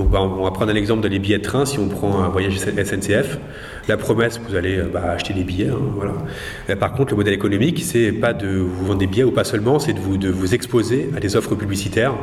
[0.06, 1.66] Bah, on va prendre un exemple dans les billets de train.
[1.66, 3.38] Si on prend un voyage SNCF,
[3.88, 5.70] la promesse, vous allez bah, acheter des billets.
[5.70, 6.76] Hein, voilà.
[6.76, 9.80] par contre, le modèle économique, c'est pas de vous vendre des billets ou pas seulement,
[9.80, 12.16] c'est de vous, exposer à des offres publicitaires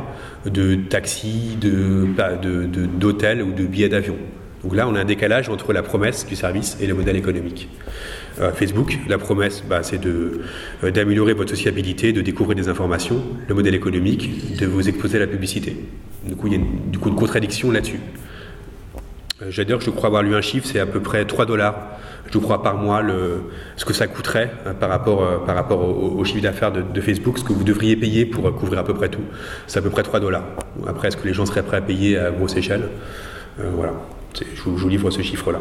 [0.45, 4.15] de taxis, d'hôtels de, ou de billets d'avion.
[4.63, 7.69] Donc là, on a un décalage entre la promesse du service et le modèle économique.
[8.39, 10.41] Euh, Facebook, la promesse, bah, c'est euh,
[10.83, 13.23] d'améliorer votre sociabilité, de découvrir des informations.
[13.47, 15.75] Le modèle économique, de vous exposer à la publicité.
[16.27, 17.99] Du coup, il y a une, du coup, contradiction là-dessus.
[19.41, 21.75] Euh, J'adore, je crois avoir lu un chiffre, c'est à peu près 3 dollars,
[22.31, 23.43] je crois, par mois, le,
[23.77, 27.53] ce que ça coûterait par rapport, par rapport au, chiffre d'affaires de, Facebook, ce que
[27.53, 29.23] vous devriez payer pour couvrir à peu près tout.
[29.65, 30.43] C'est à peu près 3 dollars.
[30.85, 32.89] Après, est-ce que les gens seraient prêts à payer à grosse échelle?
[33.57, 33.93] Voilà.
[34.41, 35.59] Je vous, livre ce chiffre-là.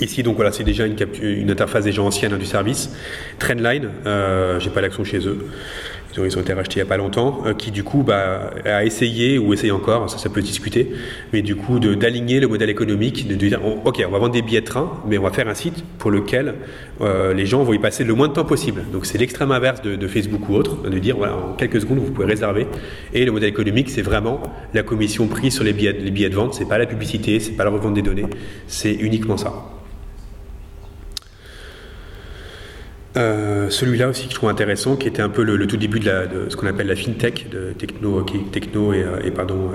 [0.00, 2.90] Ici, donc voilà, c'est déjà une, une, interface déjà ancienne hein, du service.
[3.38, 5.46] Trendline, euh, j'ai pas l'action chez eux.
[6.24, 8.84] Ils ont été rachetés il n'y a pas longtemps, euh, qui du coup bah, a
[8.84, 10.92] essayé, ou essaye encore, ça, ça peut discuter,
[11.32, 14.60] mais du coup d'aligner le modèle économique, de, dire ok, on va vendre des billets
[14.60, 16.54] de train, mais on va faire un site pour lequel
[17.00, 18.82] euh, les gens vont y passer le moins de temps possible.
[18.92, 22.26] Donc c'est l'extrême inverse de, Facebook ou autre, de dire en quelques secondes vous pouvez
[22.26, 22.66] réserver.
[23.12, 24.40] Et le modèle économique, c'est vraiment
[24.72, 27.52] la commission prise sur les billets, les billets de vente, c'est pas la publicité, c'est
[27.52, 28.26] pas la revente des données,
[28.66, 29.75] c'est uniquement ça.
[33.16, 36.46] Euh, celui-là aussi que je trouve intéressant, qui était un peu le, tout début de,
[36.48, 38.24] ce qu'on appelle la fintech, de techno, euh,
[38.94, 39.70] euh,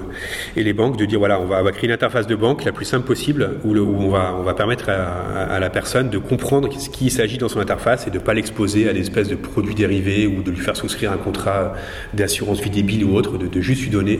[0.55, 2.85] et les banques, de dire voilà, on va, créer une interface de banque la plus
[2.85, 7.49] simple possible, où, on, va, permettre à, la personne de comprendre ce qui s'agit dans
[7.49, 10.51] son interface et de ne pas l'exposer à des espèces de produits dérivés ou de
[10.51, 11.73] lui faire souscrire un contrat
[12.13, 14.19] d'assurance vie débile ou autre, de, juste lui donner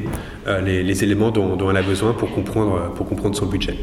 [0.63, 3.75] les, éléments dont, elle a besoin pour comprendre son budget.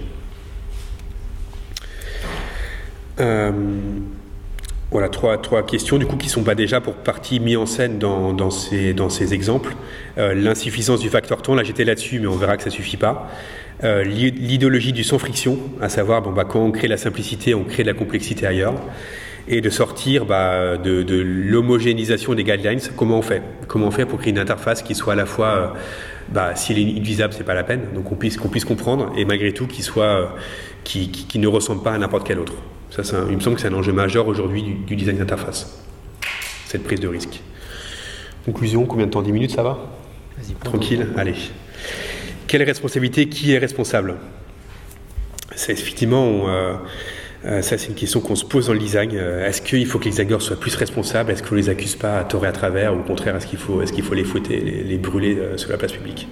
[4.90, 7.98] Voilà, trois, trois questions du coup qui sont pas déjà pour partie mis en scène
[7.98, 9.74] dans, dans, ces, dans ces exemples.
[10.16, 13.28] Euh, l'insuffisance du facteur temps, là j'étais là-dessus, mais on verra que ça suffit pas.
[13.84, 17.64] Euh, l'idéologie du sans friction, à savoir bon, bah, quand on crée la simplicité, on
[17.64, 18.74] crée de la complexité ailleurs.
[19.50, 23.42] Et de sortir bah, de, l'homogénéisation des guidelines, comment on fait?
[23.66, 25.66] Comment on fait pour créer une interface qui soit à la fois, euh,
[26.30, 29.52] bah, s'il est inutilisable, c'est pas la peine, donc qu'on puisse, puisse comprendre, et malgré
[29.52, 30.34] tout qui soit,
[30.84, 32.54] qui, qui, qui ne ressemble pas à n'importe quel autre?
[33.02, 35.78] Ça, il me semble que c'est un enjeu majeur aujourd'hui du, design d'interface,
[36.66, 37.40] cette prise de risque.
[38.44, 39.22] Conclusion, combien de temps?
[39.22, 39.78] 10 minutes, ça va?
[40.64, 41.34] Tranquille Allez.
[42.46, 43.28] Quelle responsabilité?
[43.28, 44.16] Qui est responsable?
[45.54, 46.74] C'est effectivement, euh,
[47.44, 49.10] euh, ça c'est une question qu'on se pose dans le design.
[49.14, 51.30] Euh, est-ce qu'il faut que les designers soient plus responsables?
[51.30, 52.94] Est-ce qu'on ne les accuse pas à tort et à travers?
[52.94, 55.78] Ou au contraire, est-ce qu'il faut, est qu'il faut les fouetter, les, brûler sur la
[55.78, 56.28] place publique?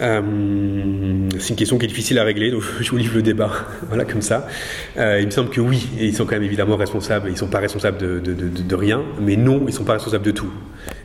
[0.00, 3.50] Euh, c'est une question qui est difficile à régler, donc je vous livre le débat,
[3.88, 4.46] voilà comme ça.
[4.96, 7.28] Euh, il me semble que oui, ils sont quand même évidemment responsables.
[7.28, 10.30] Ils ne sont pas responsables de, rien, mais non, ils ne sont pas responsables de
[10.30, 10.50] tout.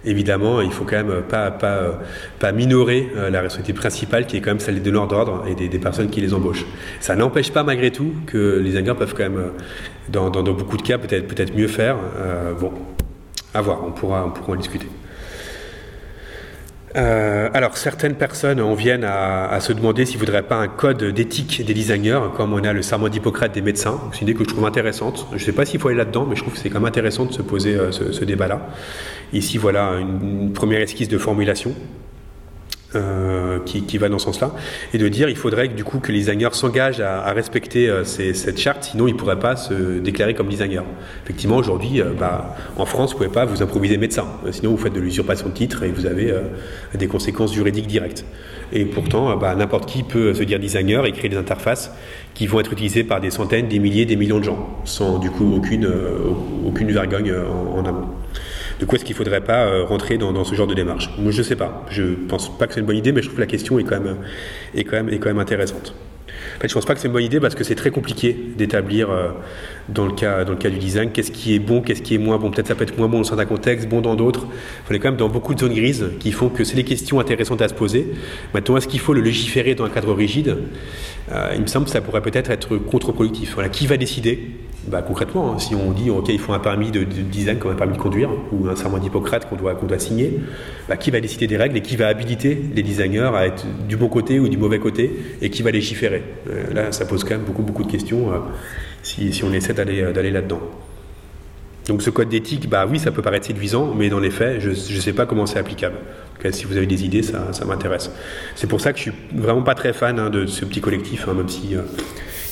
[0.06, 1.52] Évidemment, il faut quand même pas
[2.40, 5.56] pas minorer euh, la responsabilité principale, qui est quand même celle des donneurs d'ordre et
[5.56, 6.66] des, personnes qui les embauchent.
[7.00, 9.52] Ça n'empêche pas malgré tout que les ingénieurs peuvent quand même,
[10.10, 11.98] dans, beaucoup de cas, peut-être mieux faire.
[12.18, 12.72] Euh, bon,
[13.54, 14.88] à voir, on pourra on pourra en discuter.
[16.96, 21.04] Euh, alors, certaines personnes en viennent à, se demander s'il ne faudrait pas un code
[21.04, 24.00] d'éthique des designers, comme on a le serment d'Hippocrate des médecins.
[24.12, 25.28] C'est une idée que je trouve intéressante.
[25.32, 26.88] Je ne sais pas s'il faut aller là-dedans, mais je trouve que c'est quand même
[26.88, 28.62] intéressant de se poser euh, ce, débat-là.
[29.34, 31.74] Ici, voilà une, première esquisse de formulation.
[32.96, 34.52] Euh, qui, va dans ce sens-là,
[34.94, 38.04] et de dire il faudrait que du coup que les designers s'engagent à, respecter euh,
[38.04, 40.84] cette charte, sinon ils ne pourraient pas se déclarer comme designers.
[41.24, 44.78] Effectivement, aujourd'hui, euh, bah, en France, vous ne pouvez pas vous improviser médecin, sinon vous
[44.78, 46.34] faites de l'usurpation de titre et vous avez
[46.94, 48.26] des conséquences juridiques directes.
[48.72, 51.92] Et pourtant, bah, n'importe qui peut se dire designer et créer des interfaces
[52.34, 55.32] qui vont être utilisées par des centaines, des milliers, des millions de gens, sans du
[55.32, 55.90] coup aucune,
[56.66, 58.10] aucune vergogne en amont.
[58.86, 61.32] De quoi est-ce qu'il ne faudrait pas euh, rentrer dans, ce genre de démarche Moi,
[61.32, 61.84] je ne sais pas.
[61.90, 64.00] Je pense pas que c'est une bonne idée, mais je trouve la question est quand
[64.00, 64.18] même,
[64.76, 65.96] est quand même, intéressante.
[66.56, 68.38] En fait, je pense pas que c'est une bonne idée parce que c'est très compliqué
[68.56, 69.30] d'établir euh,
[69.90, 72.52] dans, le cas, du design qu'est-ce qui est bon, qu'est-ce qui est moins bon.
[72.52, 74.46] Peut-être ça peut être moins bon dans certains contextes, bon dans d'autres.
[74.92, 77.20] Il est quand même dans beaucoup de zones grises qui font que c'est des questions
[77.20, 78.14] intéressantes à se poser.
[78.54, 80.58] Maintenant, est-ce qu'il faut le légiférer dans un cadre rigide?
[81.32, 83.56] Euh, Il me semble que ça pourrait peut-être être, contre-productif.
[83.56, 84.52] Voilà, qui va décider?
[84.88, 87.76] Bah, concrètement, hein, si on dit ok, il faut un permis de, design comme un
[87.76, 90.40] permis de conduire ou un serment d'Hippocrate qu'on doit, signer,
[90.88, 93.98] bah, qui va décider des règles et qui va habiliter les designers à être du
[93.98, 96.24] bon côté ou du mauvais côté et qui va légiférer?
[96.50, 98.38] Euh, Là, ça pose quand même beaucoup, de questions euh,
[99.02, 100.62] si, on essaie d'aller, euh, d'aller là-dedans.
[101.88, 104.70] Donc ce code d'éthique, bah oui, ça peut paraître séduisant, mais dans les faits, je
[104.70, 105.98] ne sais pas comment c'est applicable.
[106.52, 108.12] si vous avez des idées, ça, m'intéresse.
[108.56, 111.28] C'est pour ça que je suis vraiment pas très fan hein, de ce petit collectif,
[111.28, 111.76] hein, même si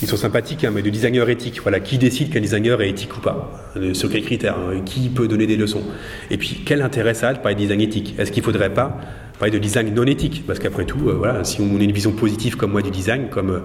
[0.02, 1.62] ils sont sympathiques, hein, mais de designer éthique.
[1.62, 3.72] Voilà, qui décide qu'un designer est éthique ou pas.
[3.78, 5.84] Euh, Sur quels critères hein, Qui peut donner des leçons.
[6.30, 8.16] Et puis, quel intérêt ça a de parler de design éthique?
[8.18, 9.00] Est-ce qu'il ne faudrait pas
[9.50, 12.58] de design non éthique Parce qu'après tout, euh, voilà, si on a une vision positive
[12.58, 13.60] comme moi du design, comme, euh,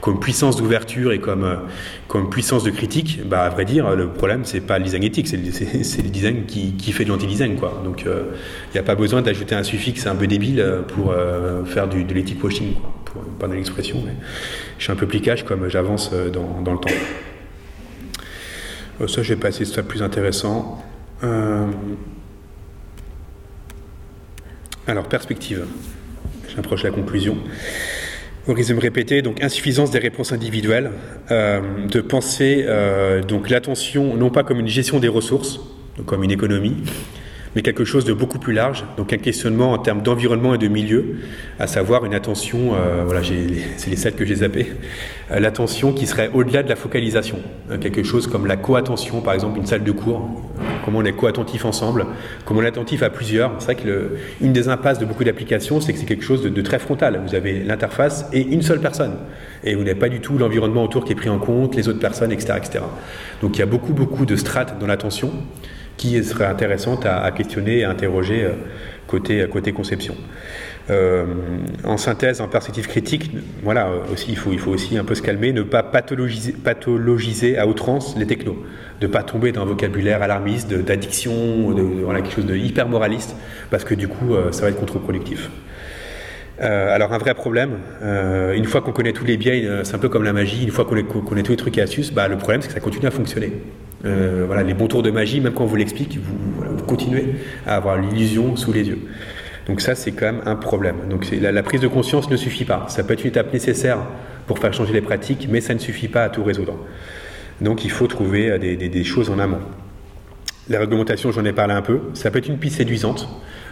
[0.00, 1.58] comme puissance d'ouverture et comme,
[2.08, 5.28] comme puissance de critique, bah, à vrai dire, le problème, c'est pas le design éthique,
[5.28, 7.56] c'est le, design qui, fait de l'anti-design.
[7.56, 7.82] Quoi.
[7.84, 11.14] Donc, il n'y a pas besoin d'ajouter un suffixe un peu débile pour
[11.66, 12.74] faire du, de l'éthique washing,
[13.04, 14.02] pour pardon l'expression.
[14.04, 14.12] Mais
[14.78, 16.90] je suis un peu plicage comme j'avance euh, dans, le temps.
[19.00, 20.82] Euh, ça, je vais passer ça plus intéressant.
[24.86, 25.66] Euh, alors, perspective.
[26.54, 27.36] J'approche la conclusion.
[28.46, 30.90] Au risque de me répéter, donc insuffisance des réponses individuelles,
[31.30, 32.66] de penser
[33.26, 35.60] donc l'attention non pas comme une gestion des ressources,
[36.04, 36.76] comme une économie,
[37.54, 40.68] mais quelque chose de beaucoup plus large, donc un questionnement en termes d'environnement et de
[40.68, 41.16] milieu,
[41.58, 43.20] à savoir une attention, euh, voilà,
[43.76, 44.72] c'est les salles que j'ai zappées,
[45.30, 47.38] euh, l'attention qui serait au-delà de la focalisation,
[47.70, 50.28] euh, quelque chose comme la co-attention, par exemple une salle de cours,
[50.84, 52.06] comment on est co-attentif ensemble,
[52.44, 53.52] comment on est attentif à plusieurs.
[53.58, 56.62] C'est vrai que une des impasses de beaucoup d'applications, c'est que c'est quelque chose de,
[56.62, 57.20] très frontal.
[57.26, 59.16] Vous avez l'interface et une seule personne.
[59.62, 62.00] Et vous n'avez pas du tout l'environnement autour qui est pris en compte, les autres
[62.00, 62.54] personnes, etc.
[62.56, 62.84] etc.
[63.40, 65.32] Donc il y a beaucoup, beaucoup de strates dans l'attention
[65.96, 68.52] qui seraient intéressantes à, questionner et à interroger euh,
[69.06, 70.14] côté, côté conception.
[70.90, 71.24] Euh,
[71.84, 73.30] en synthèse, en perspective critique,
[73.62, 78.16] voilà, euh, aussi, il faut, aussi un peu se calmer, ne pas pathologiser, à outrance
[78.18, 78.62] les technos,
[79.00, 81.74] ne pas tomber dans un vocabulaire alarmiste, d'addiction,
[82.14, 83.34] quelque chose de hyper moraliste,
[83.70, 85.48] parce que du coup, ça va être contre-productif.
[86.60, 89.96] Euh, alors un vrai problème, euh, une fois qu'on connaît tous les biais, euh, c'est
[89.96, 92.28] un peu comme la magie, une fois qu'on connaît tous les trucs et astuces, bah,
[92.28, 93.52] le problème c'est que ça continue à fonctionner.
[94.04, 97.36] Voilà, les bons tours de magie, même quand on vous l'explique, vous, continuez
[97.66, 98.98] à avoir l'illusion sous les yeux.
[99.66, 100.96] Donc ça c'est quand même un problème.
[101.08, 102.84] Donc la, prise de conscience ne suffit pas.
[102.88, 103.98] Ça peut être une étape nécessaire
[104.46, 106.76] pour faire changer les pratiques, mais ça ne suffit pas à tout résoudre.
[107.60, 109.60] Donc il faut trouver des choses en amont.
[110.70, 113.28] La réglementation, j'en ai parlé un peu, ça peut être une piste séduisante.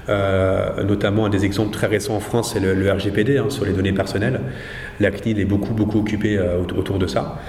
[0.08, 3.72] Euh, notamment un des exemples très récents en France, c'est le, RGPD hein, sur les
[3.72, 4.40] données personnelles.
[5.00, 7.40] La CNIL est beaucoup, beaucoup occupée euh, autour de ça.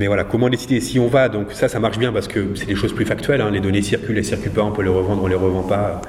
[0.00, 2.64] Mais voilà, comment décider si on va Donc ça, ça marche bien parce que c'est
[2.64, 3.42] des choses plus factuelles.
[3.42, 3.50] Hein.
[3.50, 6.00] les données circulent, elles circulent pas, on peut les revendre, on les revend pas.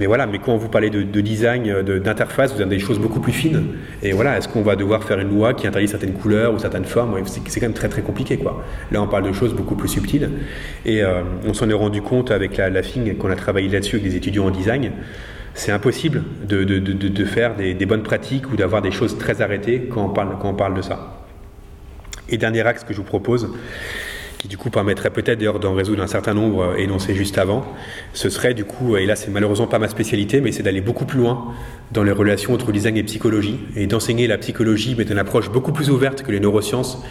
[0.00, 3.34] Mais voilà, mais quand vous parlez de, design, d'interface, vous avez des choses beaucoup plus
[3.34, 3.62] fines.
[4.02, 6.86] Et voilà, est-ce qu'on va devoir faire une loi qui interdit certaines couleurs ou certaines
[6.86, 7.14] formes?
[7.26, 8.64] C'est quand même très très compliqué, quoi.
[8.90, 10.30] Là, on parle de choses beaucoup plus subtiles.
[10.86, 13.96] Et euh, on s'en est rendu compte avec la, la FING, qu'on a travaillé là-dessus
[13.96, 14.92] avec des étudiants en design.
[15.52, 20.06] C'est impossible de, faire des, des, bonnes pratiques ou d'avoir des choses très arrêtées quand
[20.06, 21.25] on parle, quand on parle de ça.
[22.28, 23.48] Et dernier axe que je vous propose,
[24.38, 27.64] qui du coup permettrait peut-être d'ailleurs d'en résoudre un certain nombre énoncés juste avant,
[28.12, 31.06] ce serait du coup, et là c'est malheureusement pas ma spécialité, mais c'est d'aller beaucoup
[31.06, 31.54] plus loin
[31.92, 35.72] dans les relations entre design et psychologie, et d'enseigner la psychologie, mais d'une approche beaucoup
[35.72, 37.02] plus ouverte que les neurosciences,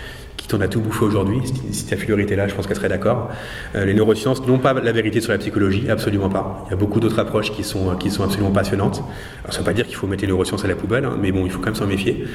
[0.46, 1.40] qui t'en a tout bouffé aujourd'hui.
[1.72, 3.30] Si ta figure était là, je pense qu'elle serait d'accord.
[3.74, 6.64] Euh, les neurosciences n'ont pas la vérité sur la psychologie, absolument pas.
[6.68, 9.04] Il y a beaucoup d'autres approches qui sont, qui sont absolument passionnantes.
[9.44, 11.18] Alors, ça ne veut pas dire qu'il faut mettre les neurosciences à la poubelle, hein,
[11.20, 12.26] mais bon, il faut quand même s'en méfier.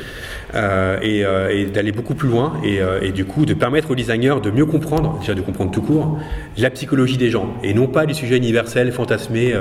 [0.55, 4.37] Euh, et, euh, et d'aller beaucoup plus loin, et, du coup, de permettre aux designers
[4.43, 6.19] de mieux comprendre, déjà de comprendre tout court,
[6.59, 9.55] la psychologie des gens, et non pas du sujet universel, fantasmé,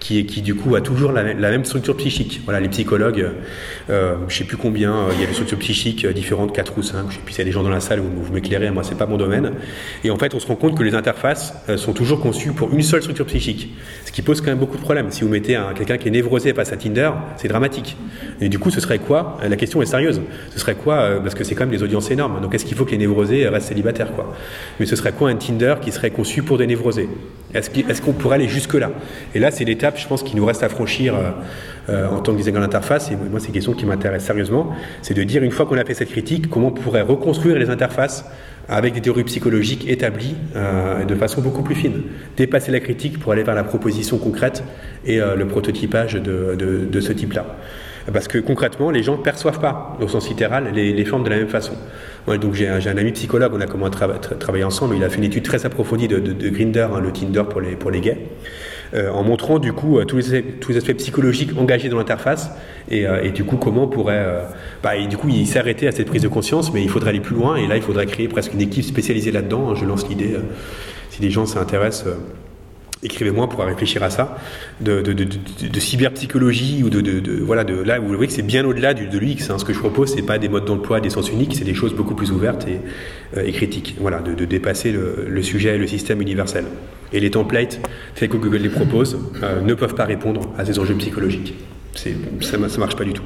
[0.00, 2.42] qui, qui du coup a toujours la, même structure psychique.
[2.44, 3.30] Voilà, les psychologues,
[3.88, 7.06] je ne sais plus combien, il y a des structures psychiques différentes, 4 ou 5,
[7.08, 8.96] je sais plus s'il y a des gens dans la où vous m'éclairez, moi c'est
[8.96, 9.52] pas mon domaine.
[10.04, 12.72] Et en fait, on se rend compte que les interfaces euh, sont toujours conçues pour
[12.72, 15.10] une seule structure psychique, ce qui pose quand même beaucoup de problèmes.
[15.10, 17.96] Si vous mettez quelqu'un qui est névrosé face à Tinder, c'est dramatique.
[18.40, 19.38] Et du coup, ce serait quoi?
[19.48, 20.20] La question est sérieuse.
[20.50, 22.40] Ce serait quoi euh, Parce que c'est quand même des audiences énormes.
[22.40, 24.34] Donc, est-ce qu'il faut que les névrosés restent célibataires, quoi?
[24.80, 27.08] Mais ce serait quoi un Tinder qui serait conçu pour des névrosés?
[27.54, 28.90] Est-ce qu'on pourrait aller jusque là
[29.34, 31.14] Et là, c'est l'étape, je pense, qui nous reste à franchir.
[31.88, 34.72] Euh, en tant que designer d'interface, et moi c'est une question qui m'intéresse sérieusement,
[35.02, 37.70] c'est de dire une fois qu'on a fait cette critique, comment on pourrait reconstruire les
[37.70, 38.24] interfaces
[38.68, 42.02] avec des théories psychologiques établies euh, de façon beaucoup plus fine.
[42.36, 44.64] Dépasser la critique pour aller vers la proposition concrète
[45.04, 47.46] et euh, le prototypage de, ce type-là.
[48.12, 51.36] Parce que concrètement, les gens ne perçoivent pas, au sens littéral, les, formes de la
[51.36, 51.74] même façon.
[52.26, 55.24] Donc j'ai un, ami psychologue, on a commencé à travailler ensemble, il a fait une
[55.24, 58.18] étude très approfondie de, de, Grinder, hein, le Tinder les, pour les gays.
[58.94, 62.50] Euh, en montrant du coup euh, tous les, tous les aspects psychologiques engagés dans l'interface
[62.88, 64.24] et, euh, du coup comment on pourrait
[64.82, 67.20] bah, et du coup il s'est à cette prise de conscience mais il faudrait aller
[67.20, 70.36] plus loin et là il faudrait créer presque une équipe spécialisée là-dedans je lance l'idée
[71.10, 72.06] si des gens s'intéressent
[73.02, 74.38] écrivez-moi pour réfléchir à ça,
[74.80, 75.02] de,
[75.78, 79.50] cyberpsychologie ou de, voilà de là vous voyez que c'est bien au-delà de l'UX.
[79.50, 79.58] Hein.
[79.58, 81.94] Ce que je propose, c'est pas des modes d'emploi, des sens uniques, c'est des choses
[81.94, 82.80] beaucoup plus ouvertes et,
[83.36, 83.96] euh, et critiques.
[84.00, 86.64] Voilà, de, dépasser le, le, sujet et le système universel.
[87.12, 87.80] Et les templates,
[88.14, 91.54] faits que Google les propose, euh, ne peuvent pas répondre à ces enjeux psychologiques.
[91.94, 92.10] Ça,
[92.68, 93.22] ça marche pas du tout.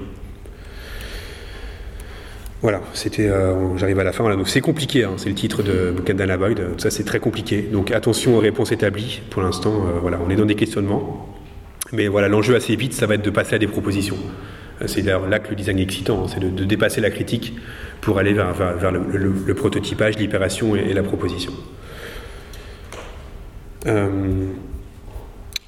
[2.63, 4.37] Voilà, c'était, euh, j'arrive à la fin.
[4.45, 6.61] c'est compliqué, hein, c'est le titre de Bouquet d'Anna Boyd.
[6.77, 7.63] Ça, c'est très compliqué.
[7.63, 9.23] Donc attention aux réponses établies.
[9.31, 11.27] Pour l'instant, euh, voilà, on est dans des questionnements.
[11.93, 14.19] Mais voilà, l'enjeu assez vite, ça va être de passer à des propositions.
[14.87, 17.55] C'est d'ailleurs là que le design est excitant, hein, c'est de, dépasser la critique
[18.01, 21.53] pour aller vers, vers, le, prototypage, l'hyperation et, la proposition.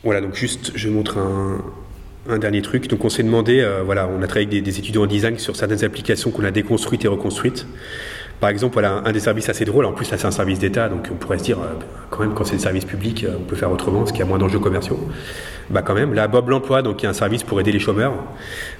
[0.05, 1.63] Voilà, donc juste, je montre un,
[2.29, 2.89] un dernier truc.
[2.89, 5.57] Donc on s'est demandé, euh, voilà, on a travaillé avec des, étudiants en design sur
[5.57, 7.67] certaines applications qu'on a déconstruites et reconstruites.
[8.43, 10.89] Par exemple, voilà, un des services assez drôles, en plus là c'est un service d'État,
[10.89, 11.79] donc on pourrait se dire, euh,
[12.11, 14.25] quand même quand c'est le service public, euh, on peut faire autrement, parce qu'il y
[14.25, 14.99] a moins d'enjeux commerciaux.
[15.71, 18.15] Bah quand même, là Bob l'emploi, donc y a un service pour aider les chômeurs,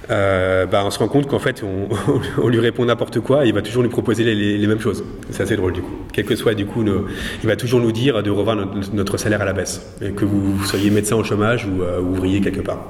[0.09, 1.63] bah, on se rend compte qu'en fait
[2.43, 5.01] on, lui répond n'importe quoi, et il va toujours nous proposer les, mêmes choses.
[5.29, 5.95] C'est assez drôle du coup.
[6.11, 9.45] Quel que soit du coup, il va toujours nous dire de revoir notre, salaire à
[9.45, 9.81] la baisse,
[10.17, 12.89] que vous, soyez médecin au chômage ou ouvrier quelque part.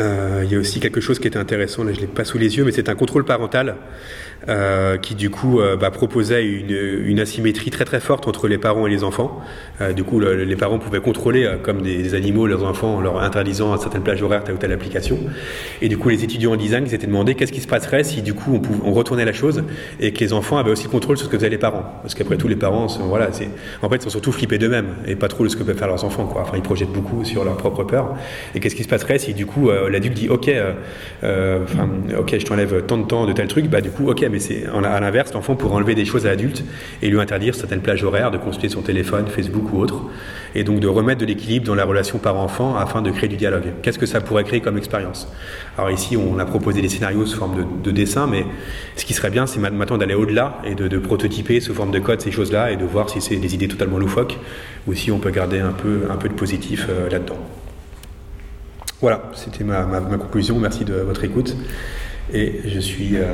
[0.00, 2.38] Euh, il y a aussi quelque chose qui était intéressant, là je l'ai pas sous
[2.38, 3.76] les yeux, mais c'est un contrôle parental
[4.48, 8.86] euh, qui du coup euh, bah, proposait une, asymétrie très très forte entre les parents
[8.86, 9.40] et les enfants.
[9.80, 13.20] Euh, du coup, le, les parents pouvaient contrôler comme des, animaux leurs enfants en leur
[13.20, 15.18] interdisant à certaines plages horaires telle ou telle application.
[15.82, 18.32] Et du coup, les étudiants en design s'étaient demandé qu'est-ce qui se passerait si du
[18.32, 19.64] coup on, retournait la chose
[19.98, 21.98] et que les enfants avaient aussi le contrôle sur ce que faisaient les parents.
[22.02, 23.30] Parce qu'après tout, les parents, voilà,
[23.82, 26.04] en fait, sont surtout flippés d'eux-mêmes et pas trop de ce que peuvent faire leurs
[26.04, 26.32] enfants.
[26.36, 28.14] Enfin, ils projettent beaucoup sur leur propre peur.
[28.54, 30.48] Et qu'est-ce qui se passerait si du coup l'adulte dit ok,
[31.22, 34.66] ok, je t'enlève tant de temps de tel truc, bah du coup ok, mais c'est
[34.66, 36.64] à l'inverse, l'enfant pourrait enlever des choses à l'adulte
[37.02, 40.02] et lui interdire certaines plages horaires, de consulter son téléphone, Facebook ou autre,
[40.54, 43.72] et donc de remettre de l'équilibre dans la relation parent-enfant afin de créer du dialogue.
[43.82, 45.28] Qu'est-ce que ça pourrait créer comme expérience?
[45.76, 48.44] Alors ici, on a proposé des scénarios sous forme de, de dessin, mais
[48.96, 52.20] ce qui serait bien, c'est maintenant d'aller au-delà et de, prototyper sous forme de code
[52.20, 54.38] ces choses-là et de voir si c'est des idées totalement loufoques
[54.86, 57.38] ou si on peut garder un peu, un peu de positif euh, là-dedans.
[59.00, 59.84] Voilà, c'était ma,
[60.18, 60.58] conclusion.
[60.58, 61.56] Merci de votre écoute.
[62.32, 63.26] Et je suis euh,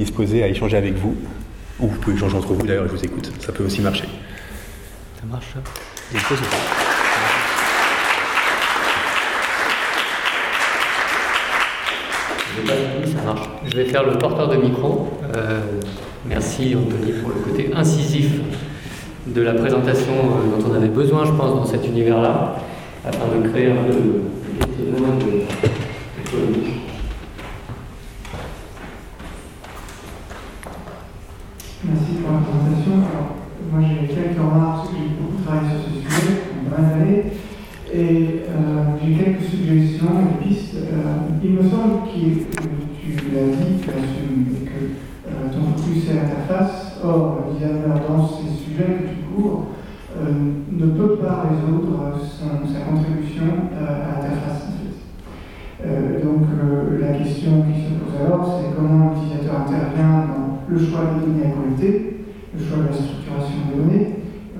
[0.00, 1.14] disposé à échanger avec vous.
[1.78, 3.30] Ou vous pouvez échanger entre vous, d'ailleurs, je vous écoute.
[3.40, 4.04] Ça peut aussi marcher.
[5.20, 5.60] Ça marche ça
[13.12, 13.48] ça marche.
[13.66, 15.08] Je vais faire le porteur de micro.
[15.36, 15.60] Euh,
[16.26, 18.40] merci Anthony pour le côté incisif
[19.26, 22.56] de la présentation euh, dont on avait besoin, je pense, dans cet univers-là,
[23.06, 23.98] afin de créer un peu de,
[24.76, 25.40] de, de,
[26.32, 26.80] de
[31.82, 32.92] Merci pour la présentation.
[33.08, 33.40] Alors,
[33.72, 37.24] moi j'ai quelques remarques, parce que j'ai beaucoup travaillé sur ce sujet, pendant mal d'années,
[37.88, 40.76] et euh, j'ai quelques suggestions, des pistes.
[40.76, 44.92] Euh, il me semble que tu l'as dit, tu assumes, que
[45.24, 47.00] euh, ton focus est l'interface.
[47.02, 49.68] Or, le designer dans ces sujets que tu couvres
[50.20, 54.68] euh, ne peut pas résoudre sa contribution à l'interface.
[56.22, 56.44] Donc,
[57.00, 60.39] la question qui se pose alors, c'est comment l'utilisateur intervient dans
[60.70, 62.24] le choix des données à collecter,
[62.54, 64.06] le choix de la structuration des données,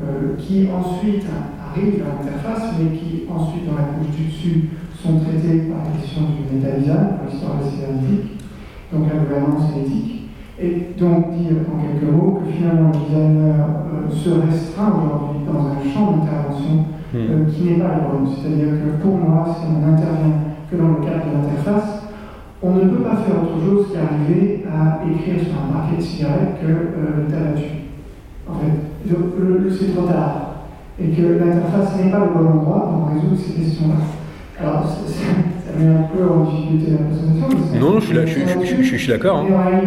[0.03, 5.21] euh, qui ensuite arrivent à l'interface, mais qui ensuite, dans la couche du dessus, sont
[5.21, 8.43] traités par la question du méta-design, par l'histoire de la cybernétique,
[8.93, 10.17] donc la gouvernance et l'éthique.
[10.61, 15.73] Et donc dire en quelques mots que finalement le designer euh, se restreint aujourd'hui dans
[15.73, 16.85] un champ d'intervention
[17.15, 18.29] euh, qui n'est pas le bon.
[18.29, 20.37] C'est-à-dire que pour moi, si on n'intervient
[20.71, 22.00] que dans le cadre de l'interface,
[22.63, 26.61] on ne peut pas faire autre chose qu'arriver à écrire sur un paquet de cigarettes
[26.61, 27.81] que euh, tu as là-dessus.
[28.49, 30.47] En fait, c'est trop tard.
[31.01, 33.95] Et que l'interface n'est pas le bon endroit pour résoudre ces questions-là.
[34.61, 35.25] Alors, ça,
[35.79, 37.81] met un peu en difficulté la présentation.
[37.81, 39.39] Non, non, je suis, là, je, je, je, je suis d'accord.
[39.39, 39.47] Hein.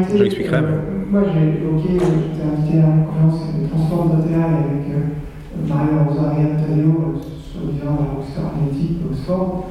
[0.09, 0.57] Je l'expliquerai.
[0.57, 0.79] Euh,
[1.11, 6.57] moi, j'ai évoqué, j'étais invité à une conférence de transport d'intérêt avec euh, Maria Rosaria
[6.57, 9.65] Tadeo, soi-disant à Oxford Analytique, Oxford.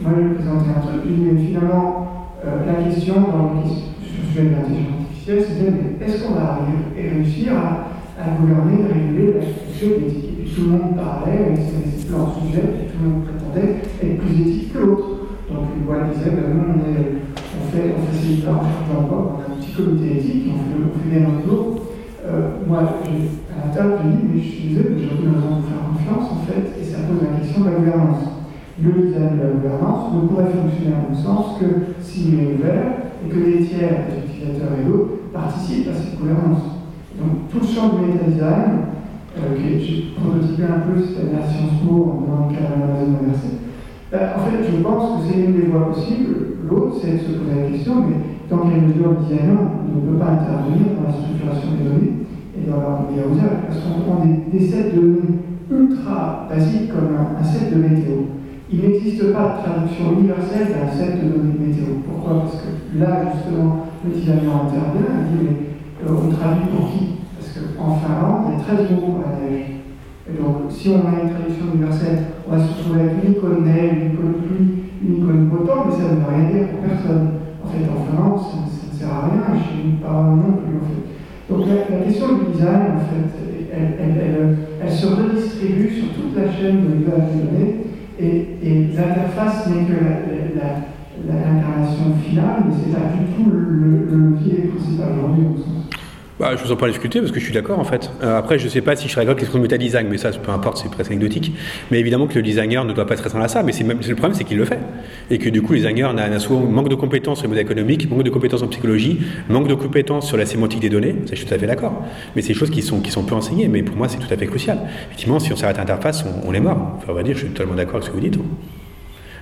[0.00, 2.09] Moi, je lui ai présenté un truc, mais finalement, euh,
[2.44, 7.90] la question dans le sujet de l'intelligence artificielle, c'était est-ce qu'on va arriver réussir à,
[8.20, 12.86] à gouverner, réguler la structure d'éthique Et tout le monde parlait, c'était leur sujet, et
[12.88, 15.08] tout le monde prétendait être plus éthique que l'autre.
[15.50, 19.52] Donc une boîte disait, ben, nous on, est, on fait, on fait ces on a
[19.52, 21.76] un petit comité éthique, on fait, on fait des réseaux.
[22.26, 25.60] Euh, moi, à la table, j'ai dit, mais je suis désolé, mais j'ai aucune raison
[25.60, 28.39] de faire confiance en fait, et ça pose la question de la gouvernance
[28.82, 33.12] le design de la gouvernance ne pourrait fonctionner à mon sens que s'il est ouvert
[33.24, 36.80] et que les tiers, les utilisateurs et d'autres, participent à cette gouvernance.
[37.20, 38.96] Donc tout le champ du méta-design,
[39.36, 43.60] euh, que j'ai prototypé un peu, c'est-à-dire Sciences Po dans le cadre de Amazon Inversé,
[44.12, 46.58] euh, en fait, je pense que c'est une des voies possibles.
[46.68, 48.16] L'autre, c'est de se poser la question, mais
[48.48, 52.14] dans quelle mesure le designer ne peut pas intervenir dans la structuration des données
[52.56, 55.38] et dans leur meilleur usage Parce qu'on prend des, sets de données
[55.70, 58.39] ultra basiques comme un set de météo
[58.72, 62.06] il n'existe pas de traduction universelle d'un set de données météo.
[62.06, 62.46] Pourquoi?
[62.46, 67.18] Parce que là, justement, le designer intervient et dit mais euh, on traduit pour qui?
[67.34, 69.82] Parce qu'en Finlande, il y a 13 mots pour la neige.
[70.30, 73.64] Et donc, si on a une traduction universelle, on va se retrouver avec une icône
[73.66, 74.70] neige, une icône pluie,
[75.02, 77.26] une icône beau temps, mais ça ne veut rien dire pour personne.
[77.58, 80.78] En fait, en Finlande, ça, ça ne sert à rien, chez nous, pas non plus,
[80.78, 81.02] en fait.
[81.50, 83.34] Donc, la, question du design, en fait,
[83.74, 87.89] elle, se redistribue sur toute la chaîne de l'usage des données
[88.20, 89.92] et, l'interface n'est que
[90.56, 90.90] la,
[92.22, 95.99] finale, mais c'est pas du tout le, le levier principal aujourd'hui au sens.
[96.40, 98.10] Bah, je vous en pas discuter parce que je suis d'accord en fait.
[98.22, 100.30] Euh, après, je sais pas si je serais d'accord avec le méta design, mais ça,
[100.30, 101.52] peu importe, c'est presque anecdotique.
[101.90, 104.32] Mais évidemment que le designer ne doit pas se restreindre à ça, mais le problème,
[104.32, 104.78] c'est qu'il le fait.
[105.30, 108.08] Et que du coup, le designer n'a souvent manque de compétences sur le modèle économique,
[108.08, 111.14] manque de compétences en psychologie, manque de compétences sur la sémantique des données.
[111.26, 112.06] Ça, je suis tout à fait d'accord.
[112.34, 114.46] Mais c'est des choses qui sont, peu enseignées, mais pour moi, c'est tout à fait
[114.46, 114.78] crucial.
[115.08, 117.00] Effectivement, si on s'arrête à l'interface, on, est mort.
[117.06, 118.38] On va dire, je suis totalement d'accord avec ce que vous dites.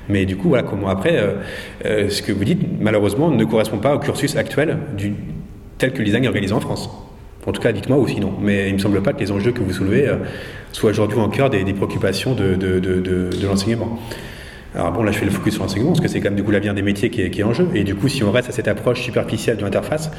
[0.09, 1.23] Mais du coup, voilà, comment après,
[1.85, 5.15] ce que vous dites, malheureusement, ne correspond pas au cursus actuel du,
[5.79, 6.91] tel que le design est organisé en France.
[7.47, 8.35] En tout cas, dites-moi ou sinon.
[8.43, 10.13] Mais il ne me semble pas que les enjeux que vous soulevez
[10.73, 13.99] soient aujourd'hui en cœur des, préoccupations de, de, de, de l'enseignement.
[14.75, 16.45] Alors bon, là je fais le focus sur l'enseignement parce que c'est quand même du
[16.45, 17.69] coup l'avenir des métiers qui est, en jeu.
[17.75, 20.11] Et du coup, si on reste à cette approche superficielle de l'interface,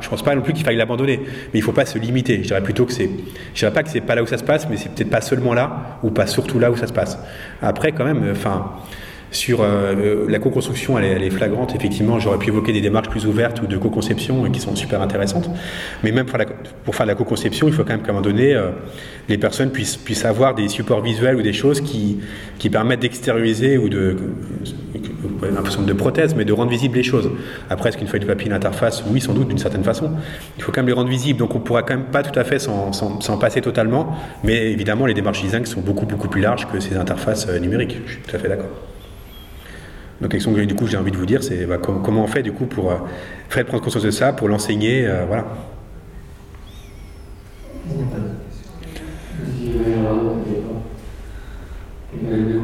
[0.00, 1.20] je pense pas non plus qu'il faille l'abandonner,
[1.52, 2.38] mais il faut pas se limiter.
[2.42, 3.10] Je dirais plutôt que c'est,
[3.54, 5.20] je dirais pas que c'est pas là où ça se passe, mais c'est peut-être pas
[5.20, 7.18] seulement là ou pas surtout là où ça se passe.
[7.60, 8.72] Après, quand même, enfin.
[9.30, 11.74] Sur euh, la co-construction, elle, est flagrante.
[11.74, 15.50] Effectivement, j'aurais pu évoquer des démarches plus ouvertes ou de co-conception qui sont super intéressantes.
[16.02, 18.54] Mais même pour, faire de la co-conception, il faut quand même qu'à un moment donné,
[18.54, 18.70] euh,
[19.28, 22.20] les personnes puissent, puissent avoir des supports visuels ou des choses qui,
[22.70, 24.16] permettent d'extérioriser ou de
[25.42, 27.30] l'impression de prothèse, mais de rendre visibles les choses.
[27.70, 29.04] Après, est-ce qu'une feuille de papier, une interface?
[29.10, 30.12] Oui, sans doute, d'une certaine façon.
[30.56, 31.38] Il faut quand même les rendre visibles.
[31.38, 34.14] Donc, on pourra quand même pas tout à fait s'en passer totalement.
[34.44, 37.98] Mais évidemment, les démarches design sont beaucoup, beaucoup plus larges que ces interfaces euh, numériques.
[38.06, 38.68] Je suis tout à fait d'accord.
[40.20, 42.26] Donc, la question que du coup j'ai envie de vous dire, c'est bah, comment on
[42.26, 42.96] fait du coup pour euh,
[43.48, 45.46] faire prendre conscience de ça, pour l'enseigner, euh, voilà.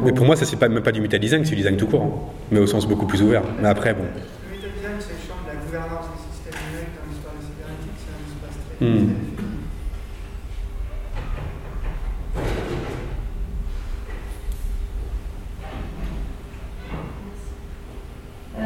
[0.03, 1.87] Mais pour moi, ça c'est pas, même pas du meta design, c'est du design tout
[1.87, 2.11] court, hein.
[2.51, 3.43] mais au sens beaucoup plus ouvert.
[3.61, 4.03] Mais après, bon.
[4.03, 7.41] Le meta design, c'est le champ de la gouvernance des systèmes numériques dans l'histoire de
[7.41, 9.34] cybernétique, c'est un espace très.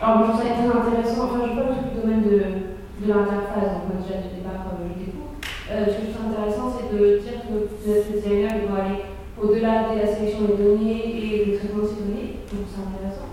[0.00, 3.06] Alors, je trouve ça très intéressant, enfin, je ne pas tout le domaine de, de
[3.08, 5.34] l'interface, donc déjà du départ, euh, je découvre.
[5.68, 9.90] Euh, ce que je trouve intéressant, c'est de dire que les designers vont aller au-delà
[9.90, 13.28] de la sélection des données et du traitement de ces données, donc c'est intéressant.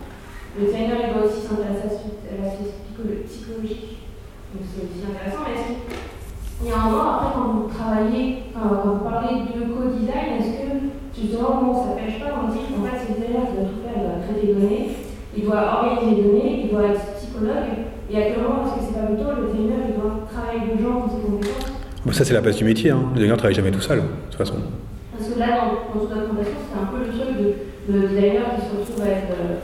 [0.57, 2.73] Le designer, il va aussi s'intéresser à l'aspect
[3.29, 4.09] psychologique,
[4.49, 8.49] donc c'est aussi intéressant, mais est-ce qu'il y a un moment, après, quand vous travaillez,
[8.57, 10.69] quand vous parlez de co-design, est-ce que
[11.13, 13.69] justement, bon, ça ne pêche pas, on dit qu'en fait, c'est le designer qui doit
[13.69, 17.01] tout faire, il doit traiter des données, il doit organiser les données, il doit être
[17.17, 17.85] psychologue.
[18.11, 20.77] Et à quel moment est-ce que c'est pas plutôt le designer il doit travailler avec
[20.77, 22.91] les gens dans ses compétences Ça, c'est la base du métier.
[22.91, 23.03] Hein.
[23.09, 24.55] Le designer ne travaille jamais tout seul, de toute façon.
[25.17, 28.43] Parce que là, dans, dans toute notre c'est un peu le truc de, de designer
[28.55, 29.57] qui se retrouve à être euh,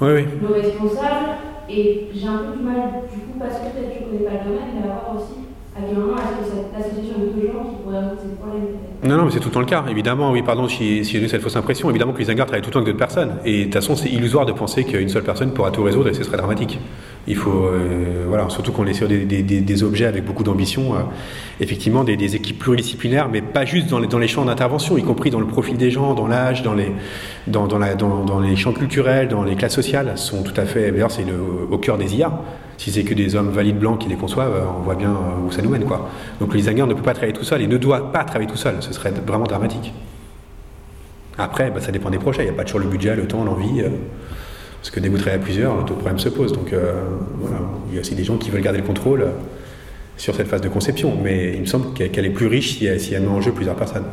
[0.00, 0.24] oui, oui.
[0.42, 1.26] le responsable.
[1.68, 4.44] Et j'ai un peu du mal, du coup, parce que peut-être tu ne connais pas
[4.44, 5.45] le domaine, mais à voir aussi
[9.04, 10.32] Non, non, mais c'est tout le temps le cas, évidemment.
[10.32, 11.90] Oui, pardon si, j'ai eu cette fausse impression.
[11.90, 13.36] Évidemment que les designers travaillent tout le temps avec d'autres personnes.
[13.44, 16.14] Et de toute façon, c'est illusoire de penser qu'une seule personne pourra tout résoudre et
[16.14, 16.78] ce serait dramatique.
[17.28, 20.94] Il faut, euh, voilà, surtout qu'on est sur des, des, des, objets avec beaucoup d'ambition,
[20.94, 20.98] euh,
[21.60, 25.02] effectivement des, des, équipes pluridisciplinaires, mais pas juste dans les, dans les champs d'intervention, y
[25.02, 26.92] compris dans le profil des gens, dans l'âge, dans les,
[27.48, 30.66] dans, dans, la, dans, dans, les champs culturels, dans les classes sociales, sont tout à
[30.66, 31.26] fait, d'ailleurs c'est
[31.68, 32.30] au cœur des IA.
[32.78, 35.14] Si c'est que des hommes valides blancs qui les conçoivent, euh, on voit bien
[35.46, 35.84] où ça nous mène.
[35.84, 36.08] Quoi.
[36.40, 38.56] Donc le designer ne peut pas travailler tout seul et ne doit pas travailler tout
[38.56, 39.92] seul, ce serait vraiment dramatique.
[41.38, 43.44] Après, bah, ça dépend des projets, il n'y a pas toujours le budget, le temps,
[43.44, 43.82] l'envie.
[44.86, 46.52] Parce que dès que à plusieurs, d'autres problèmes se posent.
[46.52, 46.92] Donc euh,
[47.40, 47.56] voilà,
[47.88, 49.30] il y a aussi des gens qui veulent garder le contrôle euh,
[50.16, 51.12] sur cette phase de conception.
[51.20, 54.04] Mais il me semble qu'elle est plus riche si elle, met en jeu plusieurs personnes.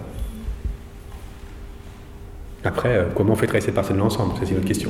[2.63, 4.33] Après, euh, comment on fait travailler ces personnes-là ensemble?
[4.39, 4.89] C'est une autre question.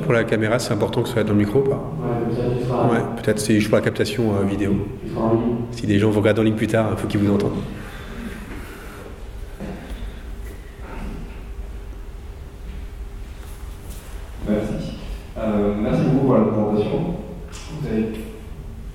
[0.00, 1.92] Pour la caméra, c'est important que ce soit dans le micro ou pas
[2.90, 4.72] Ouais, peut-être c'est juste pour la captation euh, vidéo.
[5.72, 7.52] Si des gens vous regardent en ligne plus tard, il faut qu'ils vous entendent.
[14.48, 14.98] Merci.
[15.38, 17.14] Euh, merci beaucoup pour la présentation.
[17.80, 18.06] Vous avez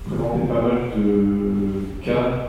[0.06, 2.48] présenté pas mal de cas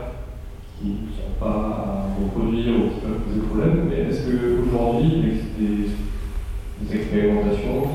[0.80, 5.28] qui ne sont pas à reproduire ou qui peuvent poser problème, mais est-ce qu'aujourd'hui, il
[5.28, 7.88] existe des, des expérimentations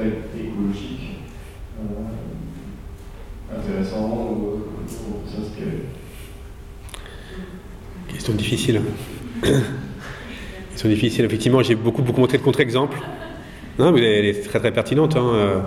[0.00, 1.18] euh, écologique
[1.78, 4.60] euh, intéressant pour
[5.26, 5.84] s'inspirer
[8.08, 8.82] Question difficile.
[10.70, 11.24] Question difficile.
[11.24, 12.98] Effectivement, j'ai beaucoup, beaucoup montré de contre-exemples.
[13.78, 15.16] Non, mais elle est très très pertinente.
[15.16, 15.30] Hein.
[15.32, 15.60] Euh,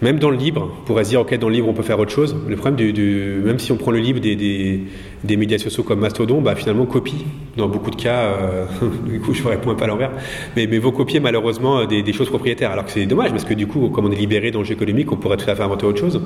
[0.00, 1.98] Même dans le libre, on pourrait se dire, ok, dans le libre, on peut faire
[1.98, 2.36] autre chose.
[2.48, 6.40] Le problème, du, même si on prend le libre des, des, médias sociaux comme Mastodon,
[6.40, 7.24] bah, finalement, copie.
[7.56, 8.66] Dans beaucoup de cas, euh,
[9.08, 10.12] du coup, je ne réponds pas à l'envers,
[10.54, 12.70] mais, mais vos copier malheureusement des, choses propriétaires.
[12.70, 14.74] Alors que c'est dommage, parce que du coup, comme on est libéré dans le jeu
[14.74, 16.20] économique, on pourrait tout à fait inventer autre chose.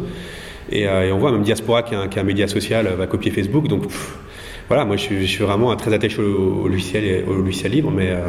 [0.70, 3.68] Et, euh, on voit même Diaspora, qui est un, média social, va copier Facebook.
[3.68, 3.84] Donc,
[4.68, 8.10] voilà, moi, je, suis vraiment très attaché au, logiciel, au logiciel libre, mais.
[8.10, 8.28] Euh,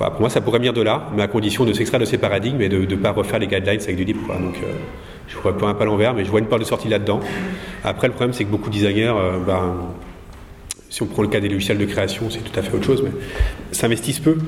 [0.00, 2.16] Voilà, pour moi, ça pourrait venir de là, mais à condition de s'extraire de ces
[2.16, 4.28] paradigmes et de ne pas refaire les guidelines avec du libre.
[4.28, 4.72] Donc, euh,
[5.28, 7.20] je vois pas un pas l'envers, mais je vois une porte de sortie là-dedans.
[7.84, 9.74] Après, le problème, c'est que beaucoup de designers, euh, ben,
[10.88, 13.02] si on prend le cas des logiciels de création, c'est tout à fait autre chose,
[13.04, 13.10] mais
[13.72, 14.38] s'investissent peu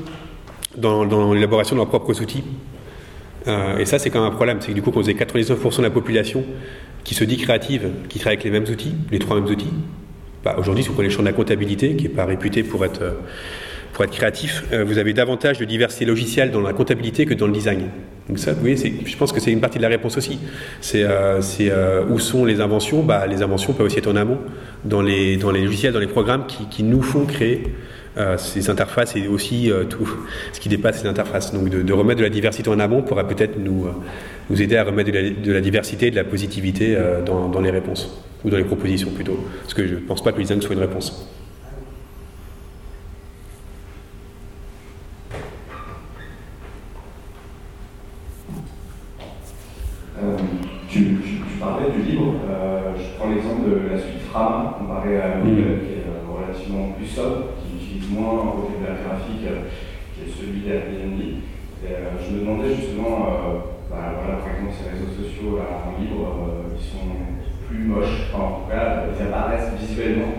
[0.79, 2.45] dans, l'élaboration de leurs propres outils.
[3.47, 4.57] Euh, et ça, c'est quand même un problème.
[4.62, 6.47] C'est que du coup, quand vous avez 99% de la population
[7.05, 9.74] qui se dit créative, qui travaille avec les mêmes outils, les trois mêmes outils,
[10.45, 12.87] bah, aujourd'hui, si vous prenez le champ de la comptabilité, qui n'est pas réputé pour
[12.87, 13.03] être,
[13.93, 17.47] pour être créatif, euh, vous avez davantage de diversité logicielle dans la comptabilité que dans
[17.47, 17.89] le design.
[18.28, 20.39] Donc ça, voyez, je pense que c'est une partie de la réponse aussi.
[20.81, 21.05] C'est
[22.09, 23.02] où sont les inventions?
[23.02, 24.39] Bah, Les inventions peuvent aussi être en amont,
[24.85, 27.64] dans les, dans les logiciels, dans les programmes qui, qui nous font créer
[28.19, 30.06] euh, ces interfaces et aussi euh, tout
[30.52, 31.55] ce qui dépasse ces interfaces.
[31.55, 33.93] Donc de, remettre de la diversité en amont pourrait peut-être nous, euh,
[34.51, 36.94] nous aider à remettre de la, diversité et de la positivité
[37.24, 39.39] dans, dans, les réponses, ou dans les propositions plutôt.
[39.62, 41.27] Parce que je ne pense pas que le design soit une réponse.
[50.90, 52.35] Tu, tu, parlais du livre,
[52.98, 53.70] je prends l'exemple
[54.33, 55.81] comparé à Google, mm.
[55.87, 57.53] qui est relativement plus sobre,
[58.13, 59.73] moins un côté de la graphique euh,
[60.13, 61.21] qui est celui d'Airbnb.
[61.85, 63.59] Euh, je me demandais justement, euh,
[63.91, 66.29] bah, voilà, par exemple, ces réseaux sociaux là, en libre,
[66.77, 67.09] ils sont
[67.69, 70.37] plus moches, enfin, en tout cas, ils apparaissent visuellement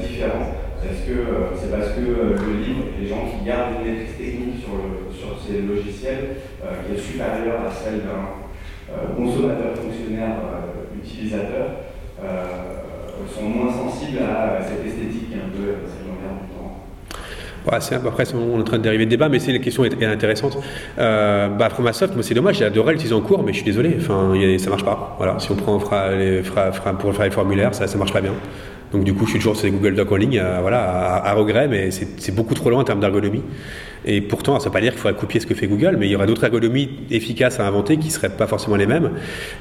[0.00, 0.54] différents.
[0.78, 1.18] Est-ce que
[1.58, 5.34] c'est parce que le livre, les gens qui gardent une maîtrise technique sur, le, sur
[5.36, 6.38] ces logiciels
[6.86, 8.38] qui est supérieure à celle d'un
[9.16, 10.38] consommateur, fonctionnaire,
[10.96, 11.66] utilisateur,
[13.26, 15.74] sont moins sensibles à cette esthétique un peu
[17.70, 20.58] après, on est en train de dériver de débat, mais c'est la question est, intéressante.
[20.98, 24.58] Euh, bah, moi c'est dommage, j'adorais l'utiliser en cours, mais je suis désolé, enfin, y
[24.58, 25.16] ça marche pas.
[25.18, 25.88] Voilà, si on prend pour
[27.14, 28.32] faire les formulaires, ça, ça marche pas bien.
[28.92, 30.80] Donc du coup, je suis toujours sur les Google Docs en ligne, euh, voilà,
[31.22, 33.42] à, regret, mais c'est beaucoup trop loin en termes d'ergonomie.
[34.10, 36.06] Et pourtant, ça ne veut pas dire qu'il faudrait copier ce que fait Google, mais
[36.06, 39.10] il y aura d'autres ergonomies efficaces à inventer qui ne seraient pas forcément les mêmes.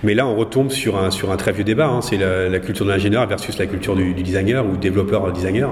[0.03, 1.88] Mais là, on retombe sur un, très vieux débat.
[1.88, 2.02] Hein.
[2.02, 5.69] C'est la, culture de l'ingénieur versus la culture du, designer ou développeur-designer.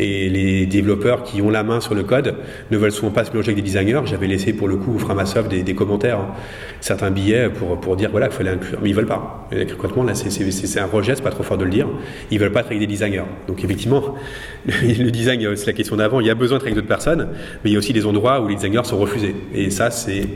[0.00, 2.34] Et les développeurs qui ont la main sur le code
[2.72, 4.00] ne veulent souvent pas se mélanger avec des designers.
[4.06, 6.34] J'avais laissé pour le coup au Framasoft des, des commentaires, hein.
[6.80, 8.80] certains billets pour, dire voilà, qu'il fallait inclure.
[8.82, 9.46] Mais ils veulent pas.
[9.52, 11.86] Et concrètement, c'est un rejet, c'est pas trop fort de le dire.
[12.32, 13.22] Ils veulent pas être avec des designers.
[13.46, 14.16] Donc effectivement,
[14.66, 16.18] le design, c'est la question d'avant.
[16.18, 17.28] Il y a besoin d'être avec d'autres personnes,
[17.62, 19.34] mais il y a aussi des endroits où les designers sont refusés.
[19.54, 20.28] Et ça, c'est.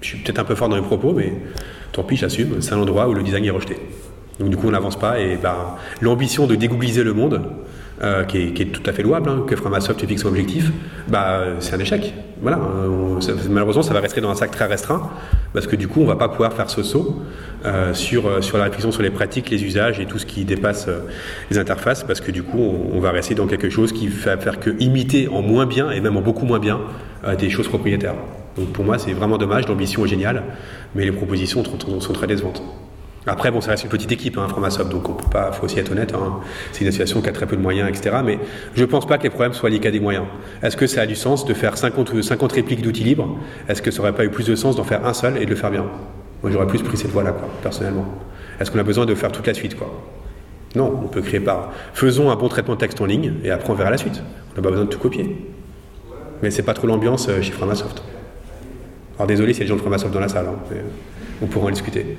[0.00, 1.32] Je suis peut-être un peu fort dans mes propos, mais
[1.92, 2.60] tant pis, j'assume.
[2.60, 3.76] C'est un endroit où le design est rejeté.
[4.38, 5.20] Donc du coup, on n'avance pas.
[5.20, 5.56] Et ben,
[6.00, 7.42] l'ambition de dégoogliser le monde,
[8.00, 10.70] euh, qui, est, tout à fait louable, hein, que Framasoft fixe comme objectif,
[11.08, 12.14] bah, c'est un échec.
[12.40, 12.60] Voilà,
[13.50, 15.10] malheureusement, ça va rester dans un sac très restreint,
[15.52, 17.20] parce que du coup, on ne va pas pouvoir faire ce saut
[17.66, 20.44] euh, sur, euh, sur la réflexion sur les pratiques, les usages et tout ce qui
[20.44, 20.88] dépasse
[21.50, 22.60] les interfaces, parce que du coup,
[22.92, 26.00] on, va rester dans quelque chose qui va faire que imiter en moins bien, et
[26.00, 26.78] même en beaucoup moins bien,
[27.38, 28.14] des choses propriétaires.
[28.56, 30.42] Donc pour moi, c'est vraiment dommage, l'ambition est géniale,
[30.94, 32.62] mais les propositions sont, très décevantes.
[33.26, 36.14] Après, bon, ça reste une petite équipe, hein, Framasoft, donc pas, faut aussi être honnête.
[36.14, 36.40] Hein.
[36.72, 38.16] c'est une association qui a très peu de moyens, etc.
[38.24, 38.38] Mais
[38.74, 40.24] je ne pense pas que les problèmes soient liés qu'à des moyens.
[40.62, 43.36] Est-ce que ça a du sens de faire 50, 50 répliques d'outils libres?
[43.68, 45.50] Est-ce que ça n'aurait pas eu plus de sens d'en faire un seul et de
[45.50, 45.84] le faire bien?
[46.42, 48.06] Moi, j'aurais plus pris cette voie-là, personnellement.
[48.60, 49.92] Est-ce qu'on a besoin de faire toute la suite, quoi?
[50.74, 51.72] Non, on peut créer par.
[51.94, 54.22] Faisons un bon traitement de texte en ligne et après on verra la suite.
[54.52, 55.36] On n'a pas besoin de tout copier.
[56.42, 58.02] Mais c'est pas trop l'ambiance euh, chez Framasoft.
[59.16, 60.76] Alors désolé s'il y a des gens de Framasoft dans la salle, hein,
[61.42, 62.16] on pourra en discuter.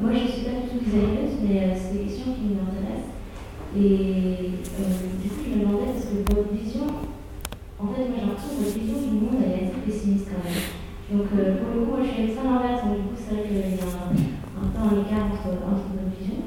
[0.00, 3.18] Moi, je ne suis pas du tout designeuse, mais euh, c'est des questions qui m'intéressent.
[3.74, 6.86] Et euh, du coup, je me demandais, parce que votre vision,
[7.82, 10.38] en fait, moi j'ai l'impression que votre vision du monde, elle est assez pessimiste quand
[10.46, 10.62] même.
[11.10, 13.42] Donc, euh, pour le coup, moi je suis l'extrême inverse, donc du coup, c'est vrai
[13.42, 16.46] qu'il y a un, un, peu un écart entre, entre nos visions.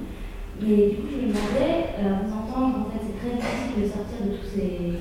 [0.63, 3.87] Mais du coup, je me demandais, euh, vous entendre, en fait, c'est très difficile de
[3.91, 4.95] sortir de, tous ces,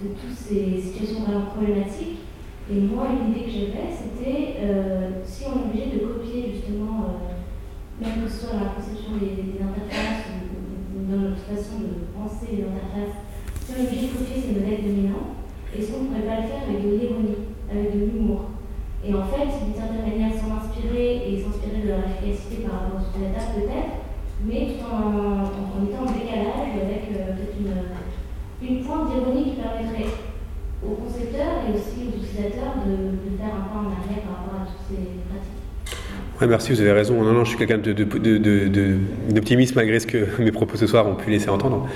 [0.00, 2.20] de toutes ces situations vraiment problématiques.
[2.70, 8.04] Et moi, l'idée que j'avais, c'était euh, si on est obligé de copier justement, euh,
[8.04, 12.64] même que ce soit la conception des, interfaces ou, dans notre façon de penser les
[12.68, 13.18] interfaces,
[13.64, 15.40] si on est obligé de copier ces modèles dominants,
[15.72, 17.40] est-ce qu'on ne pourrait pas le faire avec de l'ironie,
[17.72, 18.52] avec de l'humour?
[19.02, 23.02] Et en fait, d'une certaine manière, s'en inspirer et s'inspirer de leur efficacité par rapport
[23.02, 23.94] aux utilisateurs peut-être,
[24.46, 27.74] mais tout en, en, étant en décalage avec euh, peut-être une,
[28.62, 30.14] une pointe d'ironie qui permettrait
[30.84, 34.66] aux concepteurs et aussi aux utilisateurs de, faire un pas en arrière par rapport à
[34.66, 35.62] toutes ces pratiques.
[36.48, 37.22] Merci, vous avez raison.
[37.22, 37.78] Non, non, je suis quelqu'un
[39.30, 41.86] d'optimiste malgré ce que mes propos ce soir ont pu laisser entendre.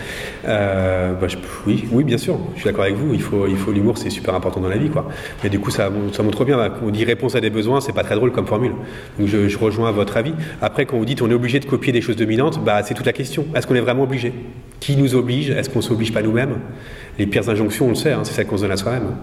[0.47, 1.27] Euh, bah,
[1.66, 3.12] oui, oui, bien sûr, je suis d'accord avec vous.
[3.12, 5.09] Il faut, il faut l'humour, c'est super important dans la vie, quoi.
[5.43, 6.56] Mais du coup, ça, montre bien.
[6.56, 8.73] Bah, on dit réponse à des besoins, c'est pas très drôle comme formule.
[9.18, 10.35] Donc, je, je, rejoins votre avis.
[10.62, 13.06] Après, quand vous dites on est obligé de copier des choses dominantes, bah, c'est toute
[13.06, 13.47] la question.
[13.55, 14.32] Est-ce qu'on est vraiment obligé?
[14.81, 15.51] Qui nous oblige?
[15.51, 16.59] Est-ce qu'on s'oblige pas nous-mêmes?
[17.18, 19.14] Les pires injonctions, on le sait, hein, c'est ça qu'on se donne à soi-même.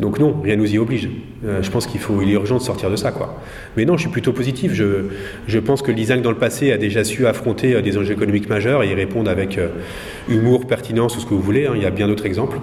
[0.00, 1.08] Donc non, rien nous y oblige.
[1.44, 3.40] Euh, je pense qu'il faut, il est urgent de sortir de ça, quoi.
[3.76, 4.72] Mais non, je suis plutôt positif.
[4.74, 5.06] Je,
[5.46, 8.48] je pense que design dans le passé a déjà su affronter euh, des enjeux économiques
[8.48, 9.68] majeurs et y répondre avec euh,
[10.28, 11.66] humour, pertinence ou ce que vous voulez.
[11.66, 11.74] Hein.
[11.76, 12.58] Il y a bien d'autres exemples.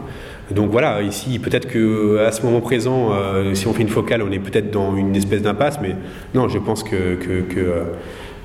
[0.53, 3.11] Donc voilà, ici, peut-être que à ce moment présent,
[3.53, 5.95] si on fait une focale, on est peut-être dans une espèce d'impasse, mais
[6.33, 7.85] non, je pense que, que,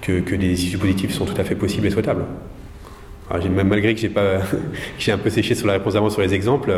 [0.00, 2.22] que, que des issues positives sont tout à fait possibles et souhaitables.
[3.30, 4.08] Malgré que
[4.98, 6.72] j'ai un peu séché sur la réponse d'avant sur les exemples,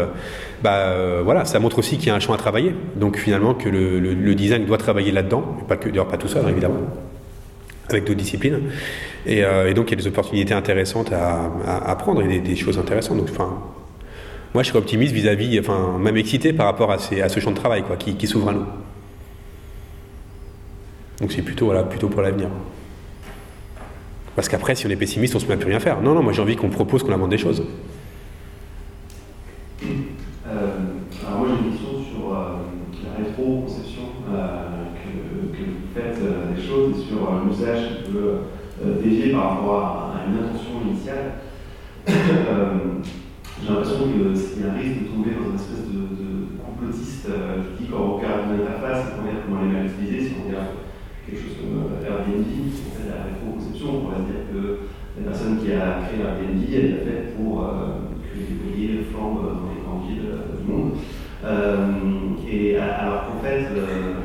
[0.62, 2.74] bah euh, voilà, ça montre aussi qu'il y a un champ à travailler.
[2.96, 6.50] Donc finalement que le, design doit travailler là-dedans, pas que d'ailleurs pas tout seul hein,
[6.50, 6.80] évidemment,
[7.90, 8.60] avec d'autres disciplines.
[9.26, 13.18] Euh, et, donc il y a des opportunités intéressantes à, prendre et des, choses intéressantes.
[13.18, 13.58] Donc enfin,
[14.54, 17.84] moi je serais optimiste vis-à-vis, enfin même excité par rapport à, ce champ de travail
[17.98, 18.64] qui, qui s'ouvre à nous.
[21.20, 22.48] Donc c'est plutôt voilà, plutôt pour l'avenir.
[24.38, 26.00] Parce qu'après, si on est pessimiste, on ne se met plus rien faire.
[26.00, 27.60] Non, non, moi j'ai envie qu'on propose, qu'on invente des choses.
[29.82, 29.88] Euh,
[31.26, 32.62] alors moi j'ai une question sur euh,
[33.02, 34.02] la rétro-conception
[34.32, 36.22] euh, que, vous faites
[36.54, 41.32] des choses et sur l'usage qui peut dévier par rapport à, une intention initiale.
[42.06, 47.26] j'ai l'impression qu'il y a un risque de tomber dans une espèce de, complotiste
[47.76, 50.46] qui dit qu'en regarde une interface, c'est pour comment elle est mal utilisée, si on
[50.46, 50.78] regarde
[51.28, 54.88] quelque chose comme Airbnb, en fait la rétro-conception, on pourrait dire que
[55.20, 57.68] la personne qui a créé Airbnb, elle l'a fait pour
[58.24, 60.92] que les ouvriers flambent dans les grandes villes du monde.
[62.48, 63.68] et alors qu'en fait,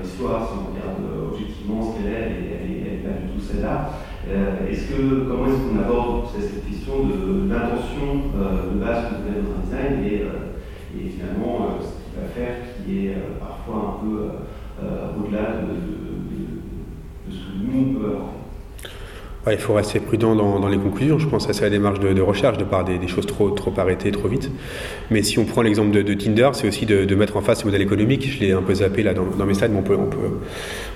[0.02, 2.32] l'histoire, si on regarde objectivement ce qu'elle est,
[2.64, 3.90] elle n'est pas du tout celle-là.
[4.70, 9.44] est-ce que, comment est-ce qu'on aborde cette question de l'intention de base que vous avez
[9.44, 10.24] dans un design et,
[10.96, 12.56] et finalement ce qu'il va faire
[12.86, 14.14] qui est parfois un peu
[15.20, 16.03] au-delà de
[19.52, 21.20] il faut rester prudent dans, les conclusions.
[21.20, 24.12] Je pense que c'est la démarche de, recherche de par des, choses trop, trop arrêtées
[24.12, 24.50] trop vite.
[25.12, 27.82] Mais si on prend l'exemple de, Tinder, c'est aussi de, mettre en face ce modèle
[27.82, 28.30] économique.
[28.32, 30.40] Je l'ai un peu zappé là dans, mes slides, mais on peut, on peut,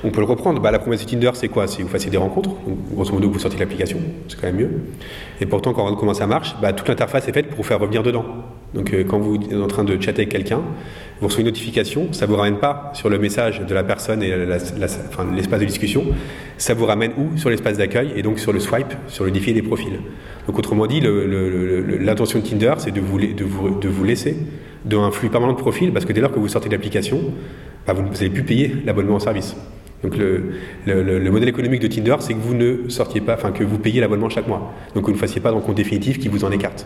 [0.04, 0.62] on peut le reprendre.
[0.62, 1.68] Bah, la promesse de Tinder, c'est quoi?
[1.68, 2.50] C'est vous fassiez des rencontres.
[2.50, 4.00] Donc, grosso modo, vous sortez l'application.
[4.30, 4.72] C'est quand même mieux.
[5.42, 7.64] Et pourtant, quand on regarde comment ça marche, bah, toute l'interface est faite pour vous
[7.64, 8.26] faire revenir dedans.
[8.78, 10.62] Donc, euh, quand vous êtes en train de chatter avec quelqu'un,
[11.20, 14.22] vous recevez une notification, ça ne vous ramène pas sur le message de la personne
[14.22, 14.32] et
[15.36, 16.06] l'espace de discussion,
[16.60, 17.36] ça vous ramène où?
[17.38, 20.00] Sur l'espace d'accueil et donc sur le swipe, sur le défi des profils.
[20.46, 24.38] Donc autrement dit, l'intention de Tinder, c'est de vous, laisser
[24.86, 27.20] dans un flux permanent de profils, parce que dès lors que vous sortez de l'application,
[27.88, 29.56] bah, vous n'allez plus payer l'abonnement au service.
[30.04, 33.80] Donc le, modèle économique de Tinder, c'est que vous ne sortiez pas, enfin que vous
[33.80, 34.72] payez l'abonnement chaque mois.
[34.94, 36.86] Donc que vous ne fassiez pas dans compte définitif qui vous en écarte.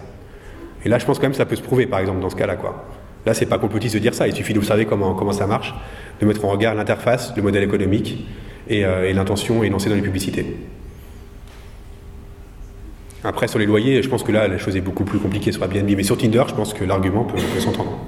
[0.85, 2.35] Et là, je pense quand même que ça peut se prouver, par exemple, dans ce
[2.35, 2.55] cas-là.
[2.55, 2.85] quoi.
[3.25, 4.27] Là, c'est pas complotiste de dire ça.
[4.27, 5.75] Il suffit d'observer comment, comment ça marche,
[6.19, 8.25] de mettre en regard l'interface, le modèle économique
[8.67, 10.45] et, euh, l'intention énoncée dans les publicités.
[13.23, 15.61] Après, sur les loyers, je pense que là, la chose est beaucoup plus compliquée sur
[15.61, 15.89] Airbnb.
[15.95, 17.99] Mais sur Tinder, je pense que l'argument peut, s'entendre.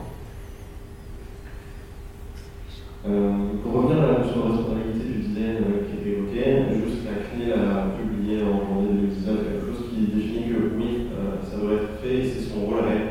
[3.08, 3.32] Euh,
[3.62, 7.06] pour revenir à la notion de responsabilité du design euh, qui a été évoquée, juste
[7.06, 11.08] la CNIL a publié en janvier 2019 quelque chose qui définit que oui,
[11.44, 13.08] ça devrait être fait et c'est son rôle réel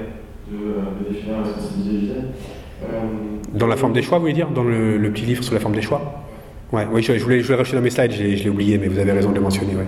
[0.51, 2.25] de, définir la responsabilité du design.
[3.63, 4.49] Dans la forme des choix, vous voulez dire?
[4.49, 6.27] Dans le, petit livre sur la forme des choix?
[6.73, 9.13] Ouais, oui, je, voulais, je voulais dans mes slides, je l'ai oublié, mais vous avez
[9.13, 9.77] raison de le mentionner.
[9.77, 9.87] Ouais.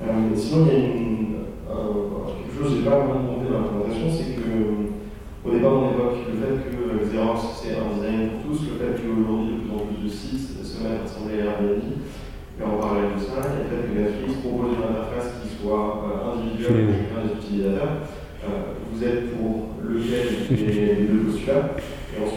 [0.00, 1.26] Euh, sinon, il y a une,
[1.68, 5.92] quelque chose que je n'ai pas vraiment demandé dans la présentation, c'est qu'au départ, on
[5.92, 9.74] évoque le fait que Xerox, c'est un design pour tous, le fait qu'aujourd'hui, de plus
[9.76, 11.84] en plus de sites se mettent à à Airbnb.
[11.84, 15.36] Et en parallèle de ça, il y a le fait que Netflix propose une interface
[15.44, 18.08] qui soit euh, individuelle pour chacun des utilisateurs.
[18.40, 21.76] Euh, vous êtes pour lequel des deux postulats?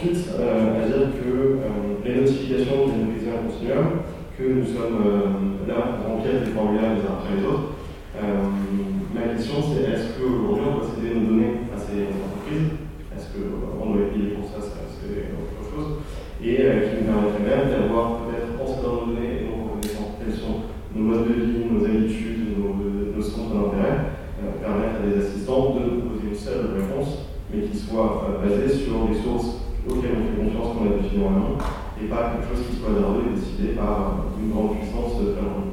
[0.08, 4.08] Ensuite, euh, à dire que euh, les notifications briser un continuum,
[4.38, 7.76] que nous sommes là pour remplir des formulaires les uns après les autres.
[9.12, 12.72] ma question, c'est est-ce qu'aujourd'hui on doit céder nos données à ces entreprises?
[13.12, 16.00] Est-ce qu'on doit les payer pour ça C'est autre chose?
[16.40, 20.72] Et qui nous permettrait même d'avoir peut-être en nos données et en connaissant quels sont
[20.96, 25.80] nos modes de vie, nos habitudes, nos, centres d'intérêt, euh, permettre à des assistants de
[25.84, 29.57] nous proposer une seule réponse, mais qui soit euh, basée sur les sources
[29.89, 31.57] auxquelles on fait confiance qu'on a définies en amont,
[32.01, 35.64] et pas quelque chose qui soit hasardeux et décidé par une grande puissance très loin.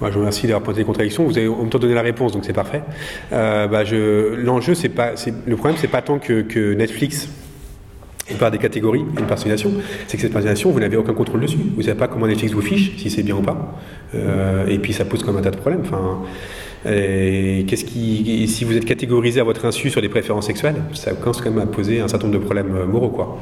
[0.00, 1.24] Moi, je vous remercie d'avoir pointé les contradictions.
[1.24, 2.82] Vous avez en même temps donné la réponse, donc c'est parfait.
[3.32, 5.12] Euh, bah, l'enjeu, c'est pas,
[5.46, 7.28] le problème, c'est pas tant que, que Netflix
[8.30, 9.72] et par des catégories, une personnalisation,
[10.06, 11.58] c'est que cette personnalisation, vous n'avez aucun contrôle dessus.
[11.58, 13.78] Vous ne savez pas comment Netflix vous fiche, si c'est bien ou pas.
[14.14, 15.82] Euh, et puis ça pose comme un tas de problèmes.
[15.82, 16.22] Enfin,
[16.84, 21.40] qu'est-ce qui, si vous êtes catégorisé à votre insu sur des préférences sexuelles, ça commence
[21.40, 23.38] quand même à poser un certain nombre de problèmes euh, moraux, quoi.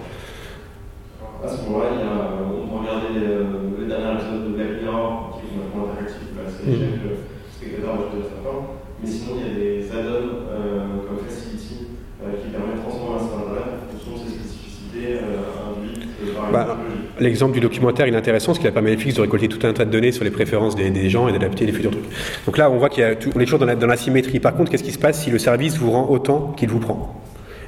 [1.45, 1.87] À ce moment-là,
[2.53, 3.45] on peut regarder euh,
[3.81, 6.77] le dernier épisode de Black Mirror, qui est complètement interactif, c'est Mhm.
[6.77, 7.17] chaque euh,
[7.57, 8.67] spectateur va jouer de sa forme.
[9.03, 13.17] Mais sinon, il y a des add-ons euh, comme Facility euh, qui permettent de transformer
[13.17, 17.10] un site internet en fonction de ses spécificités euh, induites euh, par Bah, une technologie.
[17.21, 19.73] L'exemple du documentaire est intéressant parce qu'il a permis à Netflix de récolter tout un
[19.73, 22.05] tas de données sur les préférences des, gens et d'adapter les futurs trucs.
[22.47, 23.97] Donc là, on voit qu'il y a tout- on est toujours dans la, dans la
[23.97, 24.41] symétrie.
[24.41, 27.15] Par contre, qu'est-ce qui se passe si le service vous rend autant qu'il vous prend?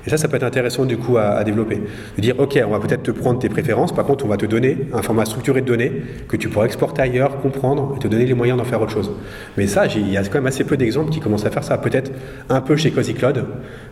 [0.07, 1.81] Et ça, ça peut être intéressant du coup à, développer.
[2.17, 4.47] De dire, ok, on va peut-être te prendre tes préférences, par contre, on va te
[4.47, 5.93] donner un format structuré de données
[6.29, 9.13] que tu pourras exporter ailleurs, comprendre et te donner les moyens d'en faire autre chose.
[9.57, 11.79] Mais ça, il y a quand même assez peu d'exemples qui commencent à faire ça.
[11.79, 12.11] Peut-être
[12.49, 13.45] un peu chez Cozy Cloud,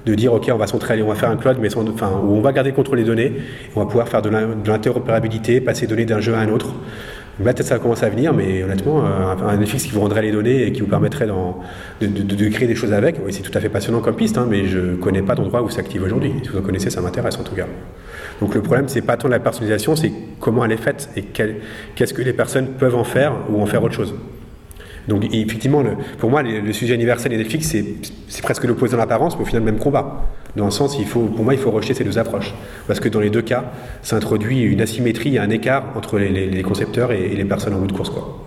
[0.06, 2.70] de dire, ok, on va centraliser, on va faire un cloud, mais on va garder
[2.70, 3.34] le contrôle des données,
[3.76, 6.48] on va pouvoir faire de l'in- de l'interopérabilité, passer des données d'un jeu à un
[6.48, 6.74] autre.
[7.44, 10.22] Là, peut-être ça va commencer à venir, mais honnêtement, euh, un un qui vous rendrait
[10.22, 13.60] les données et qui vous permettrait de, créer des choses avec, oui, c'est tout à
[13.60, 16.32] fait passionnant comme piste, hein, mais je ne connais pas d'endroit où c'est actif aujourd'hui.
[16.42, 17.66] Si vous en connaissez, ça m'intéresse en tout cas.
[18.40, 22.14] Donc le problème, c'est pas tant la personnalisation, c'est comment elle est faite et qu'est-ce
[22.14, 24.14] que les personnes peuvent en faire ou en faire autre chose.
[25.08, 25.82] Donc effectivement,
[26.18, 27.84] pour moi, le, sujet universel et Netflix, c'est
[28.28, 30.26] c'est presque l'opposé dans l'apparence, mais au final, le même combat.
[30.56, 32.54] Dans le sens, il faut, pour moi, il faut rejeter ces deux approches.
[32.86, 33.64] Parce que dans les deux cas,
[34.02, 37.92] ça introduit une asymétrie un écart entre les, concepteurs et, les personnes en bout de
[37.92, 38.10] course.
[38.10, 38.46] Quoi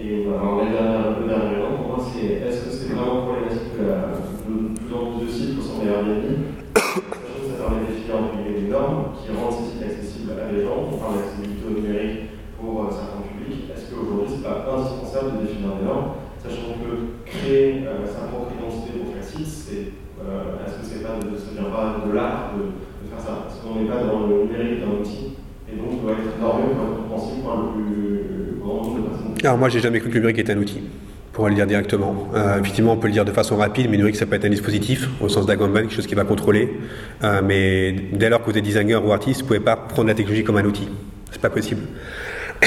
[0.00, 3.84] alors, le dernier, le dernier élément pour moi, c'est est-ce que c'est vraiment problématique que
[3.84, 7.92] la- de plus en plus de sites ressemblent à Airbnb Sachant que ça permet de
[7.92, 10.88] définir entre guillemets des normes qui rendent ces sites accessibles à des gens.
[10.88, 12.20] On parle d'accessibilité au numérique
[12.56, 13.68] pour euh, certains publics.
[13.68, 16.10] Est-ce qu'aujourd'hui, c'est pas indispensable de définir des normes
[16.40, 19.92] Sachant que créer euh, sa propre identité pour chaque site, c'est,
[20.24, 23.44] euh, est-ce que c'est pas de, ça vient pas de l'art de, de faire ça
[23.44, 25.36] Parce qu'on n'est pas dans le numérique d'un outil
[25.68, 29.29] et donc doit être normé pour être compréhensible par le plus grand nombre de personnes.
[29.42, 30.80] Alors moi, j'ai jamais cru que le numérique était un outil.
[31.32, 32.28] Pour le dire directement.
[32.34, 34.50] Euh, effectivement, on peut le dire de façon rapide, mais numérique, ça peut être un
[34.50, 36.70] dispositif, au sens d'Agamben, quelque chose qui va contrôler.
[37.24, 40.08] Euh, mais dès lors que vous êtes designer ou artiste, vous ne pouvez pas prendre
[40.08, 40.88] la technologie comme un outil.
[41.30, 41.82] C'est pas possible.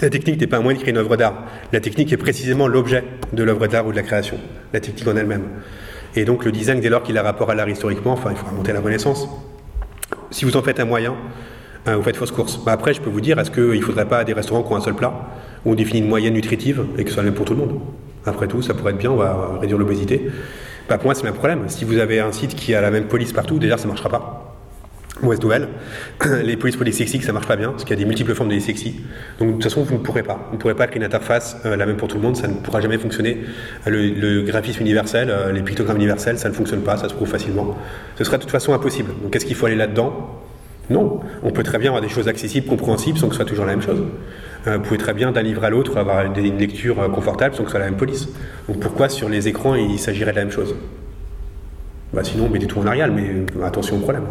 [0.00, 1.44] La technique n'est pas un moyen de créer une œuvre d'art.
[1.70, 4.36] La technique est précisément l'objet de l'œuvre d'art ou de la création.
[4.72, 5.44] La technique en elle-même.
[6.16, 8.46] Et donc le design, dès lors qu'il a rapport à l'art historiquement, enfin, il faut
[8.46, 9.28] remonter à la Renaissance.
[10.30, 11.14] Si vous en faites un moyen,
[11.88, 12.60] euh, vous faites fausse course.
[12.64, 14.76] Bah, après, je peux vous dire, est-ce qu'il ne faudrait pas des restaurants qui ont
[14.76, 15.12] un seul plat,
[15.64, 17.60] où on définit une moyenne nutritive et que ce soit la même pour tout le
[17.60, 17.80] monde?
[18.24, 20.30] Après tout, ça pourrait être bien, on va réduire l'obésité.
[20.88, 21.64] Bah, pour moi, c'est le même problème.
[21.68, 24.08] Si vous avez un site qui a la même police partout, déjà, ça ne marchera
[24.08, 24.56] pas.
[25.22, 25.68] Mauvaise nouvelle.
[26.44, 28.34] Les polices pour les sexy, ça marche pas bien, parce qu'il y a des multiples
[28.34, 28.96] formes de sexy.
[29.38, 30.46] Donc de toute façon, vous ne pourrez pas.
[30.48, 32.48] Vous ne pourrez pas créer une interface euh, la même pour tout le monde, ça
[32.48, 33.38] ne pourra jamais fonctionner.
[33.86, 37.28] Le, le graphisme universel, euh, les pictogrammes universels, ça ne fonctionne pas, ça se prouve
[37.28, 37.76] facilement.
[38.16, 39.12] Ce sera de toute façon impossible.
[39.22, 40.41] Donc est-ce qu'il faut aller là-dedans?
[40.92, 41.20] Non.
[41.42, 43.72] On peut très bien avoir des choses accessibles, compréhensibles, sans que ce soit toujours la
[43.72, 44.02] même chose.
[44.66, 47.62] Euh, vous pouvez très bien d'un livre à l'autre avoir une lecture euh, confortable sans
[47.62, 48.28] que ce soit la même police.
[48.68, 50.74] Donc pourquoi sur les écrans il s'agirait de la même chose?
[52.12, 54.24] Bah Sinon, mettez tout en Arial, mais euh, attention au problème.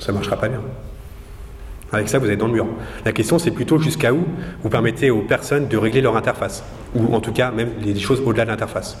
[0.00, 0.60] Ça ne marchera pas bien.
[1.92, 2.66] Avec ça, vous êtes dans le mur.
[3.04, 4.24] La question, c'est plutôt jusqu'à où
[4.62, 6.64] vous permettez aux personnes de régler leur interface,
[6.96, 8.98] ou en tout cas même les choses au-delà de l'interface.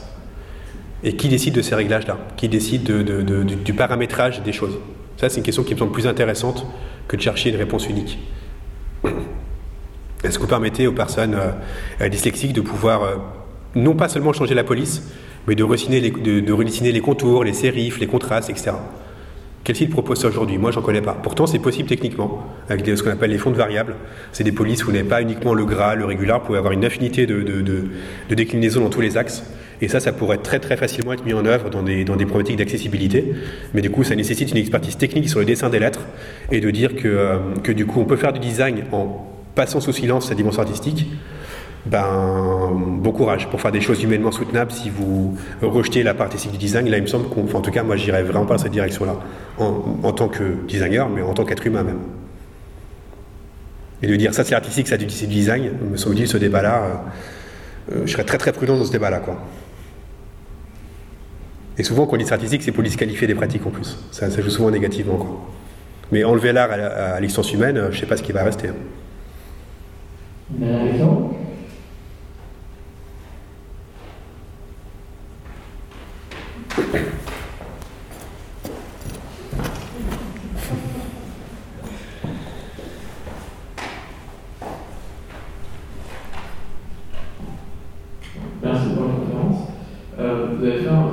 [1.02, 2.16] Et qui décide de ces réglages-là?
[2.36, 4.78] Qui décide de- de- de- du, du paramétrage des choses?
[5.28, 6.66] C'est une question qui me semble plus intéressante
[7.08, 8.18] que de chercher une réponse unique.
[10.24, 11.50] Est-ce que vous permettez aux personnes euh,
[12.00, 13.16] euh, dyslexiques de pouvoir euh,
[13.74, 15.02] non pas seulement changer la police,
[15.46, 18.72] mais de de, de redessiner les contours, les sérifs, les contrastes, etc.
[19.64, 20.58] Quel site propose ça aujourd'hui?
[20.58, 21.14] Moi, j'en connais pas.
[21.14, 23.96] Pourtant, c'est possible techniquement, avec ce qu'on appelle les fonds de variables.
[24.32, 26.72] C'est des polices où vous n'avez pas uniquement le gras, le régular, vous pouvez avoir
[26.74, 27.84] une affinité de, de, de-
[28.28, 29.42] de déclinaison dans tous les axes.
[29.80, 32.26] Et ça, ça pourrait très très facilement être mis en œuvre dans des, dans des
[32.26, 33.34] problématiques d'accessibilité.
[33.74, 36.00] Mais du coup, ça nécessite une expertise technique sur le dessin des lettres
[36.50, 39.80] et de dire que, euh, que du coup, on peut faire du design en passant
[39.80, 41.06] sous silence sa dimension artistique.
[41.86, 44.72] Ben, bon courage pour faire des choses humainement soutenables.
[44.72, 47.60] Si vous rejetez la part artistique du design, là, il me semble qu'on, enfin, en
[47.60, 49.16] tout cas, moi, j'irais vraiment pas dans cette direction-là,
[49.58, 51.98] en, en tant que designer, mais en tant qu'être humain même.
[54.02, 57.96] Et de dire ça, c'est artistique, ça, c'est du design, me semble-t-il, ce débat-là, euh,
[57.96, 59.36] euh, je serais très très prudent dans ce débat-là, quoi.
[61.76, 63.98] Et souvent, quand on dit c'est artistique, c'est pour disqualifier des pratiques en plus.
[64.12, 65.40] Ça, joue souvent négativement, quoi.
[66.12, 66.74] Mais enlever l'art à,
[67.14, 68.68] à l'existence humaine, euh, je sais pas ce qui va rester.
[68.68, 68.74] hein.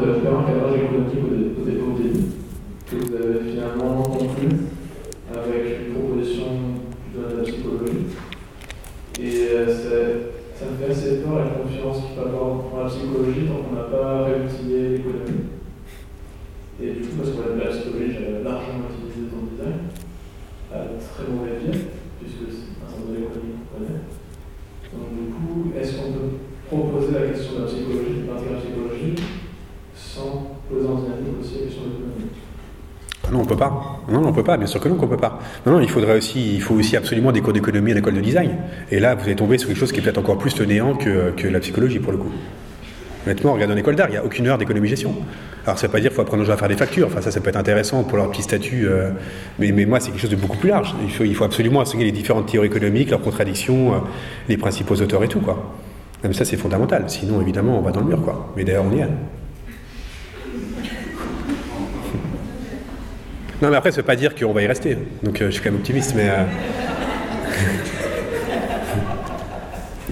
[0.03, 2.25] Avez fait un, cadrage économique au, dé- au dé- au début
[2.89, 4.47] que vous avez finalement conclu
[5.31, 6.45] avec une proposition
[7.15, 8.05] de la psychologie.
[9.19, 9.67] Et euh,
[10.55, 13.75] ça, me fait assez peur la confiance qu'il peut avoir dans la psychologie tant qu'on
[13.75, 15.49] n'a pas réutilisé l'économie.
[16.81, 19.79] Et du coup, parce que la psychologie, j'avais largement utilisé dans le design,
[20.73, 24.01] à très mauvais pied, puisque c'est un centre de l'économie qu'on connaît.
[24.91, 26.31] Donc du coup, est-ce qu'on peut
[26.67, 29.15] proposer la question de la psychologie, de l'intégration psychologie,
[30.21, 32.25] sans la de l'économie
[33.31, 34.01] Non, on peut pas.
[34.09, 34.57] Non, on peut pas.
[34.57, 35.39] Bien sûr que non, qu'on peut pas.
[35.65, 38.21] Non, non, il faudrait aussi, il faut aussi absolument des cours d'économie à l'école de
[38.21, 38.57] design.
[38.91, 41.31] Et là, vous allez tomber sur quelque chose qui est peut-être encore plus néant que,
[41.31, 42.31] que la psychologie pour le coup.
[43.25, 45.13] Honnêtement, regarde en école d'art, il n'y a aucune heure d'économie-gestion.
[45.65, 47.21] Alors ça ne veut pas dire qu'il faut apprendre aux à faire des factures, enfin
[47.21, 49.11] ça, ça peut être intéressant pour leur petit statut, euh,
[49.59, 50.95] mais, mais moi c'est quelque chose de beaucoup plus large.
[51.03, 53.97] Il faut, il faut absolument enseigner les différentes théories économiques, leurs contradictions, euh,
[54.49, 55.71] les principaux auteurs et tout quoi.
[56.23, 58.51] Même ça c'est fondamental, sinon évidemment on va dans le mur quoi.
[58.57, 59.07] Mais d'ailleurs on y est.
[63.61, 65.51] Non mais après ça ne veut pas dire qu'on va y rester, donc euh, je
[65.51, 66.29] suis quand même optimiste, mais...
[66.29, 66.43] euh,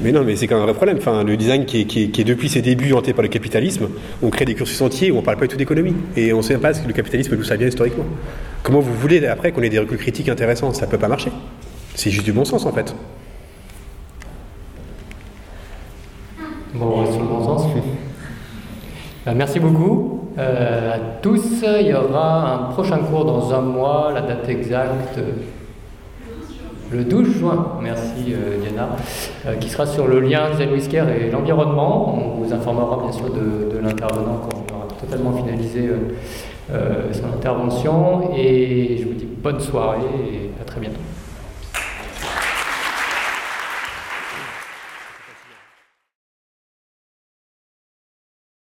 [0.02, 0.96] Mais non, mais c'est quand même un vrai problème.
[0.98, 3.28] Enfin, le design qui est, qui est- qui est depuis ses débuts hanté par le
[3.28, 3.90] capitalisme,
[4.24, 5.94] on crée des cursus entiers où on parle pas du tout d'économie.
[6.16, 8.06] Et on ne sait pas que le capitalisme d'où ça vient historiquement.
[8.64, 10.72] Comment vous voulez après qu'on ait des reculs critiques intéressants?
[10.72, 11.32] Ça peut pas marcher.
[11.96, 12.96] C'est juste du bon sens en fait.
[16.76, 17.64] Bon, on reste sur le bon sens.
[19.28, 21.64] Euh, merci beaucoup euh, à tous.
[21.82, 25.20] Il y aura un prochain cours dans un mois, la date exacte.
[26.92, 28.90] Le 12 juin, merci euh, Diana,
[29.60, 32.16] qui sera sur le lien Zen Whisker et l'environnement.
[32.16, 35.90] On vous informera bien sûr de, l'intervenant quand on aura totalement finalisé
[36.70, 38.32] son intervention.
[38.36, 40.00] Et je vous dis bonne soirée
[40.34, 41.00] et à très bientôt.